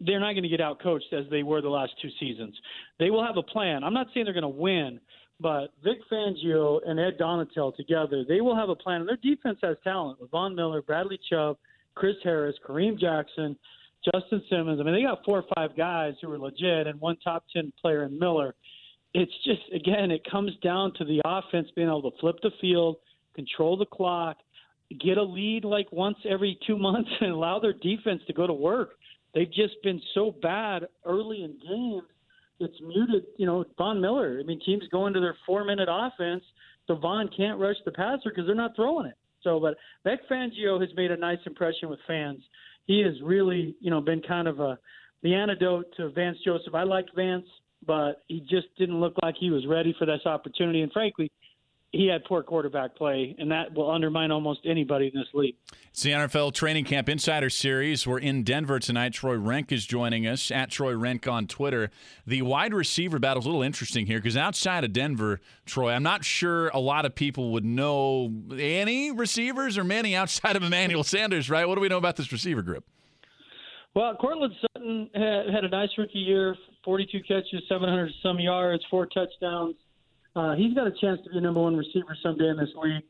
they're 0.00 0.20
not 0.20 0.32
going 0.32 0.42
to 0.42 0.48
get 0.48 0.60
out 0.60 0.82
coached 0.82 1.12
as 1.12 1.24
they 1.30 1.42
were 1.42 1.60
the 1.60 1.68
last 1.68 1.92
two 2.00 2.08
seasons. 2.18 2.54
They 2.98 3.10
will 3.10 3.24
have 3.24 3.36
a 3.36 3.42
plan. 3.42 3.84
I'm 3.84 3.94
not 3.94 4.08
saying 4.12 4.24
they're 4.24 4.34
going 4.34 4.42
to 4.42 4.48
win, 4.48 5.00
but 5.40 5.68
Vic 5.82 5.98
Fangio 6.10 6.80
and 6.86 7.00
Ed 7.00 7.18
Donatell 7.18 7.74
together, 7.76 8.24
they 8.28 8.40
will 8.40 8.56
have 8.56 8.68
a 8.68 8.76
plan. 8.76 9.00
And 9.00 9.08
their 9.08 9.16
defense 9.16 9.58
has 9.62 9.76
talent 9.82 10.20
with 10.20 10.30
Von 10.30 10.54
Miller, 10.54 10.82
Bradley 10.82 11.18
Chubb, 11.30 11.56
Chris 11.94 12.16
Harris, 12.22 12.56
Kareem 12.66 12.98
Jackson, 12.98 13.56
Justin 14.04 14.42
Simmons. 14.48 14.80
I 14.80 14.84
mean, 14.84 14.94
they 14.94 15.02
got 15.02 15.24
four 15.24 15.38
or 15.38 15.44
five 15.54 15.76
guys 15.76 16.14
who 16.20 16.30
are 16.32 16.38
legit 16.38 16.86
and 16.86 17.00
one 17.00 17.16
top 17.22 17.44
10 17.54 17.72
player 17.80 18.04
in 18.04 18.18
Miller. 18.18 18.54
It's 19.12 19.32
just, 19.44 19.60
again, 19.74 20.10
it 20.10 20.22
comes 20.30 20.52
down 20.62 20.92
to 20.98 21.04
the 21.04 21.20
offense 21.24 21.68
being 21.74 21.88
able 21.88 22.10
to 22.10 22.16
flip 22.20 22.36
the 22.42 22.50
field, 22.60 22.96
control 23.34 23.76
the 23.76 23.86
clock, 23.86 24.36
get 24.98 25.18
a 25.18 25.22
lead 25.22 25.64
like 25.64 25.90
once 25.92 26.16
every 26.28 26.58
two 26.66 26.78
months, 26.78 27.10
and 27.20 27.32
allow 27.32 27.58
their 27.58 27.72
defense 27.72 28.22
to 28.26 28.32
go 28.32 28.46
to 28.46 28.52
work. 28.52 28.90
They've 29.34 29.52
just 29.52 29.74
been 29.82 30.00
so 30.14 30.34
bad 30.42 30.86
early 31.04 31.44
in 31.44 31.58
games. 31.66 32.08
It's 32.58 32.76
muted, 32.82 33.24
you 33.38 33.46
know, 33.46 33.64
Von 33.78 34.00
Miller. 34.00 34.38
I 34.40 34.46
mean, 34.46 34.60
teams 34.64 34.82
go 34.90 35.06
into 35.06 35.20
their 35.20 35.36
four 35.46 35.64
minute 35.64 35.88
offense, 35.90 36.42
so 36.86 36.96
Von 36.96 37.30
can't 37.34 37.58
rush 37.58 37.76
the 37.84 37.92
passer 37.92 38.30
because 38.30 38.46
they're 38.46 38.54
not 38.54 38.76
throwing 38.76 39.06
it. 39.06 39.14
So, 39.42 39.58
but 39.58 39.76
Vic 40.04 40.20
Fangio 40.30 40.80
has 40.80 40.90
made 40.96 41.10
a 41.10 41.16
nice 41.16 41.38
impression 41.46 41.88
with 41.88 42.00
fans. 42.06 42.40
He 42.86 43.00
has 43.00 43.14
really, 43.22 43.74
you 43.80 43.90
know, 43.90 44.00
been 44.00 44.20
kind 44.20 44.48
of 44.48 44.60
a 44.60 44.78
the 45.22 45.34
antidote 45.34 45.86
to 45.96 46.10
Vance 46.10 46.38
Joseph. 46.44 46.74
I 46.74 46.82
liked 46.82 47.10
Vance, 47.14 47.46
but 47.86 48.22
he 48.28 48.40
just 48.40 48.66
didn't 48.78 49.00
look 49.00 49.14
like 49.22 49.34
he 49.38 49.50
was 49.50 49.66
ready 49.66 49.94
for 49.98 50.06
this 50.06 50.24
opportunity. 50.24 50.82
And 50.82 50.92
frankly, 50.92 51.30
he 51.92 52.06
had 52.06 52.24
poor 52.24 52.42
quarterback 52.42 52.94
play, 52.94 53.34
and 53.38 53.50
that 53.50 53.74
will 53.74 53.90
undermine 53.90 54.30
almost 54.30 54.60
anybody 54.64 55.10
in 55.12 55.18
this 55.18 55.28
league. 55.34 55.56
It's 55.90 56.04
the 56.04 56.10
NFL 56.10 56.54
Training 56.54 56.84
Camp 56.84 57.08
Insider 57.08 57.50
Series. 57.50 58.06
We're 58.06 58.20
in 58.20 58.44
Denver 58.44 58.78
tonight. 58.78 59.12
Troy 59.12 59.34
Renck 59.34 59.72
is 59.72 59.86
joining 59.86 60.24
us 60.24 60.52
at 60.52 60.70
Troy 60.70 60.94
Renck 60.94 61.26
on 61.26 61.48
Twitter. 61.48 61.90
The 62.24 62.42
wide 62.42 62.72
receiver 62.72 63.18
battle 63.18 63.40
is 63.40 63.46
a 63.46 63.48
little 63.48 63.62
interesting 63.62 64.06
here 64.06 64.18
because 64.18 64.36
outside 64.36 64.84
of 64.84 64.92
Denver, 64.92 65.40
Troy, 65.66 65.90
I'm 65.90 66.04
not 66.04 66.24
sure 66.24 66.68
a 66.68 66.78
lot 66.78 67.04
of 67.04 67.16
people 67.16 67.50
would 67.52 67.64
know 67.64 68.32
any 68.56 69.10
receivers 69.10 69.76
or 69.76 69.82
many 69.82 70.14
outside 70.14 70.54
of 70.54 70.62
Emmanuel 70.62 71.02
Sanders, 71.02 71.50
right? 71.50 71.66
What 71.66 71.74
do 71.74 71.80
we 71.80 71.88
know 71.88 71.98
about 71.98 72.14
this 72.14 72.30
receiver 72.30 72.62
group? 72.62 72.84
Well, 73.94 74.14
Courtland 74.14 74.54
Sutton 74.60 75.10
had, 75.12 75.52
had 75.52 75.64
a 75.64 75.68
nice 75.68 75.90
rookie 75.98 76.20
year 76.20 76.54
42 76.84 77.20
catches, 77.26 77.62
700 77.68 78.12
some 78.22 78.38
yards, 78.38 78.84
four 78.88 79.06
touchdowns. 79.06 79.74
Uh, 80.36 80.54
he's 80.54 80.74
got 80.74 80.86
a 80.86 80.92
chance 81.00 81.20
to 81.24 81.30
be 81.30 81.38
a 81.38 81.40
number 81.40 81.60
one 81.60 81.76
receiver 81.76 82.16
someday 82.22 82.48
in 82.48 82.56
this 82.56 82.70
league. 82.80 83.02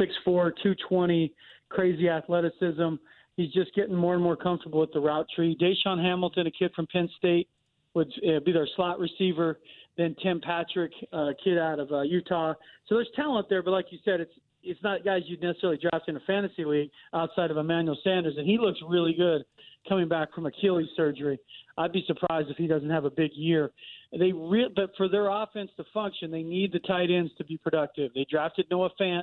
6'4", 0.00 0.52
220, 0.62 1.32
crazy 1.68 2.08
athleticism. 2.08 2.94
He's 3.36 3.52
just 3.52 3.74
getting 3.74 3.94
more 3.94 4.14
and 4.14 4.22
more 4.22 4.36
comfortable 4.36 4.80
with 4.80 4.92
the 4.92 5.00
route 5.00 5.26
tree. 5.34 5.56
DaeSean 5.60 6.02
Hamilton, 6.02 6.46
a 6.46 6.50
kid 6.50 6.72
from 6.74 6.86
Penn 6.92 7.08
State, 7.18 7.48
would 7.94 8.12
uh, 8.26 8.40
be 8.40 8.52
their 8.52 8.68
slot 8.76 8.98
receiver. 8.98 9.58
Then 9.96 10.16
Tim 10.22 10.40
Patrick, 10.40 10.92
a 11.12 11.16
uh, 11.16 11.32
kid 11.42 11.58
out 11.58 11.78
of 11.78 11.92
uh, 11.92 12.02
Utah. 12.02 12.54
So 12.88 12.94
there's 12.94 13.08
talent 13.14 13.48
there, 13.50 13.62
but 13.62 13.72
like 13.72 13.86
you 13.90 13.98
said, 14.04 14.20
it's 14.20 14.32
it's 14.64 14.82
not 14.82 15.04
guys 15.04 15.22
you'd 15.26 15.42
necessarily 15.42 15.76
draft 15.78 16.08
in 16.08 16.16
a 16.16 16.20
fantasy 16.20 16.64
league 16.64 16.90
outside 17.14 17.50
of 17.50 17.56
Emmanuel 17.56 17.98
Sanders, 18.04 18.34
and 18.38 18.46
he 18.46 18.58
looks 18.58 18.78
really 18.88 19.12
good 19.12 19.42
coming 19.88 20.08
back 20.08 20.32
from 20.32 20.46
Achilles 20.46 20.88
surgery. 20.96 21.36
I'd 21.76 21.92
be 21.92 22.04
surprised 22.06 22.48
if 22.48 22.56
he 22.56 22.68
doesn't 22.68 22.88
have 22.88 23.04
a 23.04 23.10
big 23.10 23.32
year. 23.34 23.72
They 24.18 24.32
re- 24.32 24.70
but 24.74 24.90
for 24.96 25.08
their 25.08 25.30
offense 25.30 25.70
to 25.78 25.84
function, 25.94 26.30
they 26.30 26.42
need 26.42 26.72
the 26.72 26.80
tight 26.80 27.10
ends 27.10 27.32
to 27.38 27.44
be 27.44 27.56
productive. 27.56 28.12
They 28.14 28.26
drafted 28.30 28.66
Noah 28.70 28.90
Fant 29.00 29.22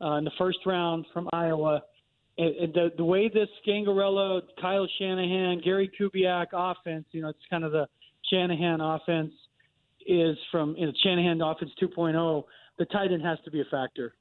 uh, 0.00 0.14
in 0.14 0.24
the 0.24 0.30
first 0.38 0.58
round 0.64 1.04
from 1.12 1.28
Iowa. 1.32 1.82
And, 2.38 2.56
and 2.56 2.74
the 2.74 2.92
the 2.96 3.04
way 3.04 3.28
this 3.28 3.48
Scangarello, 3.66 4.40
Kyle 4.60 4.88
Shanahan, 4.98 5.60
Gary 5.62 5.90
Kubiak 6.00 6.46
offense, 6.52 7.04
you 7.12 7.20
know, 7.20 7.28
it's 7.28 7.38
kind 7.50 7.64
of 7.64 7.72
the 7.72 7.86
Shanahan 8.30 8.80
offense 8.80 9.32
is 10.06 10.36
from 10.50 10.74
you 10.78 10.86
know, 10.86 10.92
Shanahan 11.02 11.40
offense 11.42 11.70
2.0. 11.80 12.44
The 12.78 12.84
tight 12.86 13.12
end 13.12 13.22
has 13.22 13.38
to 13.44 13.50
be 13.50 13.60
a 13.60 13.64
factor. 13.70 14.14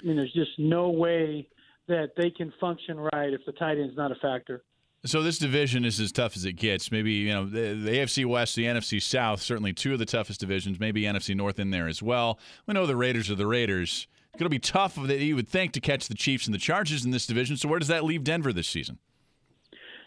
I 0.00 0.06
mean, 0.06 0.16
there's 0.16 0.32
just 0.32 0.58
no 0.58 0.88
way 0.88 1.48
that 1.88 2.12
they 2.16 2.30
can 2.30 2.52
function 2.60 2.98
right 3.12 3.32
if 3.32 3.40
the 3.46 3.52
tight 3.52 3.78
end's 3.78 3.96
not 3.96 4.12
a 4.12 4.16
factor. 4.16 4.62
So 5.04 5.22
this 5.22 5.38
division 5.38 5.84
is 5.84 6.00
as 6.00 6.10
tough 6.10 6.36
as 6.36 6.44
it 6.44 6.54
gets. 6.54 6.90
Maybe 6.90 7.12
you 7.12 7.32
know 7.32 7.44
the, 7.44 7.74
the, 7.74 7.90
AFC 7.92 8.26
West, 8.26 8.56
the 8.56 8.64
NFC 8.64 9.00
South, 9.00 9.40
certainly 9.40 9.72
two 9.72 9.92
of 9.92 10.00
the 10.00 10.04
toughest 10.04 10.40
divisions. 10.40 10.80
Maybe 10.80 11.02
NFC 11.02 11.36
North 11.36 11.60
in 11.60 11.70
there 11.70 11.86
as 11.86 12.02
well. 12.02 12.40
We 12.66 12.74
know 12.74 12.84
the 12.84 12.96
Raiders 12.96 13.30
are 13.30 13.36
the 13.36 13.46
Raiders. 13.46 14.08
It's 14.32 14.40
going 14.40 14.46
to 14.46 14.54
be 14.54 14.58
tough 14.58 14.96
that 14.96 15.20
you 15.20 15.36
would 15.36 15.48
think 15.48 15.72
to 15.72 15.80
catch 15.80 16.08
the 16.08 16.14
Chiefs 16.14 16.46
and 16.46 16.54
the 16.54 16.58
Chargers 16.58 17.04
in 17.04 17.12
this 17.12 17.26
division. 17.26 17.56
So 17.56 17.68
where 17.68 17.78
does 17.78 17.88
that 17.88 18.04
leave 18.04 18.24
Denver 18.24 18.52
this 18.52 18.68
season? 18.68 18.98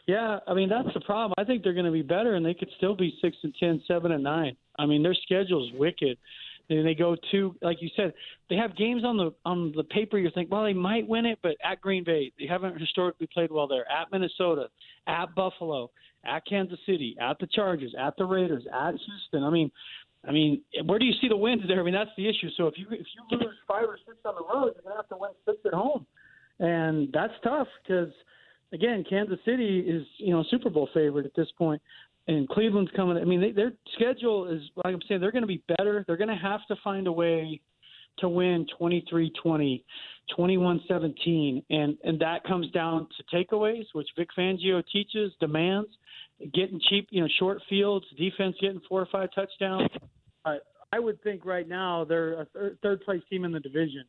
Yeah, 0.08 0.40
I 0.46 0.54
mean 0.54 0.68
that's 0.68 0.94
the 0.94 1.02
problem. 1.02 1.34
I 1.38 1.46
think 1.46 1.64
they're 1.64 1.74
going 1.74 1.86
to 1.86 1.92
be 1.92 2.02
better, 2.02 2.36
and 2.36 2.46
they 2.46 2.54
could 2.54 2.70
still 2.76 2.96
be 2.96 3.18
six 3.22 3.38
and 3.44 3.56
ten, 3.58 3.82
seven 3.88 4.12
and 4.12 4.24
nine. 4.24 4.58
I 4.78 4.86
mean 4.86 5.04
their 5.04 5.16
schedule 5.16 5.66
is 5.66 5.74
wicked. 5.80 6.18
And 6.78 6.88
they 6.88 6.96
go 6.96 7.16
to, 7.32 7.56
like 7.62 7.82
you 7.82 7.90
said, 7.96 8.14
they 8.50 8.56
have 8.56 8.76
games 8.78 9.04
on 9.04 9.18
the 9.18 9.34
on 9.46 9.74
the 9.76 9.84
paper. 9.84 10.18
You 10.18 10.30
think, 10.34 10.52
well, 10.52 10.64
they 10.64 10.74
might 10.74 11.08
win 11.08 11.26
it, 11.26 11.40
but 11.44 11.56
at 11.64 11.82
Green 11.82 12.04
Bay, 12.04 12.32
they 12.40 12.48
haven't 12.48 12.80
historically 12.80 13.28
played 13.34 13.52
well 13.52 13.68
there. 13.68 13.86
At 13.92 14.12
Minnesota, 14.12 14.68
at 15.08 15.36
Buffalo, 15.36 15.92
at 16.26 16.46
Kansas 16.46 16.80
City, 16.86 17.16
at 17.20 17.40
the 17.40 17.48
Chargers, 17.48 17.94
at 18.00 18.16
the 18.18 18.26
Raiders, 18.26 18.64
at 18.74 18.92
Houston. 18.92 19.44
I 19.44 19.50
mean, 19.50 19.72
I 20.28 20.32
mean, 20.32 20.62
where 20.86 21.00
do 21.00 21.06
you 21.06 21.14
see 21.20 21.28
the 21.28 21.38
wins 21.38 21.64
there? 21.68 21.80
I 21.80 21.84
mean, 21.84 21.94
that's 21.94 22.12
the 22.16 22.28
issue. 22.28 22.50
So 22.56 22.68
if 22.68 22.76
you 22.78 22.86
if 22.92 23.06
you 23.16 23.38
lose 23.38 23.56
five 23.68 23.84
or 23.84 23.98
six 24.06 24.18
on 24.26 24.36
the 24.36 24.44
road, 24.44 24.74
you're 24.76 24.84
gonna 24.84 24.96
have 24.96 25.10
to 25.10 25.18
win 25.18 25.32
six 25.46 25.58
at 25.66 25.74
home, 25.74 26.06
and 26.60 27.10
that's 27.12 27.34
tough 27.44 27.68
because 27.84 28.14
again, 28.74 29.04
Kansas 29.10 29.40
City 29.46 29.80
is 29.80 30.06
you 30.18 30.32
know 30.32 30.44
Super 30.50 30.70
Bowl 30.70 30.90
favorite 30.94 31.26
at 31.26 31.36
this 31.36 31.50
point 31.58 31.82
and 32.28 32.48
Cleveland's 32.50 32.92
coming. 32.96 33.18
I 33.18 33.26
mean, 33.26 33.42
they, 33.42 33.52
their 33.52 33.74
schedule 33.96 34.50
is 34.50 34.62
like 34.78 34.94
I'm 34.94 35.02
saying 35.08 35.22
they're 35.22 35.32
going 35.32 35.44
to 35.44 35.48
be 35.48 35.64
better. 35.78 36.04
They're 36.08 36.18
going 36.18 36.30
to 36.30 36.36
have 36.36 36.62
to 36.68 36.76
find 36.84 37.08
a 37.08 37.12
way 37.12 37.62
to 38.20 38.30
win 38.30 38.66
23-20, 38.80 39.84
21-17, 40.38 41.64
and 41.70 41.98
and 42.04 42.20
that 42.20 42.44
comes 42.46 42.70
down 42.72 43.08
to 43.18 43.36
takeaways, 43.36 43.86
which 43.94 44.08
Vic 44.18 44.30
Fangio 44.38 44.84
teaches, 44.92 45.32
demands, 45.40 45.90
getting 46.54 46.80
cheap, 46.90 47.08
you 47.12 47.22
know, 47.22 47.28
short 47.40 47.60
fields, 47.70 48.06
defense 48.18 48.56
getting 48.62 48.82
four 48.88 49.02
or 49.02 49.08
five 49.12 49.30
touchdowns. 49.34 49.90
Uh, 50.46 50.56
I 50.92 51.00
would 51.00 51.22
think 51.24 51.46
right 51.46 51.68
now 51.68 52.04
they're 52.04 52.42
a 52.42 52.48
third, 52.82 53.02
place 53.02 53.22
team 53.30 53.46
in 53.46 53.52
the 53.52 53.60
division, 53.60 54.04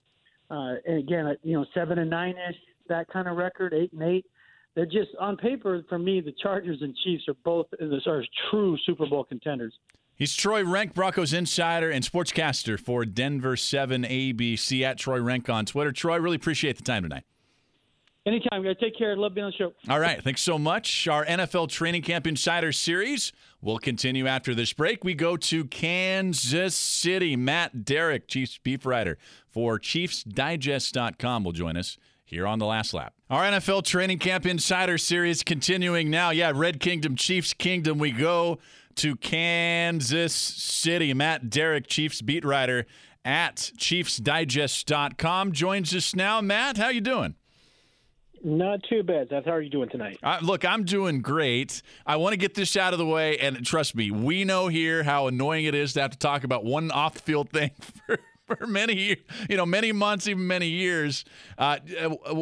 uh, 0.51 0.75
and 0.87 0.99
again, 0.99 1.35
you 1.43 1.57
know, 1.57 1.65
seven 1.75 1.99
and 1.99 2.11
nine 2.11 2.35
ish, 2.49 2.57
that 2.89 3.09
kind 3.09 3.29
of 3.29 3.37
record, 3.37 3.73
eight 3.73 3.93
and 3.93 4.03
eight. 4.03 4.27
They're 4.75 4.87
just 4.87 5.11
on 5.21 5.37
paper 5.37 5.85
for 5.89 5.99
me. 5.99 6.21
The 6.21 6.33
Chargers 6.43 6.79
and 6.81 6.97
Chiefs 7.05 7.25
are 7.29 7.35
both 7.45 7.67
are 7.81 8.25
true 8.51 8.79
Super 8.87 9.07
Bowl 9.07 9.25
contenders. 9.25 9.75
He's 10.15 10.35
Troy 10.35 10.65
Renck, 10.65 10.95
Broncos 10.95 11.33
insider 11.33 11.91
and 11.91 12.05
sportscaster 12.05 12.79
for 12.79 13.05
Denver 13.05 13.57
7 13.57 14.05
ABC 14.05 14.83
at 14.83 14.99
Troy 14.99 15.21
Renck 15.21 15.49
on 15.49 15.67
Twitter. 15.67 15.93
Troy, 15.93 16.19
really 16.19 16.37
appreciate 16.37 16.77
the 16.77 16.83
time 16.83 17.03
tonight. 17.03 17.25
Anytime, 18.25 18.63
guys. 18.63 18.77
Take 18.79 18.97
care. 18.97 19.17
Love 19.17 19.35
being 19.35 19.47
on 19.47 19.51
the 19.51 19.57
show. 19.57 19.73
All 19.93 19.99
right. 19.99 20.23
Thanks 20.23 20.43
so 20.43 20.59
much. 20.59 21.09
Our 21.09 21.27
NFL 21.27 21.69
Training 21.71 22.03
Camp 22.03 22.27
Insider 22.27 22.71
Series 22.71 23.33
will 23.61 23.79
continue 23.79 24.29
after 24.29 24.55
this 24.55 24.73
break. 24.73 25.03
We 25.03 25.15
go 25.15 25.37
to 25.37 25.65
Kansas 25.65 26.77
City. 26.77 27.35
Matt 27.35 27.85
Derrick, 27.85 28.29
Chiefs 28.29 28.59
beef 28.59 28.87
writer 28.87 29.19
for 29.49 29.81
ChiefsDigest.com, 29.81 31.43
will 31.43 31.53
join 31.53 31.77
us 31.77 31.99
here 32.25 32.47
on 32.47 32.61
the 32.61 32.67
last 32.67 32.95
lap. 32.95 33.15
Our 33.33 33.45
NFL 33.45 33.85
Training 33.85 34.19
Camp 34.19 34.45
Insider 34.45 34.99
Series 34.99 35.43
continuing 35.43 36.11
now. 36.11 36.29
Yeah, 36.29 36.53
Red 36.55 36.81
Kingdom, 36.81 37.17
Chiefs 37.17 37.55
Kingdom. 37.55 37.97
We 37.97 38.11
go 38.11 38.59
to 38.97 39.17
Kansas 39.17 40.35
City. 40.35 41.15
Matt 41.15 41.49
Derrick, 41.49 41.87
Chiefs 41.87 42.21
beat 42.21 42.45
writer 42.45 42.85
at 43.25 43.57
ChiefsDigest.com, 43.79 45.53
joins 45.53 45.95
us 45.95 46.15
now. 46.15 46.43
Matt, 46.43 46.77
how 46.77 46.91
you 46.91 47.01
doing? 47.01 47.35
Not 48.45 48.81
too 48.83 49.03
bad. 49.03 49.31
Seth. 49.31 49.47
How 49.47 49.53
are 49.53 49.63
you 49.63 49.71
doing 49.71 49.89
tonight? 49.89 50.19
Uh, 50.23 50.39
look, 50.43 50.67
I'm 50.67 50.85
doing 50.85 51.23
great. 51.23 51.81
I 52.05 52.17
want 52.17 52.35
to 52.35 52.37
get 52.37 52.55
this 52.55 52.77
out 52.77 52.93
of 52.93 52.99
the 52.99 53.07
way, 53.07 53.39
and 53.39 53.65
trust 53.65 53.95
me, 53.95 54.11
we 54.11 54.45
know 54.45 54.69
here 54.69 55.05
how 55.05 55.29
annoying 55.29 55.65
it 55.65 55.75
is 55.75 55.95
to 55.95 56.03
have 56.03 56.11
to 56.11 56.19
talk 56.19 56.45
about 56.45 56.67
one 56.67 56.91
off-field 56.91 57.49
thing 57.49 57.71
for, 58.07 58.19
for 58.57 58.67
many, 58.67 59.17
you 59.49 59.57
know, 59.57 59.67
many 59.67 59.93
months, 59.93 60.27
even 60.27 60.47
many 60.47 60.69
years. 60.69 61.25
Uh, 61.59 61.79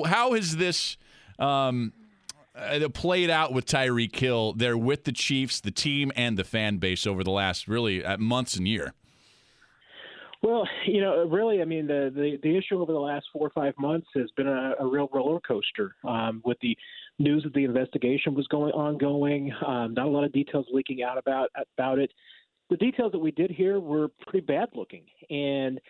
how 0.06 0.32
has 0.32 0.56
this 0.56 0.96
um, 1.38 1.92
uh, 2.54 2.88
played 2.92 3.30
out 3.30 3.52
with 3.52 3.66
Tyreek 3.66 4.14
Hill 4.16 4.52
there 4.54 4.76
with 4.76 5.04
the 5.04 5.12
Chiefs, 5.12 5.60
the 5.60 5.70
team, 5.70 6.12
and 6.16 6.36
the 6.36 6.44
fan 6.44 6.78
base 6.78 7.06
over 7.06 7.24
the 7.24 7.30
last 7.30 7.68
really 7.68 8.04
uh, 8.04 8.18
months 8.18 8.56
and 8.56 8.66
year? 8.66 8.92
Well, 10.42 10.66
you 10.86 11.02
know, 11.02 11.26
really, 11.28 11.60
I 11.60 11.66
mean, 11.66 11.86
the, 11.86 12.10
the, 12.14 12.38
the 12.42 12.56
issue 12.56 12.80
over 12.80 12.92
the 12.92 12.98
last 12.98 13.26
four 13.32 13.46
or 13.46 13.50
five 13.50 13.74
months 13.78 14.06
has 14.14 14.30
been 14.36 14.48
a, 14.48 14.74
a 14.80 14.86
real 14.86 15.08
roller 15.12 15.40
coaster 15.40 15.94
um, 16.04 16.40
with 16.44 16.56
the 16.62 16.76
news 17.18 17.42
that 17.44 17.52
the 17.52 17.64
investigation 17.64 18.34
was 18.34 18.46
going 18.46 18.72
ongoing. 18.72 19.52
Um, 19.66 19.92
not 19.92 20.06
a 20.06 20.08
lot 20.08 20.24
of 20.24 20.32
details 20.32 20.66
leaking 20.72 21.02
out 21.02 21.18
about 21.18 21.50
about 21.76 21.98
it. 21.98 22.10
The 22.70 22.76
details 22.76 23.12
that 23.12 23.18
we 23.18 23.32
did 23.32 23.50
hear 23.50 23.80
were 23.80 24.08
pretty 24.26 24.46
bad 24.46 24.68
looking, 24.74 25.04
and 25.28 25.80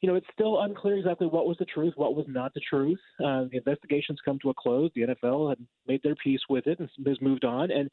you 0.00 0.08
know, 0.08 0.16
it's 0.16 0.26
still 0.32 0.62
unclear 0.62 0.96
exactly 0.96 1.28
what 1.28 1.46
was 1.46 1.56
the 1.58 1.64
truth, 1.64 1.92
what 1.96 2.16
was 2.16 2.26
not 2.28 2.52
the 2.54 2.60
truth. 2.68 2.98
Uh, 3.20 3.44
the 3.44 3.58
investigation's 3.58 4.18
come 4.24 4.38
to 4.42 4.50
a 4.50 4.54
close. 4.54 4.90
The 4.94 5.02
NFL 5.02 5.50
had 5.50 5.58
made 5.86 6.02
their 6.02 6.16
peace 6.16 6.40
with 6.50 6.66
it 6.66 6.80
and 6.80 6.88
has 7.06 7.20
moved 7.20 7.44
on, 7.44 7.70
and 7.70 7.88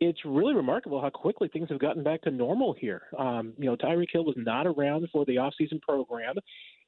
it's 0.00 0.18
really 0.26 0.54
remarkable 0.54 1.00
how 1.00 1.08
quickly 1.08 1.48
things 1.48 1.70
have 1.70 1.78
gotten 1.78 2.02
back 2.02 2.20
to 2.22 2.30
normal 2.30 2.74
here. 2.78 3.02
Um, 3.18 3.54
you 3.56 3.64
know, 3.64 3.76
Tyreek 3.76 4.10
Hill 4.12 4.24
was 4.24 4.34
not 4.36 4.66
around 4.66 5.08
for 5.10 5.24
the 5.24 5.36
offseason 5.36 5.80
program. 5.80 6.34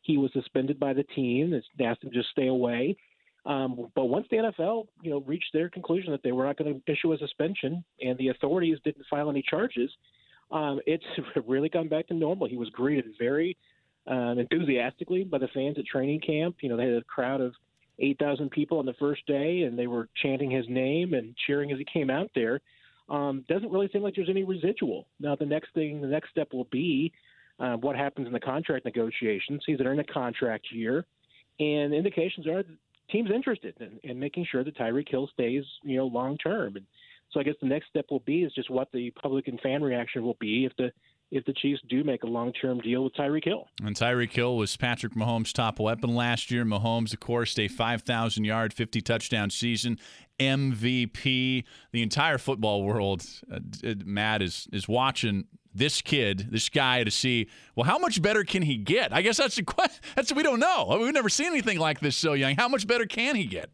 He 0.03 0.19
was 0.19 0.31
suspended 0.33 0.79
by 0.79 0.93
the 0.93 1.05
team. 1.05 1.59
They 1.79 1.85
asked 1.85 2.05
him 2.05 2.11
to 2.11 2.17
just 2.17 2.31
stay 2.31 2.49
away. 2.49 2.97
Um, 3.47 3.91
but 3.95 4.07
once 4.07 4.27
the 4.31 4.37
NFL, 4.37 4.89
you 5.03 5.11
know, 5.11 5.21
reached 5.21 5.53
their 5.55 5.71
conclusion 5.71 6.13
that 6.13 6.23
they 6.23 6.33
were 6.33 6.45
not 6.45 6.59
going 6.59 6.75
to 6.75 6.93
issue 6.93 7.13
a 7.15 7.19
suspension 7.19 7.83
and 8.03 8.19
the 8.19 8.29
authorities 8.29 8.77
didn't 8.85 9.07
file 9.09 9.31
any 9.31 9.43
charges, 9.49 9.91
um, 10.51 10.81
it's 10.87 11.05
really 11.47 11.69
gone 11.69 11.89
back 11.89 12.09
to 12.09 12.15
normal. 12.15 12.49
He 12.49 12.57
was 12.57 12.71
greeted 12.71 13.07
very 13.19 13.57
um, 14.07 14.39
enthusiastically 14.39 15.25
by 15.25 15.39
the 15.39 15.49
fans 15.49 15.77
at 15.79 15.87
training 15.87 16.21
camp. 16.21 16.57
You 16.61 16.69
know, 16.69 16.77
they 16.77 16.85
had 16.85 16.95
a 16.95 17.05
crowd 17.05 17.41
of 17.41 17.55
8,000 17.99 18.51
people 18.51 18.79
on 18.79 18.87
the 18.87 18.95
first 18.95 19.27
day, 19.27 19.63
and 19.63 19.79
they 19.79 19.87
were 19.87 20.09
chanting 20.23 20.51
his 20.51 20.67
name 20.69 21.15
and 21.15 21.35
cheering 21.47 21.73
as 21.73 21.79
he 21.79 21.85
came 21.85 22.11
out 22.11 22.31
there 22.35 22.61
um, 23.09 23.45
doesn't 23.49 23.71
really 23.71 23.89
seem 23.93 24.03
like 24.03 24.15
there's 24.15 24.29
any 24.29 24.45
residual. 24.45 25.07
Now, 25.19 25.35
the 25.35 25.47
next 25.47 25.73
thing, 25.75 26.01
the 26.01 26.07
next 26.07 26.31
step 26.31 26.53
will 26.53 26.69
be 26.71 27.13
uh, 27.59 27.77
what 27.77 27.97
happens 27.97 28.27
in 28.27 28.33
the 28.33 28.41
contract 28.41 28.85
negotiations. 28.85 29.63
He's 29.67 29.81
in 29.81 29.99
a 29.99 30.05
contract 30.05 30.67
year, 30.71 31.07
and 31.59 31.95
indications 31.95 32.47
are 32.47 32.63
the 32.63 32.77
team's 33.11 33.31
interested 33.31 33.75
in, 33.81 33.99
in 34.11 34.19
making 34.19 34.47
sure 34.51 34.63
that 34.63 34.77
Tyreek 34.77 35.09
Hill 35.09 35.29
stays, 35.33 35.65
you 35.83 35.97
know, 35.97 36.07
long 36.07 36.37
term. 36.39 36.77
And 36.77 36.87
so 37.31 37.41
I 37.41 37.43
guess 37.43 37.55
the 37.61 37.69
next 37.69 37.89
step 37.89 38.07
will 38.11 38.21
be 38.21 38.43
is 38.43 38.53
just 38.55 38.71
what 38.71 38.89
the 38.93 39.11
public 39.11 39.49
and 39.49 39.61
fan 39.61 39.83
reaction 39.83 40.23
will 40.23 40.37
be 40.41 40.65
if 40.65 40.73
the 40.77 40.91
if 41.31 41.45
the 41.45 41.53
Chiefs 41.53 41.83
do 41.89 42.05
make 42.05 42.23
a 42.23 42.27
long 42.27 42.53
term 42.53 42.81
deal 42.81 43.05
with 43.05 43.15
Tyreek 43.15 43.45
Hill. 43.45 43.67
And 43.85 43.95
Tyreek 43.95 44.33
Hill 44.33 44.57
was 44.57 44.75
Patrick 44.77 45.15
Mahomes' 45.15 45.53
top 45.53 45.79
weapon 45.79 46.15
last 46.15 46.51
year. 46.51 46.65
Mahomes, 46.65 47.13
of 47.13 47.21
course, 47.21 47.59
a 47.59 47.69
5,000 47.69 48.45
yard, 48.45 48.73
50 48.73 49.01
touchdown 49.03 49.51
season. 49.51 49.99
MVP. 50.41 51.65
The 51.93 52.03
entire 52.03 52.39
football 52.39 52.83
world, 52.83 53.27
uh, 53.53 53.59
Matt, 54.05 54.41
is, 54.41 54.69
is 54.73 54.89
watching 54.89 55.45
this 55.75 56.01
kid, 56.01 56.49
this 56.51 56.69
guy, 56.69 57.05
to 57.05 57.11
see, 57.11 57.49
well, 57.77 57.85
how 57.85 57.99
much 57.99 58.23
better 58.23 58.45
can 58.45 58.63
he 58.63 58.77
get? 58.77 59.13
I 59.13 59.23
guess 59.23 59.37
that's 59.37 59.57
the 59.57 59.65
question. 59.65 60.01
That's, 60.17 60.33
we 60.33 60.43
don't 60.43 60.61
know. 60.61 60.97
We've 61.01 61.13
never 61.13 61.29
seen 61.29 61.49
anything 61.49 61.79
like 61.79 62.01
this 62.01 62.17
so 62.17 62.33
young. 62.33 62.57
How 62.57 62.69
much 62.69 62.87
better 62.87 63.07
can 63.07 63.37
he 63.37 63.45
get? 63.45 63.71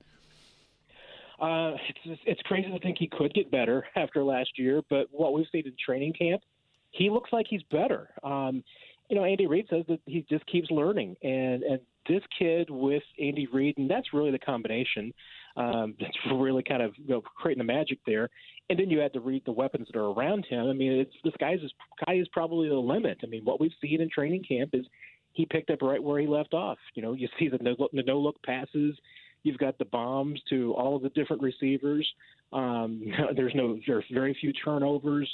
Uh, 1.40 1.72
it's 2.06 2.20
it's 2.26 2.42
crazy 2.42 2.70
to 2.70 2.78
think 2.78 2.96
he 2.98 3.08
could 3.08 3.34
get 3.34 3.50
better 3.50 3.86
after 3.96 4.22
last 4.22 4.50
year, 4.56 4.82
but 4.90 5.06
what 5.10 5.32
we've 5.32 5.46
seen 5.50 5.66
in 5.66 5.74
training 5.84 6.12
camp, 6.12 6.42
he 6.90 7.10
looks 7.10 7.32
like 7.32 7.46
he's 7.48 7.62
better. 7.70 8.10
Um, 8.22 8.62
you 9.08 9.16
know, 9.16 9.24
Andy 9.24 9.46
Reid 9.46 9.66
says 9.68 9.84
that 9.88 10.00
he 10.06 10.24
just 10.30 10.46
keeps 10.46 10.70
learning, 10.70 11.16
and 11.22 11.62
and 11.62 11.80
this 12.08 12.22
kid 12.38 12.68
with 12.70 13.02
Andy 13.20 13.46
Reid, 13.52 13.78
and 13.78 13.90
that's 13.90 14.12
really 14.12 14.30
the 14.30 14.38
combination 14.38 15.12
um, 15.56 15.94
that's 16.00 16.16
really 16.32 16.62
kind 16.62 16.82
of 16.82 16.92
you 16.98 17.08
know, 17.08 17.20
creating 17.20 17.64
the 17.66 17.72
magic 17.72 17.98
there. 18.06 18.28
And 18.70 18.78
then 18.78 18.90
you 18.90 18.98
had 18.98 19.12
to 19.12 19.20
read 19.20 19.42
the 19.44 19.52
weapons 19.52 19.88
that 19.92 19.98
are 19.98 20.12
around 20.12 20.46
him. 20.48 20.68
I 20.68 20.72
mean, 20.72 20.92
it's 20.92 21.14
this 21.22 21.34
guy's 21.38 21.60
this 21.60 21.72
guy 22.06 22.14
is 22.14 22.28
probably 22.32 22.68
the 22.68 22.74
limit. 22.74 23.18
I 23.22 23.26
mean, 23.26 23.44
what 23.44 23.60
we've 23.60 23.72
seen 23.80 24.00
in 24.00 24.08
training 24.08 24.44
camp 24.48 24.70
is 24.72 24.86
he 25.32 25.44
picked 25.44 25.70
up 25.70 25.82
right 25.82 26.02
where 26.02 26.20
he 26.20 26.26
left 26.26 26.54
off. 26.54 26.78
You 26.94 27.02
know, 27.02 27.12
you 27.12 27.28
see 27.38 27.48
the 27.48 27.58
no 27.58 27.76
the 27.92 28.02
no 28.02 28.18
look 28.18 28.42
passes. 28.42 28.96
You've 29.44 29.58
got 29.58 29.78
the 29.78 29.84
bombs 29.84 30.40
to 30.50 30.72
all 30.74 30.96
of 30.96 31.02
the 31.02 31.10
different 31.10 31.42
receivers. 31.42 32.06
Um, 32.52 33.02
there's 33.36 33.54
no 33.54 33.78
there's 33.86 34.04
very 34.12 34.36
few 34.40 34.52
turnovers. 34.52 35.32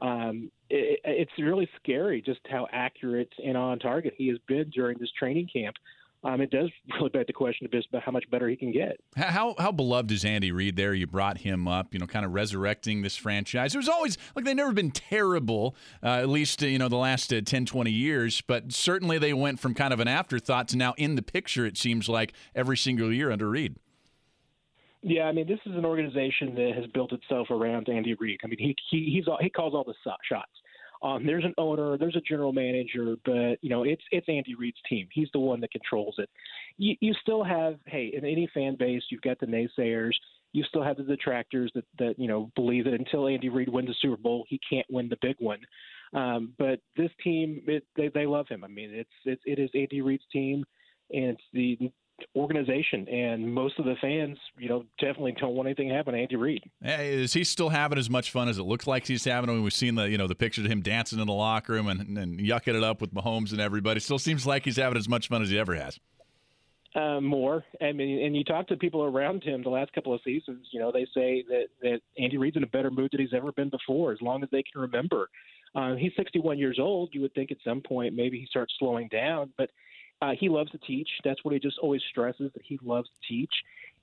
Um, 0.00 0.50
it, 0.68 1.00
it's 1.04 1.32
really 1.38 1.68
scary 1.82 2.20
just 2.20 2.40
how 2.50 2.66
accurate 2.72 3.32
and 3.44 3.56
on 3.56 3.78
target 3.78 4.14
he 4.16 4.28
has 4.28 4.38
been 4.48 4.68
during 4.70 4.98
this 4.98 5.10
training 5.18 5.48
camp. 5.52 5.76
Um, 6.24 6.40
it 6.40 6.50
does 6.50 6.70
really 6.94 7.10
beg 7.10 7.26
the 7.26 7.32
question 7.32 7.66
of 7.66 7.82
about 7.88 8.02
how 8.02 8.12
much 8.12 8.28
better 8.30 8.48
he 8.48 8.56
can 8.56 8.72
get. 8.72 9.00
How 9.16 9.54
how 9.58 9.72
beloved 9.72 10.10
is 10.12 10.24
Andy 10.24 10.52
Reid 10.52 10.76
there? 10.76 10.94
You 10.94 11.06
brought 11.06 11.38
him 11.38 11.66
up, 11.66 11.92
you 11.92 12.00
know, 12.00 12.06
kind 12.06 12.24
of 12.24 12.32
resurrecting 12.32 13.02
this 13.02 13.16
franchise. 13.16 13.74
It 13.74 13.78
was 13.78 13.88
always 13.88 14.18
like 14.34 14.44
they've 14.44 14.54
never 14.56 14.72
been 14.72 14.92
terrible, 14.92 15.74
uh, 16.02 16.06
at 16.06 16.28
least, 16.28 16.62
you 16.62 16.78
know, 16.78 16.88
the 16.88 16.96
last 16.96 17.32
uh, 17.32 17.40
10, 17.40 17.66
20 17.66 17.90
years, 17.90 18.40
but 18.40 18.72
certainly 18.72 19.18
they 19.18 19.32
went 19.32 19.58
from 19.58 19.74
kind 19.74 19.92
of 19.92 20.00
an 20.00 20.08
afterthought 20.08 20.68
to 20.68 20.76
now 20.76 20.94
in 20.96 21.16
the 21.16 21.22
picture, 21.22 21.66
it 21.66 21.76
seems 21.76 22.08
like, 22.08 22.32
every 22.54 22.76
single 22.76 23.12
year 23.12 23.30
under 23.30 23.48
Reid. 23.48 23.76
Yeah, 25.02 25.24
I 25.24 25.32
mean, 25.32 25.48
this 25.48 25.58
is 25.66 25.74
an 25.74 25.84
organization 25.84 26.54
that 26.54 26.72
has 26.76 26.86
built 26.92 27.12
itself 27.12 27.50
around 27.50 27.88
Andy 27.88 28.14
Reid. 28.14 28.38
I 28.44 28.46
mean, 28.46 28.58
he 28.58 28.76
he 28.88 29.10
he's 29.12 29.26
all, 29.26 29.38
he 29.40 29.50
calls 29.50 29.74
all 29.74 29.82
the 29.82 29.94
shots. 30.28 30.52
Um, 31.02 31.26
there's 31.26 31.44
an 31.44 31.54
owner, 31.58 31.98
there's 31.98 32.16
a 32.16 32.20
general 32.20 32.52
manager, 32.52 33.16
but 33.24 33.56
you 33.60 33.70
know, 33.70 33.82
it's 33.82 34.02
it's 34.12 34.28
Andy 34.28 34.54
Reid's 34.54 34.78
team. 34.88 35.08
He's 35.12 35.28
the 35.32 35.40
one 35.40 35.60
that 35.60 35.72
controls 35.72 36.14
it. 36.18 36.30
You, 36.78 36.94
you 37.00 37.14
still 37.20 37.42
have, 37.42 37.76
hey, 37.86 38.12
in 38.14 38.24
any 38.24 38.48
fan 38.54 38.76
base, 38.78 39.02
you've 39.10 39.22
got 39.22 39.40
the 39.40 39.46
naysayers. 39.46 40.12
You 40.52 40.64
still 40.64 40.82
have 40.82 40.96
the 40.96 41.02
detractors 41.02 41.72
that 41.74 41.84
that 41.98 42.14
you 42.18 42.28
know 42.28 42.50
believe 42.54 42.84
that 42.84 42.94
until 42.94 43.26
Andy 43.26 43.48
Reid 43.48 43.68
wins 43.68 43.88
the 43.88 43.94
Super 44.00 44.16
Bowl, 44.16 44.44
he 44.48 44.60
can't 44.68 44.86
win 44.90 45.08
the 45.08 45.18
big 45.20 45.36
one. 45.38 45.60
Um, 46.14 46.52
but 46.58 46.78
this 46.96 47.10
team, 47.24 47.62
it, 47.66 47.84
they 47.96 48.08
they 48.08 48.26
love 48.26 48.46
him. 48.48 48.62
I 48.62 48.68
mean, 48.68 48.90
it's 48.92 49.10
it's 49.24 49.42
it 49.44 49.58
is 49.58 49.70
Andy 49.74 50.02
Reid's 50.02 50.24
team, 50.32 50.64
and 51.10 51.30
it's 51.30 51.42
the 51.52 51.90
organization, 52.36 53.08
and 53.08 53.52
most 53.52 53.78
of 53.78 53.84
the 53.84 53.94
fans, 54.00 54.38
you 54.58 54.68
know, 54.68 54.84
definitely 54.98 55.32
don't 55.32 55.54
want 55.54 55.66
anything 55.66 55.88
to 55.88 55.94
happen 55.94 56.14
to 56.14 56.20
Andy 56.20 56.36
Reid. 56.36 56.62
Is 56.82 57.32
he 57.32 57.44
still 57.44 57.68
having 57.68 57.98
as 57.98 58.10
much 58.10 58.30
fun 58.30 58.48
as 58.48 58.58
it 58.58 58.62
looks 58.62 58.86
like 58.86 59.06
he's 59.06 59.24
having? 59.24 59.50
When 59.50 59.62
we've 59.62 59.72
seen 59.72 59.94
the, 59.94 60.08
you 60.08 60.18
know, 60.18 60.26
the 60.26 60.34
pictures 60.34 60.64
of 60.64 60.70
him 60.70 60.82
dancing 60.82 61.20
in 61.20 61.26
the 61.26 61.32
locker 61.32 61.74
room 61.74 61.88
and, 61.88 62.18
and 62.18 62.40
yucking 62.40 62.74
it 62.74 62.82
up 62.82 63.00
with 63.00 63.12
Mahomes 63.14 63.52
and 63.52 63.60
everybody, 63.60 64.00
still 64.00 64.18
seems 64.18 64.46
like 64.46 64.64
he's 64.64 64.76
having 64.76 64.98
as 64.98 65.08
much 65.08 65.28
fun 65.28 65.42
as 65.42 65.50
he 65.50 65.58
ever 65.58 65.74
has. 65.74 65.98
Uh, 66.94 67.20
more. 67.20 67.64
I 67.80 67.92
mean, 67.92 68.22
and 68.22 68.36
you 68.36 68.44
talk 68.44 68.68
to 68.68 68.76
people 68.76 69.02
around 69.02 69.42
him 69.42 69.62
the 69.62 69.70
last 69.70 69.94
couple 69.94 70.12
of 70.12 70.20
seasons. 70.22 70.68
You 70.72 70.80
know, 70.80 70.92
they 70.92 71.06
say 71.14 71.42
that 71.48 71.68
that 71.80 72.00
Andy 72.18 72.36
Reid's 72.36 72.56
in 72.56 72.64
a 72.64 72.66
better 72.66 72.90
mood 72.90 73.10
than 73.12 73.20
he's 73.20 73.32
ever 73.32 73.50
been 73.52 73.70
before, 73.70 74.12
as 74.12 74.20
long 74.20 74.42
as 74.42 74.50
they 74.50 74.62
can 74.62 74.82
remember. 74.82 75.30
Uh, 75.74 75.94
he's 75.94 76.12
61 76.16 76.58
years 76.58 76.78
old. 76.78 77.10
You 77.12 77.22
would 77.22 77.34
think 77.34 77.50
at 77.50 77.56
some 77.64 77.80
point 77.80 78.14
maybe 78.14 78.38
he 78.38 78.46
starts 78.46 78.74
slowing 78.78 79.08
down, 79.08 79.50
but 79.56 79.70
Uh, 80.22 80.30
he 80.38 80.48
loves 80.48 80.70
to 80.70 80.78
teach. 80.78 81.08
That's 81.24 81.44
what 81.44 81.52
he 81.52 81.58
just 81.58 81.78
always 81.78 82.00
stresses 82.08 82.52
that 82.54 82.62
he 82.64 82.78
loves 82.82 83.08
to 83.08 83.28
teach, 83.28 83.52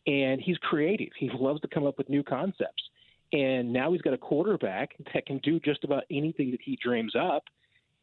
and 0.06 0.42
he's 0.42 0.58
creative. 0.58 1.10
He 1.18 1.32
loves 1.34 1.62
to 1.62 1.68
come 1.70 1.86
up 1.86 1.98
with 1.98 2.10
new 2.10 2.24
concepts. 2.24 2.84
And 3.32 3.72
now 3.72 3.94
he's 3.94 4.02
got 4.02 4.14
a 4.14 4.18
quarterback 4.18 4.96
that 5.14 5.26
can 5.26 5.38
do 5.38 5.60
just 5.62 5.84
about 5.86 6.04
anything 6.12 6.52
that 6.52 6.60
he 6.62 6.78
dreams 6.84 7.14
up. 7.16 7.44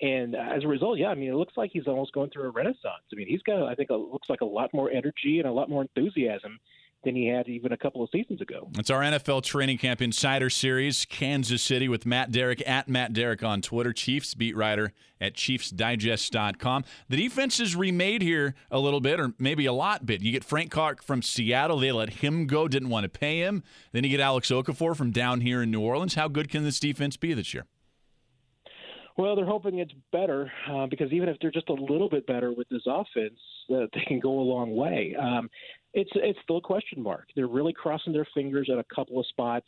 And 0.01 0.35
as 0.35 0.65
a 0.65 0.69
result, 0.69 0.99
yeah, 0.99 1.09
I 1.09 1.15
mean, 1.15 1.31
it 1.31 1.35
looks 1.35 1.55
like 1.57 1.71
he's 1.73 1.87
almost 1.87 2.13
going 2.13 2.31
through 2.31 2.45
a 2.45 2.51
renaissance. 2.51 3.05
I 3.13 3.17
mean, 3.17 3.29
he's 3.29 3.43
got, 3.43 3.63
I 3.65 3.75
think, 3.75 3.91
it 3.91 3.95
looks 3.95 4.31
like 4.31 4.41
a 4.41 4.47
lot 4.47 4.73
more 4.73 4.91
energy 4.91 5.39
and 5.39 5.47
a 5.47 5.53
lot 5.53 5.69
more 5.69 5.83
enthusiasm 5.83 6.59
than 7.07 7.17
he 7.17 7.29
had 7.29 7.49
even 7.49 7.73
a 7.73 7.77
couple 7.77 8.03
of 8.03 8.11
seasons 8.11 8.41
ago. 8.43 8.69
It's 8.77 8.91
our 8.91 9.01
NFL 9.01 9.45
Training 9.45 9.79
Camp 9.79 10.03
Insider 10.03 10.51
Series, 10.51 11.07
Kansas 11.07 11.63
City 11.63 11.89
with 11.89 12.05
Matt 12.05 12.33
Derrick 12.33 12.63
at 12.67 12.89
Matt 12.89 13.13
Derrick 13.13 13.43
on 13.43 13.63
Twitter, 13.63 13.93
Chiefs 13.93 14.35
beat 14.35 14.57
writer 14.57 14.93
at 15.21 15.35
ChiefsDigest.com. 15.35 16.85
The 17.09 17.17
defense 17.17 17.61
is 17.61 17.75
remade 17.75 18.23
here 18.23 18.55
a 18.71 18.81
little 18.81 19.01
bit, 19.01 19.19
or 19.21 19.33
maybe 19.39 19.65
a 19.67 19.73
lot 19.73 20.05
bit. 20.05 20.21
You 20.21 20.33
get 20.33 20.45
Frank 20.45 20.71
Clark 20.71 21.03
from 21.03 21.23
Seattle. 21.23 21.79
They 21.79 21.93
let 21.93 22.15
him 22.15 22.47
go, 22.47 22.69
didn't 22.69 22.91
want 22.91 23.05
to 23.05 23.09
pay 23.09 23.39
him. 23.39 23.63
Then 23.93 24.05
you 24.05 24.11
get 24.11 24.21
Alex 24.21 24.51
Okafor 24.51 24.97
from 24.97 25.13
down 25.13 25.41
here 25.41 25.63
in 25.63 25.71
New 25.71 25.81
Orleans. 25.81 26.17
How 26.17 26.29
good 26.29 26.51
can 26.51 26.65
this 26.65 26.81
defense 26.81 27.17
be 27.17 27.33
this 27.33 27.55
year? 27.55 27.67
Well, 29.17 29.35
they're 29.35 29.47
hoping 29.47 29.79
it's 29.79 29.95
better 30.13 30.53
uh, 30.71 30.87
because 30.87 31.11
even 31.13 31.31
if 31.31 31.39
they're 31.41 31.51
just 31.51 31.71
a 31.71 31.75
little 31.75 32.11
bit 32.11 32.27
better 32.27 32.53
with 32.53 32.69
this 32.69 32.83
offense, 32.87 33.39
uh, 33.71 33.87
they 33.95 34.05
can 34.07 34.21
go 34.21 34.41
a 34.41 34.43
long 34.43 34.75
way. 34.77 35.17
Um, 35.19 35.49
it's 35.97 36.11
it's 36.15 36.39
still 36.43 36.59
a 36.59 36.61
question 36.61 37.03
mark. 37.03 37.29
They're 37.35 37.49
really 37.49 37.73
crossing 37.73 38.13
their 38.13 38.29
fingers 38.35 38.69
at 38.71 38.79
a 38.79 38.85
couple 38.95 39.19
of 39.19 39.27
spots. 39.27 39.67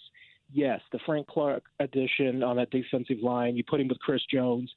Yes, 0.53 0.81
the 0.93 1.01
Frank 1.05 1.27
Clark 1.27 1.65
addition 1.81 2.43
on 2.43 2.57
that 2.57 2.71
defensive 2.71 3.19
line, 3.23 3.57
you 3.57 3.65
put 3.65 3.81
him 3.81 3.89
with 3.89 3.99
Chris 3.99 4.23
Jones, 4.33 4.71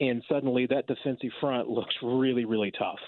and 0.00 0.22
suddenly 0.28 0.66
that 0.66 0.86
defensive 0.86 1.30
front 1.40 1.68
looks 1.68 1.94
really, 2.02 2.44
really 2.44 2.70
tough. 2.78 2.98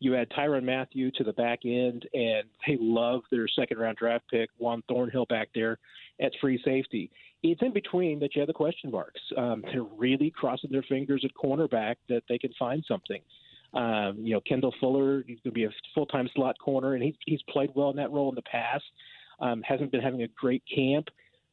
You 0.00 0.16
add 0.16 0.30
Tyrann 0.30 0.64
Mathieu 0.64 1.10
to 1.12 1.24
the 1.24 1.32
back 1.34 1.60
end, 1.64 2.08
and 2.12 2.44
they 2.66 2.76
love 2.80 3.20
their 3.30 3.46
second 3.48 3.78
round 3.78 3.98
draft 3.98 4.24
pick, 4.30 4.50
Juan 4.58 4.82
Thornhill, 4.88 5.26
back 5.26 5.50
there 5.54 5.78
at 6.20 6.32
free 6.40 6.60
safety. 6.64 7.10
It's 7.42 7.62
in 7.62 7.72
between 7.72 8.18
that 8.20 8.34
you 8.34 8.40
have 8.40 8.48
the 8.48 8.54
question 8.54 8.90
marks. 8.90 9.20
Um, 9.36 9.62
they're 9.70 9.82
really 9.82 10.30
crossing 10.30 10.70
their 10.70 10.84
fingers 10.88 11.24
at 11.24 11.30
cornerback 11.34 11.96
that 12.08 12.22
they 12.28 12.38
can 12.38 12.52
find 12.58 12.84
something. 12.86 13.20
Um, 13.74 14.18
you 14.20 14.34
know, 14.34 14.40
Kendall 14.40 14.74
Fuller, 14.80 15.24
he's 15.26 15.38
going 15.40 15.52
to 15.52 15.52
be 15.52 15.64
a 15.64 15.70
full 15.94 16.06
time 16.06 16.28
slot 16.34 16.56
corner, 16.58 16.94
and 16.94 17.02
he's, 17.02 17.14
he's 17.26 17.42
played 17.48 17.70
well 17.74 17.90
in 17.90 17.96
that 17.96 18.10
role 18.10 18.28
in 18.28 18.34
the 18.34 18.42
past. 18.42 18.84
Um, 19.40 19.62
hasn't 19.62 19.90
been 19.90 20.02
having 20.02 20.22
a 20.22 20.28
great 20.28 20.62
camp, 20.72 21.08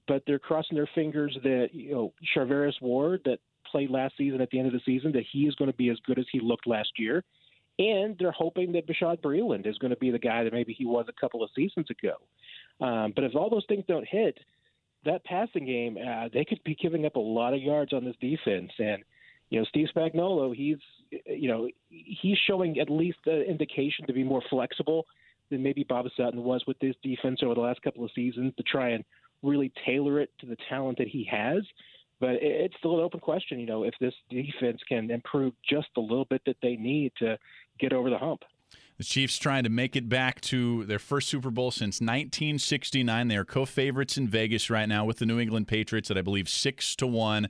but 0.07 0.23
they're 0.27 0.39
crossing 0.39 0.75
their 0.75 0.89
fingers 0.93 1.37
that, 1.43 1.69
you 1.71 1.91
know, 1.91 2.13
Charvarius 2.35 2.81
Ward, 2.81 3.21
that 3.25 3.39
played 3.71 3.89
last 3.89 4.15
season 4.17 4.41
at 4.41 4.49
the 4.49 4.59
end 4.59 4.67
of 4.67 4.73
the 4.73 4.81
season, 4.85 5.11
that 5.13 5.23
he 5.31 5.43
is 5.43 5.55
going 5.55 5.71
to 5.71 5.77
be 5.77 5.89
as 5.89 5.97
good 6.05 6.19
as 6.19 6.25
he 6.31 6.39
looked 6.39 6.67
last 6.67 6.89
year. 6.97 7.23
And 7.79 8.17
they're 8.19 8.31
hoping 8.31 8.73
that 8.73 8.85
Bashaud 8.87 9.21
Breeland 9.21 9.65
is 9.65 9.77
going 9.77 9.91
to 9.91 9.97
be 9.97 10.11
the 10.11 10.19
guy 10.19 10.43
that 10.43 10.51
maybe 10.51 10.73
he 10.73 10.85
was 10.85 11.05
a 11.07 11.19
couple 11.19 11.41
of 11.41 11.49
seasons 11.55 11.87
ago. 11.89 12.15
Um, 12.85 13.13
but 13.15 13.23
if 13.23 13.35
all 13.35 13.49
those 13.49 13.65
things 13.69 13.85
don't 13.87 14.07
hit, 14.07 14.37
that 15.05 15.23
passing 15.23 15.65
game, 15.65 15.97
uh, 15.97 16.27
they 16.33 16.43
could 16.43 16.61
be 16.65 16.75
giving 16.75 17.05
up 17.05 17.15
a 17.15 17.19
lot 17.19 17.53
of 17.53 17.61
yards 17.61 17.93
on 17.93 18.03
this 18.03 18.15
defense. 18.19 18.71
And 18.77 19.03
you 19.49 19.59
know, 19.59 19.65
Steve 19.69 19.87
Spagnuolo, 19.95 20.53
he's 20.53 20.77
you 21.25 21.47
know 21.47 21.67
he's 21.89 22.37
showing 22.47 22.79
at 22.79 22.89
least 22.89 23.19
an 23.25 23.41
indication 23.41 24.05
to 24.07 24.13
be 24.13 24.23
more 24.23 24.43
flexible 24.49 25.05
than 25.49 25.63
maybe 25.63 25.83
Bob 25.83 26.05
Sutton 26.15 26.43
was 26.43 26.63
with 26.67 26.77
this 26.79 26.95
defense 27.03 27.39
over 27.43 27.55
the 27.55 27.61
last 27.61 27.81
couple 27.81 28.03
of 28.03 28.11
seasons 28.13 28.53
to 28.57 28.63
try 28.63 28.89
and 28.89 29.03
really 29.41 29.71
tailor 29.85 30.19
it 30.19 30.29
to 30.39 30.45
the 30.45 30.57
talent 30.69 30.97
that 30.97 31.07
he 31.07 31.27
has. 31.29 31.63
But 32.19 32.31
it's 32.41 32.75
still 32.77 32.95
an 32.95 33.03
open 33.03 33.21
question, 33.21 33.59
you 33.59 33.65
know, 33.65 33.83
if 33.83 33.93
this 34.01 34.13
defense 34.29 34.81
can 34.87 35.09
improve 35.09 35.53
just 35.67 35.87
a 35.95 36.01
little 36.01 36.25
bit 36.25 36.41
that 36.45 36.57
they 36.61 36.75
need 36.75 37.13
to 37.19 37.37
get 37.79 37.93
over 37.93 38.09
the 38.09 38.17
hump. 38.17 38.43
The 38.97 39.05
Chiefs 39.05 39.37
trying 39.37 39.63
to 39.63 39.69
make 39.69 39.95
it 39.95 40.09
back 40.09 40.41
to 40.41 40.83
their 40.83 40.99
first 40.99 41.29
Super 41.29 41.49
Bowl 41.49 41.71
since 41.71 42.01
1969. 42.01 43.29
They 43.29 43.37
are 43.37 43.45
co-favorites 43.45 44.17
in 44.17 44.27
Vegas 44.27 44.69
right 44.69 44.89
now 44.89 45.05
with 45.05 45.19
the 45.19 45.25
New 45.25 45.39
England 45.39 45.69
Patriots 45.69 46.11
at 46.11 46.17
I 46.17 46.21
believe 46.21 46.49
six 46.49 46.97
to 46.97 47.07
one. 47.07 47.47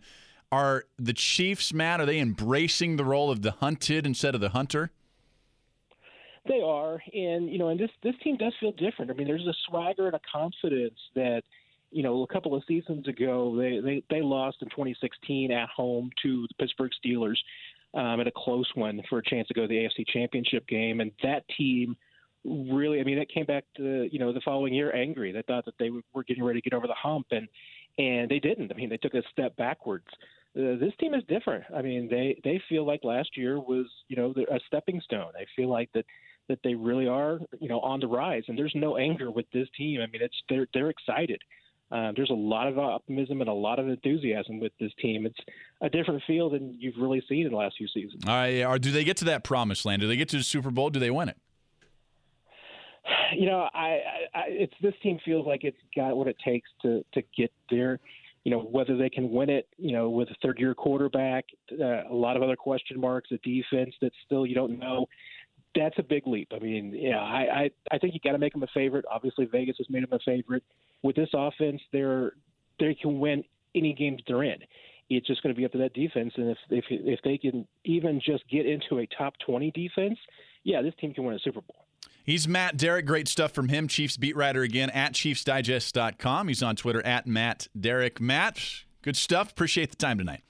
Are 0.51 0.85
the 0.97 1.13
Chiefs, 1.13 1.73
Matt, 1.73 2.01
are 2.01 2.05
they 2.05 2.19
embracing 2.19 2.95
the 2.95 3.05
role 3.05 3.29
of 3.29 3.43
the 3.43 3.51
hunted 3.51 4.05
instead 4.05 4.33
of 4.33 4.41
the 4.41 4.49
hunter? 4.49 4.91
They 6.47 6.61
are, 6.61 6.99
and 7.13 7.51
you 7.51 7.59
know, 7.59 7.69
and 7.69 7.79
this 7.79 7.91
this 8.01 8.15
team 8.23 8.37
does 8.37 8.53
feel 8.59 8.71
different. 8.71 9.11
I 9.11 9.13
mean, 9.13 9.27
there's 9.27 9.45
a 9.45 9.53
swagger 9.67 10.07
and 10.07 10.15
a 10.15 10.21
confidence 10.31 10.97
that, 11.13 11.43
you 11.91 12.01
know, 12.01 12.23
a 12.23 12.27
couple 12.27 12.55
of 12.55 12.63
seasons 12.67 13.07
ago 13.07 13.55
they 13.55 13.79
they, 13.79 14.03
they 14.09 14.21
lost 14.21 14.57
in 14.61 14.69
2016 14.69 15.51
at 15.51 15.69
home 15.69 16.09
to 16.23 16.47
the 16.47 16.53
Pittsburgh 16.55 16.91
Steelers 17.05 17.37
um, 17.93 18.19
at 18.19 18.25
a 18.25 18.31
close 18.35 18.71
one 18.73 19.01
for 19.09 19.19
a 19.19 19.23
chance 19.23 19.47
to 19.49 19.53
go 19.53 19.63
to 19.63 19.67
the 19.67 19.75
AFC 19.75 20.07
Championship 20.07 20.67
game, 20.67 21.01
and 21.01 21.11
that 21.21 21.43
team 21.55 21.95
really, 22.45 22.99
I 22.99 23.03
mean, 23.03 23.19
it 23.19 23.29
came 23.29 23.45
back 23.45 23.65
to 23.77 24.09
you 24.11 24.17
know 24.17 24.33
the 24.33 24.41
following 24.41 24.73
year 24.73 24.95
angry. 24.95 25.31
They 25.31 25.43
thought 25.43 25.65
that 25.65 25.77
they 25.77 25.91
were 25.91 26.23
getting 26.23 26.43
ready 26.43 26.61
to 26.61 26.67
get 26.67 26.75
over 26.75 26.87
the 26.87 26.95
hump, 26.95 27.27
and 27.31 27.47
and 27.99 28.29
they 28.29 28.39
didn't. 28.39 28.71
I 28.71 28.75
mean, 28.75 28.89
they 28.89 28.97
took 28.97 29.13
a 29.13 29.21
step 29.31 29.55
backwards 29.57 30.07
uh, 30.57 30.77
this 30.79 30.93
team 30.99 31.13
is 31.13 31.23
different. 31.27 31.63
I 31.75 31.81
mean, 31.81 32.09
they 32.09 32.39
they 32.43 32.61
feel 32.69 32.85
like 32.85 33.03
last 33.03 33.37
year 33.37 33.59
was 33.59 33.85
you 34.07 34.15
know 34.15 34.33
a 34.51 34.59
stepping 34.67 34.99
stone. 35.01 35.31
They 35.33 35.45
feel 35.55 35.69
like 35.69 35.89
that 35.93 36.05
that 36.47 36.59
they 36.63 36.73
really 36.73 37.07
are 37.07 37.39
you 37.59 37.69
know 37.69 37.79
on 37.81 37.99
the 37.99 38.07
rise, 38.07 38.43
and 38.47 38.57
there's 38.57 38.73
no 38.75 38.97
anger 38.97 39.29
with 39.29 39.45
this 39.53 39.67
team. 39.77 40.01
I 40.01 40.07
mean, 40.07 40.21
it's 40.21 40.35
they're 40.49 40.67
they're 40.73 40.89
excited. 40.89 41.41
Uh, 41.91 42.11
there's 42.15 42.29
a 42.29 42.33
lot 42.33 42.67
of 42.67 42.77
optimism 42.77 43.41
and 43.41 43.49
a 43.49 43.53
lot 43.53 43.79
of 43.79 43.87
enthusiasm 43.87 44.59
with 44.59 44.71
this 44.79 44.91
team. 45.01 45.25
It's 45.25 45.39
a 45.81 45.89
different 45.89 46.21
feel 46.27 46.49
than 46.49 46.75
you've 46.79 46.97
really 46.99 47.23
seen 47.27 47.45
in 47.47 47.51
the 47.51 47.57
last 47.57 47.77
few 47.77 47.87
seasons. 47.87 48.23
All 48.27 48.33
right, 48.33 48.63
or 48.63 48.77
do 48.77 48.91
they 48.91 49.03
get 49.03 49.17
to 49.17 49.25
that 49.25 49.43
promised 49.43 49.85
land? 49.85 50.01
Do 50.01 50.07
they 50.07 50.17
get 50.17 50.29
to 50.29 50.37
the 50.37 50.43
Super 50.43 50.71
Bowl? 50.71 50.89
Do 50.89 50.99
they 50.99 51.11
win 51.11 51.29
it? 51.29 51.37
You 53.35 53.45
know, 53.45 53.69
I, 53.73 54.01
I 54.33 54.41
it's 54.47 54.73
this 54.81 54.93
team 55.03 55.19
feels 55.23 55.45
like 55.45 55.63
it's 55.63 55.77
got 55.95 56.17
what 56.17 56.27
it 56.27 56.37
takes 56.43 56.69
to 56.81 57.05
to 57.13 57.21
get 57.37 57.51
there 57.69 57.99
you 58.43 58.51
know 58.51 58.59
whether 58.59 58.97
they 58.97 59.09
can 59.09 59.29
win 59.29 59.49
it 59.49 59.67
you 59.77 59.91
know 59.91 60.09
with 60.09 60.29
a 60.29 60.35
third 60.41 60.59
year 60.59 60.73
quarterback 60.73 61.45
uh, 61.79 62.07
a 62.09 62.13
lot 62.13 62.37
of 62.37 62.43
other 62.43 62.55
question 62.55 62.99
marks 62.99 63.31
a 63.31 63.37
defense 63.37 63.93
that 64.01 64.11
still 64.25 64.45
you 64.45 64.55
don't 64.55 64.79
know. 64.79 65.05
That's 65.75 65.95
a 65.99 66.03
big 66.03 66.25
leap. 66.25 66.49
I 66.53 66.59
mean 66.59 66.93
yeah 66.95 67.19
i 67.19 67.63
i, 67.63 67.69
I 67.91 67.97
think 67.97 68.13
you 68.13 68.19
got 68.23 68.33
to 68.33 68.37
make 68.37 68.53
them 68.53 68.63
a 68.63 68.67
favorite. 68.73 69.05
Obviously 69.11 69.45
vegas 69.45 69.77
has 69.77 69.87
made 69.89 70.03
them 70.03 70.13
a 70.13 70.19
favorite. 70.19 70.63
With 71.03 71.15
this 71.15 71.29
offense 71.33 71.81
they're 71.91 72.33
they 72.79 72.95
can 72.95 73.19
win 73.19 73.43
any 73.75 73.93
games 73.93 74.21
they're 74.27 74.43
in. 74.43 74.59
It's 75.09 75.27
just 75.27 75.43
going 75.43 75.53
to 75.53 75.57
be 75.57 75.65
up 75.65 75.71
to 75.73 75.77
that 75.79 75.93
defense 75.93 76.33
and 76.37 76.49
if 76.49 76.57
if 76.69 76.85
if 76.89 77.19
they 77.23 77.37
can 77.37 77.67
even 77.85 78.21
just 78.23 78.47
get 78.49 78.65
into 78.65 78.99
a 78.99 79.07
top 79.17 79.33
20 79.45 79.71
defense 79.71 80.17
yeah 80.63 80.81
this 80.81 80.93
team 80.99 81.13
can 81.13 81.23
win 81.23 81.35
a 81.35 81.39
super 81.39 81.61
bowl 81.61 81.85
He's 82.23 82.47
Matt 82.47 82.77
Derrick. 82.77 83.05
Great 83.05 83.27
stuff 83.27 83.51
from 83.51 83.69
him. 83.69 83.87
Chiefs 83.87 84.17
beat 84.17 84.35
writer 84.35 84.61
again 84.61 84.89
at 84.91 85.13
ChiefsDigest.com. 85.13 86.47
He's 86.47 86.61
on 86.61 86.75
Twitter 86.75 87.05
at 87.05 87.25
Matt 87.25 87.67
Derrick. 87.79 88.21
Matt, 88.21 88.59
good 89.01 89.17
stuff. 89.17 89.51
Appreciate 89.51 89.89
the 89.89 89.95
time 89.97 90.17
tonight. 90.17 90.43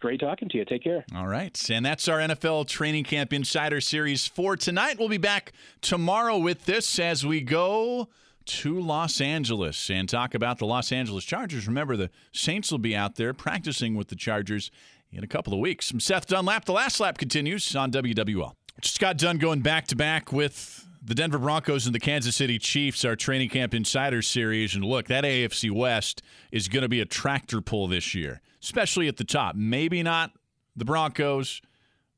Great 0.00 0.20
talking 0.20 0.50
to 0.50 0.58
you. 0.58 0.66
Take 0.66 0.84
care. 0.84 1.02
All 1.16 1.26
right. 1.26 1.58
And 1.70 1.86
that's 1.86 2.08
our 2.08 2.18
NFL 2.18 2.68
Training 2.68 3.04
Camp 3.04 3.32
Insider 3.32 3.80
Series 3.80 4.26
for 4.26 4.54
tonight. 4.54 4.98
We'll 4.98 5.08
be 5.08 5.16
back 5.16 5.52
tomorrow 5.80 6.36
with 6.36 6.66
this 6.66 6.98
as 6.98 7.24
we 7.24 7.40
go 7.40 8.10
to 8.44 8.78
Los 8.78 9.22
Angeles 9.22 9.88
and 9.88 10.06
talk 10.06 10.34
about 10.34 10.58
the 10.58 10.66
Los 10.66 10.92
Angeles 10.92 11.24
Chargers. 11.24 11.66
Remember, 11.66 11.96
the 11.96 12.10
Saints 12.32 12.70
will 12.70 12.78
be 12.78 12.94
out 12.94 13.16
there 13.16 13.32
practicing 13.32 13.94
with 13.94 14.08
the 14.08 14.16
Chargers 14.16 14.70
in 15.10 15.24
a 15.24 15.26
couple 15.26 15.54
of 15.54 15.58
weeks. 15.58 15.90
I'm 15.90 16.00
Seth 16.00 16.26
Dunlap. 16.26 16.66
The 16.66 16.72
last 16.72 17.00
lap 17.00 17.16
continues 17.16 17.74
on 17.74 17.90
WWL. 17.90 18.52
Just 18.80 19.00
got 19.00 19.16
done 19.16 19.38
going 19.38 19.60
back 19.60 19.86
to 19.88 19.96
back 19.96 20.32
with 20.32 20.86
the 21.02 21.14
Denver 21.14 21.38
Broncos 21.38 21.86
and 21.86 21.94
the 21.94 22.00
Kansas 22.00 22.34
City 22.34 22.58
Chiefs, 22.58 23.04
our 23.04 23.14
training 23.14 23.50
camp 23.50 23.74
insider 23.74 24.22
series. 24.22 24.74
And 24.74 24.84
look, 24.84 25.06
that 25.06 25.24
AFC 25.24 25.70
West 25.70 26.22
is 26.50 26.68
going 26.68 26.82
to 26.82 26.88
be 26.88 27.00
a 27.00 27.04
tractor 27.04 27.60
pull 27.60 27.88
this 27.88 28.14
year, 28.14 28.40
especially 28.62 29.06
at 29.06 29.16
the 29.16 29.24
top. 29.24 29.54
Maybe 29.54 30.02
not 30.02 30.32
the 30.74 30.84
Broncos, 30.84 31.60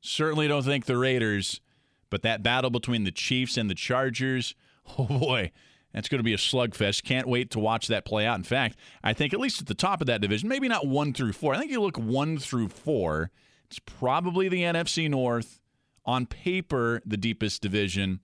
certainly 0.01 0.47
don't 0.47 0.63
think 0.63 0.85
the 0.85 0.97
Raiders, 0.97 1.61
but 2.09 2.21
that 2.23 2.43
battle 2.43 2.69
between 2.69 3.03
the 3.03 3.11
Chiefs 3.11 3.57
and 3.57 3.69
the 3.69 3.75
Chargers, 3.75 4.55
oh 4.97 5.05
boy, 5.05 5.51
that's 5.93 6.09
going 6.09 6.19
to 6.19 6.23
be 6.23 6.33
a 6.33 6.37
slugfest. 6.37 7.03
Can't 7.03 7.27
wait 7.27 7.51
to 7.51 7.59
watch 7.59 7.87
that 7.87 8.05
play 8.05 8.25
out. 8.25 8.37
In 8.37 8.43
fact, 8.43 8.77
I 9.03 9.13
think 9.13 9.33
at 9.33 9.39
least 9.39 9.61
at 9.61 9.67
the 9.67 9.73
top 9.73 9.99
of 10.01 10.07
that 10.07 10.21
division, 10.21 10.47
maybe 10.49 10.67
not 10.67 10.87
one 10.87 11.13
through 11.13 11.33
four. 11.33 11.53
I 11.53 11.59
think 11.59 11.71
you 11.71 11.81
look 11.81 11.97
one 11.97 12.37
through 12.37 12.69
four, 12.69 13.31
it's 13.69 13.79
probably 13.79 14.47
the 14.47 14.61
NFC 14.61 15.09
North 15.09 15.59
on 16.07 16.25
paper 16.25 17.01
the 17.05 17.17
deepest 17.17 17.61
division. 17.61 18.21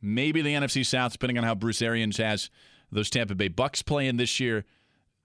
Maybe 0.00 0.40
the 0.40 0.54
NFC 0.54 0.86
South, 0.86 1.12
depending 1.12 1.36
on 1.36 1.44
how 1.44 1.56
Bruce 1.56 1.82
Arians 1.82 2.16
has 2.16 2.48
those 2.90 3.10
Tampa 3.10 3.34
Bay 3.34 3.48
Bucks 3.48 3.82
playing 3.82 4.16
this 4.16 4.38
year. 4.40 4.64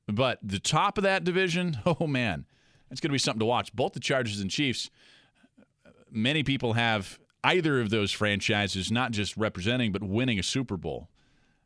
But 0.08 0.40
the 0.42 0.60
top 0.60 0.98
of 0.98 1.04
that 1.04 1.24
division, 1.24 1.78
oh 1.86 2.08
man, 2.08 2.46
that's 2.90 3.00
going 3.00 3.10
to 3.10 3.14
be 3.14 3.20
something 3.20 3.40
to 3.40 3.46
watch. 3.46 3.74
Both 3.74 3.94
the 3.94 4.00
Chargers 4.00 4.42
and 4.42 4.50
Chiefs, 4.50 4.90
many 6.12 6.44
people 6.44 6.74
have 6.74 7.20
either 7.44 7.80
of 7.80 7.90
those 7.90 8.12
franchises 8.12 8.92
not 8.92 9.12
just 9.12 9.38
representing, 9.38 9.92
but 9.92 10.04
winning 10.04 10.40
a 10.40 10.44
Super 10.44 10.78
Bowl 10.78 11.10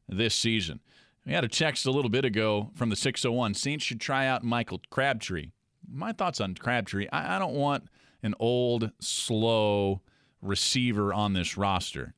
this 0.09 0.35
season. 0.35 0.81
We 1.25 1.33
had 1.33 1.43
a 1.43 1.49
text 1.49 1.85
a 1.85 1.91
little 1.91 2.09
bit 2.09 2.25
ago 2.25 2.71
from 2.75 2.89
the 2.89 2.95
601 2.95 3.53
Saints 3.53 3.83
should 3.83 3.99
try 3.99 4.27
out 4.27 4.43
Michael 4.43 4.81
Crabtree. 4.89 5.51
My 5.89 6.11
thoughts 6.11 6.41
on 6.41 6.55
Crabtree 6.55 7.07
I, 7.11 7.35
I 7.35 7.39
don't 7.39 7.53
want 7.53 7.85
an 8.23 8.33
old, 8.39 8.91
slow, 8.99 10.01
receiver 10.41 11.13
on 11.13 11.33
this 11.33 11.57
roster. 11.57 12.13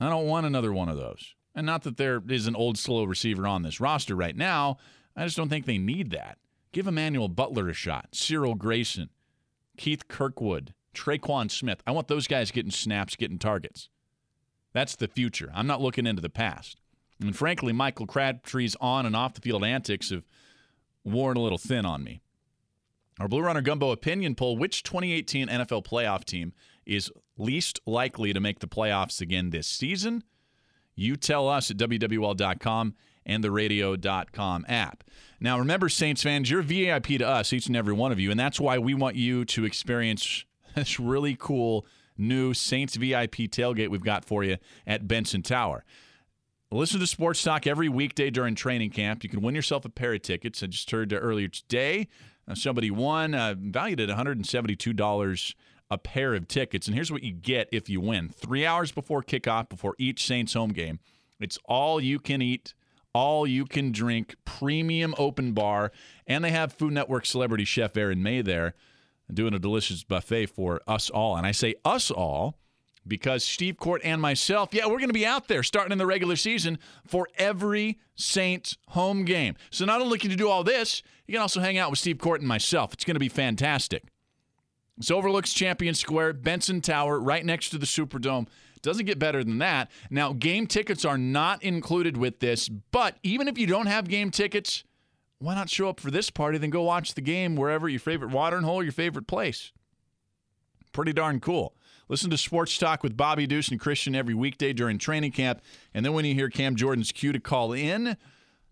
I 0.00 0.08
don't 0.08 0.26
want 0.26 0.46
another 0.46 0.72
one 0.72 0.88
of 0.88 0.96
those. 0.96 1.34
And 1.54 1.66
not 1.66 1.82
that 1.82 1.96
there 1.96 2.22
is 2.28 2.46
an 2.46 2.56
old, 2.56 2.78
slow 2.78 3.04
receiver 3.04 3.46
on 3.46 3.62
this 3.62 3.80
roster 3.80 4.16
right 4.16 4.36
now. 4.36 4.78
I 5.14 5.24
just 5.24 5.36
don't 5.36 5.48
think 5.48 5.66
they 5.66 5.78
need 5.78 6.10
that. 6.10 6.38
Give 6.72 6.86
Emmanuel 6.86 7.28
Butler 7.28 7.68
a 7.68 7.74
shot, 7.74 8.08
Cyril 8.12 8.54
Grayson, 8.54 9.10
Keith 9.76 10.08
Kirkwood, 10.08 10.72
Tre'Quan 10.94 11.50
Smith. 11.50 11.82
I 11.86 11.90
want 11.90 12.08
those 12.08 12.26
guys 12.26 12.50
getting 12.50 12.70
snaps, 12.70 13.16
getting 13.16 13.38
targets. 13.38 13.90
That's 14.72 14.96
the 14.96 15.08
future. 15.08 15.50
I'm 15.54 15.66
not 15.66 15.82
looking 15.82 16.06
into 16.06 16.22
the 16.22 16.30
past. 16.30 16.80
And 17.20 17.36
frankly, 17.36 17.72
Michael 17.72 18.06
Crabtree's 18.06 18.76
on 18.80 19.04
and 19.04 19.14
off 19.14 19.34
the 19.34 19.42
field 19.42 19.64
antics 19.64 20.10
have 20.10 20.24
worn 21.04 21.36
a 21.36 21.40
little 21.40 21.58
thin 21.58 21.84
on 21.84 22.02
me. 22.02 22.22
Our 23.20 23.28
Blue 23.28 23.42
Runner 23.42 23.60
Gumbo 23.60 23.90
opinion 23.90 24.34
poll 24.34 24.56
which 24.56 24.82
2018 24.82 25.48
NFL 25.48 25.84
playoff 25.84 26.24
team 26.24 26.54
is 26.86 27.10
least 27.36 27.80
likely 27.86 28.32
to 28.32 28.40
make 28.40 28.60
the 28.60 28.68
playoffs 28.68 29.20
again 29.20 29.50
this 29.50 29.66
season? 29.66 30.22
You 30.94 31.16
tell 31.16 31.48
us 31.48 31.70
at 31.70 31.76
WWL.com 31.78 32.94
and 33.24 33.44
the 33.44 33.50
radio.com 33.50 34.66
app. 34.68 35.04
Now, 35.40 35.58
remember, 35.58 35.88
Saints 35.88 36.22
fans, 36.22 36.50
you're 36.50 36.62
VIP 36.62 37.06
to 37.18 37.26
us, 37.26 37.52
each 37.52 37.66
and 37.66 37.76
every 37.76 37.92
one 37.92 38.12
of 38.12 38.20
you, 38.20 38.30
and 38.30 38.38
that's 38.38 38.60
why 38.60 38.78
we 38.78 38.94
want 38.94 39.16
you 39.16 39.44
to 39.46 39.64
experience 39.64 40.44
this 40.74 41.00
really 41.00 41.36
cool 41.38 41.86
new 42.18 42.54
Saints 42.54 42.96
VIP 42.96 43.36
tailgate 43.50 43.88
we've 43.88 44.04
got 44.04 44.24
for 44.24 44.44
you 44.44 44.58
at 44.86 45.08
Benson 45.08 45.42
Tower. 45.42 45.84
Listen 46.70 47.00
to 47.00 47.06
Sports 47.06 47.42
Talk 47.42 47.66
every 47.66 47.88
weekday 47.88 48.30
during 48.30 48.54
training 48.54 48.90
camp. 48.90 49.22
You 49.22 49.30
can 49.30 49.42
win 49.42 49.54
yourself 49.54 49.84
a 49.84 49.90
pair 49.90 50.14
of 50.14 50.22
tickets. 50.22 50.62
I 50.62 50.66
just 50.68 50.90
heard 50.90 51.12
earlier 51.12 51.48
today 51.48 52.08
uh, 52.48 52.54
somebody 52.54 52.90
won, 52.90 53.34
uh, 53.34 53.54
valued 53.58 54.00
at 54.00 54.08
$172 54.08 55.54
a 55.92 55.98
pair 55.98 56.34
of 56.34 56.48
tickets. 56.48 56.86
And 56.86 56.94
here's 56.94 57.12
what 57.12 57.22
you 57.22 57.34
get 57.34 57.68
if 57.70 57.90
you 57.90 58.00
win 58.00 58.30
three 58.30 58.64
hours 58.64 58.90
before 58.92 59.22
kickoff, 59.22 59.68
before 59.68 59.94
each 59.98 60.26
Saints 60.26 60.54
home 60.54 60.70
game. 60.72 61.00
It's 61.38 61.58
all 61.66 62.00
you 62.00 62.18
can 62.18 62.40
eat, 62.40 62.72
all 63.12 63.46
you 63.46 63.66
can 63.66 63.92
drink, 63.92 64.36
premium 64.46 65.14
open 65.18 65.52
bar. 65.52 65.92
And 66.26 66.42
they 66.42 66.50
have 66.50 66.72
Food 66.72 66.94
Network 66.94 67.26
celebrity 67.26 67.66
chef 67.66 67.94
Aaron 67.94 68.22
May 68.22 68.40
there 68.40 68.74
doing 69.32 69.52
a 69.52 69.58
delicious 69.58 70.02
buffet 70.02 70.46
for 70.46 70.80
us 70.86 71.10
all. 71.10 71.36
And 71.36 71.46
I 71.46 71.52
say 71.52 71.74
us 71.84 72.10
all 72.10 72.56
because 73.06 73.44
Steve 73.44 73.76
Court 73.76 74.00
and 74.02 74.20
myself, 74.20 74.70
yeah, 74.72 74.86
we're 74.86 74.98
going 74.98 75.08
to 75.08 75.14
be 75.14 75.26
out 75.26 75.48
there 75.48 75.62
starting 75.62 75.92
in 75.92 75.98
the 75.98 76.06
regular 76.06 76.36
season 76.36 76.78
for 77.06 77.28
every 77.36 77.98
Saints 78.14 78.78
home 78.88 79.26
game. 79.26 79.56
So 79.70 79.84
not 79.84 80.00
only 80.00 80.18
can 80.18 80.30
you 80.30 80.36
do 80.36 80.48
all 80.48 80.64
this, 80.64 81.02
you 81.26 81.32
can 81.32 81.42
also 81.42 81.60
hang 81.60 81.76
out 81.76 81.90
with 81.90 81.98
Steve 81.98 82.18
Court 82.18 82.40
and 82.40 82.48
myself. 82.48 82.94
It's 82.94 83.04
going 83.04 83.16
to 83.16 83.20
be 83.20 83.28
fantastic. 83.28 84.04
This 84.96 85.10
overlooks 85.10 85.52
Champion 85.52 85.94
Square, 85.94 86.34
Benson 86.34 86.80
Tower, 86.80 87.18
right 87.18 87.44
next 87.44 87.70
to 87.70 87.78
the 87.78 87.86
Superdome. 87.86 88.46
Doesn't 88.82 89.06
get 89.06 89.18
better 89.18 89.42
than 89.44 89.58
that. 89.58 89.90
Now, 90.10 90.32
game 90.32 90.66
tickets 90.66 91.04
are 91.04 91.18
not 91.18 91.62
included 91.62 92.16
with 92.16 92.40
this, 92.40 92.68
but 92.68 93.16
even 93.22 93.48
if 93.48 93.56
you 93.56 93.66
don't 93.66 93.86
have 93.86 94.08
game 94.08 94.30
tickets, 94.30 94.84
why 95.38 95.54
not 95.54 95.70
show 95.70 95.88
up 95.88 96.00
for 96.00 96.10
this 96.10 96.30
party, 96.30 96.58
then 96.58 96.70
go 96.70 96.82
watch 96.82 97.14
the 97.14 97.20
game 97.20 97.56
wherever 97.56 97.88
your 97.88 98.00
favorite 98.00 98.32
watering 98.32 98.64
hole, 98.64 98.82
your 98.82 98.92
favorite 98.92 99.26
place? 99.26 99.72
Pretty 100.92 101.12
darn 101.12 101.40
cool. 101.40 101.74
Listen 102.08 102.28
to 102.30 102.36
Sports 102.36 102.76
Talk 102.76 103.02
with 103.02 103.16
Bobby 103.16 103.46
Deuce 103.46 103.68
and 103.68 103.80
Christian 103.80 104.14
every 104.14 104.34
weekday 104.34 104.72
during 104.72 104.98
training 104.98 105.32
camp. 105.32 105.62
And 105.94 106.04
then 106.04 106.12
when 106.12 106.24
you 106.24 106.34
hear 106.34 106.50
Cam 106.50 106.76
Jordan's 106.76 107.12
cue 107.12 107.32
to 107.32 107.40
call 107.40 107.72
in, 107.72 108.16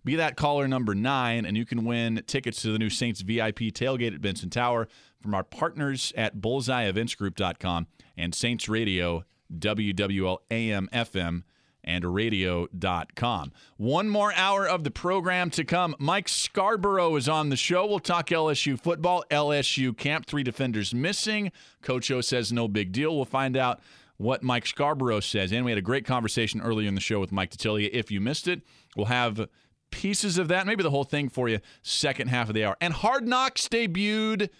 be 0.05 0.17
that 0.17 0.37
caller 0.37 0.67
number 0.67 0.95
nine, 0.95 1.45
and 1.45 1.57
you 1.57 1.65
can 1.65 1.85
win 1.85 2.23
tickets 2.27 2.63
to 2.63 2.73
the 2.73 2.79
new 2.79 2.91
Saints 2.91 3.21
VIP 3.21 3.59
tailgate 3.73 4.15
at 4.15 4.21
Benson 4.21 4.51
Tower 4.51 4.89
from 5.21 5.35
our 5.35 5.45
partners 5.45 6.13
at 6.17 6.39
bullseyeeventsgroup.com 6.39 7.87
and 8.17 8.35
Saints 8.35 8.69
Radio, 8.69 9.25
WWL 9.57 10.39
AM 10.51 10.89
FM 10.93 11.43
and 11.83 12.05
radio.com. 12.15 13.53
One 13.77 14.09
more 14.09 14.33
hour 14.35 14.67
of 14.67 14.85
the 14.85 14.91
program 14.91 15.51
to 15.51 15.65
come. 15.65 15.97
Mike 15.99 16.29
Scarborough 16.29 17.17
is 17.17 17.29
on 17.29 17.49
the 17.49 17.57
show. 17.57 17.87
We'll 17.87 18.01
talk 18.01 18.29
LSU 18.29 18.79
football, 18.79 19.25
LSU 19.31 19.97
camp, 19.97 20.27
three 20.27 20.43
defenders 20.43 20.95
missing. 20.95 21.53
Coach 21.83 22.11
O 22.11 22.21
says 22.21 22.53
no 22.53 22.69
big 22.69 22.93
deal. 22.93 23.17
We'll 23.17 23.25
find 23.25 23.57
out 23.57 23.81
what 24.19 24.43
Mike 24.43 24.67
Scarborough 24.67 25.21
says. 25.21 25.53
And 25.53 25.65
we 25.65 25.71
had 25.71 25.79
a 25.79 25.83
great 25.83 26.05
conversation 26.05 26.61
earlier 26.61 26.89
in 26.89 26.95
the 26.95 27.01
show 27.01 27.19
with 27.21 27.33
Mike 27.33 27.51
Detillier. 27.51 27.89
If 27.91 28.11
you 28.11 28.21
missed 28.21 28.47
it, 28.47 28.61
we'll 28.95 29.07
have 29.07 29.49
pieces 29.91 30.39
of 30.39 30.49
that, 30.49 30.67
maybe 30.67 30.83
the 30.83 30.91
whole 30.91 31.05
thing 31.05 31.29
for 31.29 31.49
you, 31.49 31.61
second 31.83 32.29
half 32.29 32.49
of 32.49 32.55
the 32.55 32.65
hour. 32.65 32.77
And 32.81 32.93
Hard 32.93 33.27
Knocks 33.27 33.67
debuted 33.69 34.51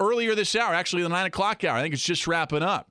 earlier 0.00 0.34
this 0.34 0.56
hour, 0.56 0.74
actually 0.74 1.02
the 1.02 1.08
9 1.08 1.26
o'clock 1.26 1.62
hour. 1.64 1.76
I 1.76 1.82
think 1.82 1.94
it's 1.94 2.02
just 2.02 2.26
wrapping 2.26 2.62
up. 2.62 2.90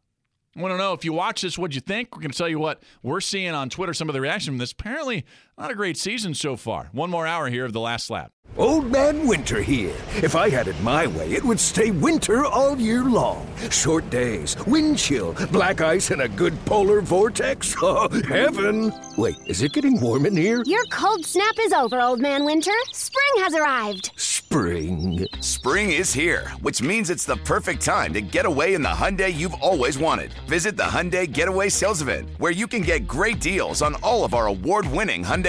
I 0.56 0.62
want 0.62 0.74
to 0.74 0.78
know 0.78 0.94
if 0.94 1.06
you 1.06 1.14
watch 1.14 1.42
this, 1.42 1.58
what'd 1.58 1.76
you 1.76 1.82
think? 1.82 2.16
We're 2.16 2.22
going 2.22 2.32
to 2.32 2.38
tell 2.38 2.50
you 2.50 2.60
what 2.60 2.82
we're 3.04 3.22
seeing 3.22 3.54
on 3.54 3.70
Twitter, 3.70 3.94
some 3.94 4.10
of 4.10 4.14
the 4.14 4.22
reaction 4.22 4.54
from 4.54 4.58
this. 4.58 4.72
Apparently, 4.72 5.26
not 5.60 5.72
a 5.72 5.76
great 5.76 5.98
season 5.98 6.34
so 6.34 6.56
far. 6.56 6.88
One 6.94 7.10
more 7.10 7.28
hour 7.28 7.50
here 7.50 7.66
of 7.66 7.74
the 7.74 7.82
last 7.82 8.10
lap. 8.10 8.32
Old 8.58 8.92
Man 8.92 9.28
Winter 9.28 9.62
here. 9.62 9.96
If 10.24 10.36
I 10.36 10.50
had 10.50 10.68
it 10.68 10.82
my 10.82 11.06
way, 11.08 11.32
it 11.32 11.44
would 11.44 11.60
stay 11.60 11.92
winter 11.92 12.46
all 12.46 12.78
year 12.78 13.04
long. 13.04 13.48
Short 13.70 14.10
days, 14.10 14.56
wind 14.66 14.98
chill, 14.98 15.34
black 15.52 15.82
ice, 15.82 16.12
and 16.12 16.22
a 16.24 16.28
good 16.28 16.54
polar 16.66 17.02
vortex. 17.02 17.76
Oh, 17.82 18.10
heaven! 18.28 18.92
Wait, 19.18 19.36
is 19.48 19.62
it 19.62 19.74
getting 19.74 20.00
warm 20.02 20.26
in 20.26 20.36
here? 20.36 20.62
Your 20.66 20.84
cold 20.86 21.26
snap 21.26 21.54
is 21.60 21.72
over, 21.74 22.02
Old 22.02 22.20
Man 22.20 22.44
Winter. 22.44 22.74
Spring 22.92 23.44
has 23.44 23.54
arrived. 23.54 24.12
Spring. 24.18 25.28
Spring 25.42 25.92
is 25.92 26.12
here, 26.12 26.50
which 26.62 26.82
means 26.82 27.10
it's 27.10 27.24
the 27.24 27.38
perfect 27.38 27.82
time 27.86 28.14
to 28.14 28.22
get 28.22 28.46
away 28.48 28.74
in 28.74 28.82
the 28.82 28.90
Hyundai 28.90 29.34
you've 29.34 29.54
always 29.56 29.98
wanted. 29.98 30.34
Visit 30.48 30.76
the 30.76 30.84
Hyundai 30.84 31.32
Getaway 31.32 31.70
Sales 31.70 32.02
Event, 32.02 32.30
where 32.40 32.52
you 32.52 32.68
can 32.68 32.82
get 32.82 33.08
great 33.08 33.40
deals 33.40 33.82
on 33.84 33.96
all 34.02 34.26
of 34.26 34.34
our 34.34 34.48
award-winning 34.48 35.24
Hyundai 35.24 35.49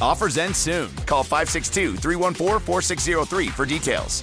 Offers 0.00 0.38
end 0.38 0.54
soon. 0.54 0.90
Call 1.06 1.22
562 1.22 1.96
314 1.96 2.60
4603 2.60 3.48
for 3.48 3.66
details. 3.66 4.22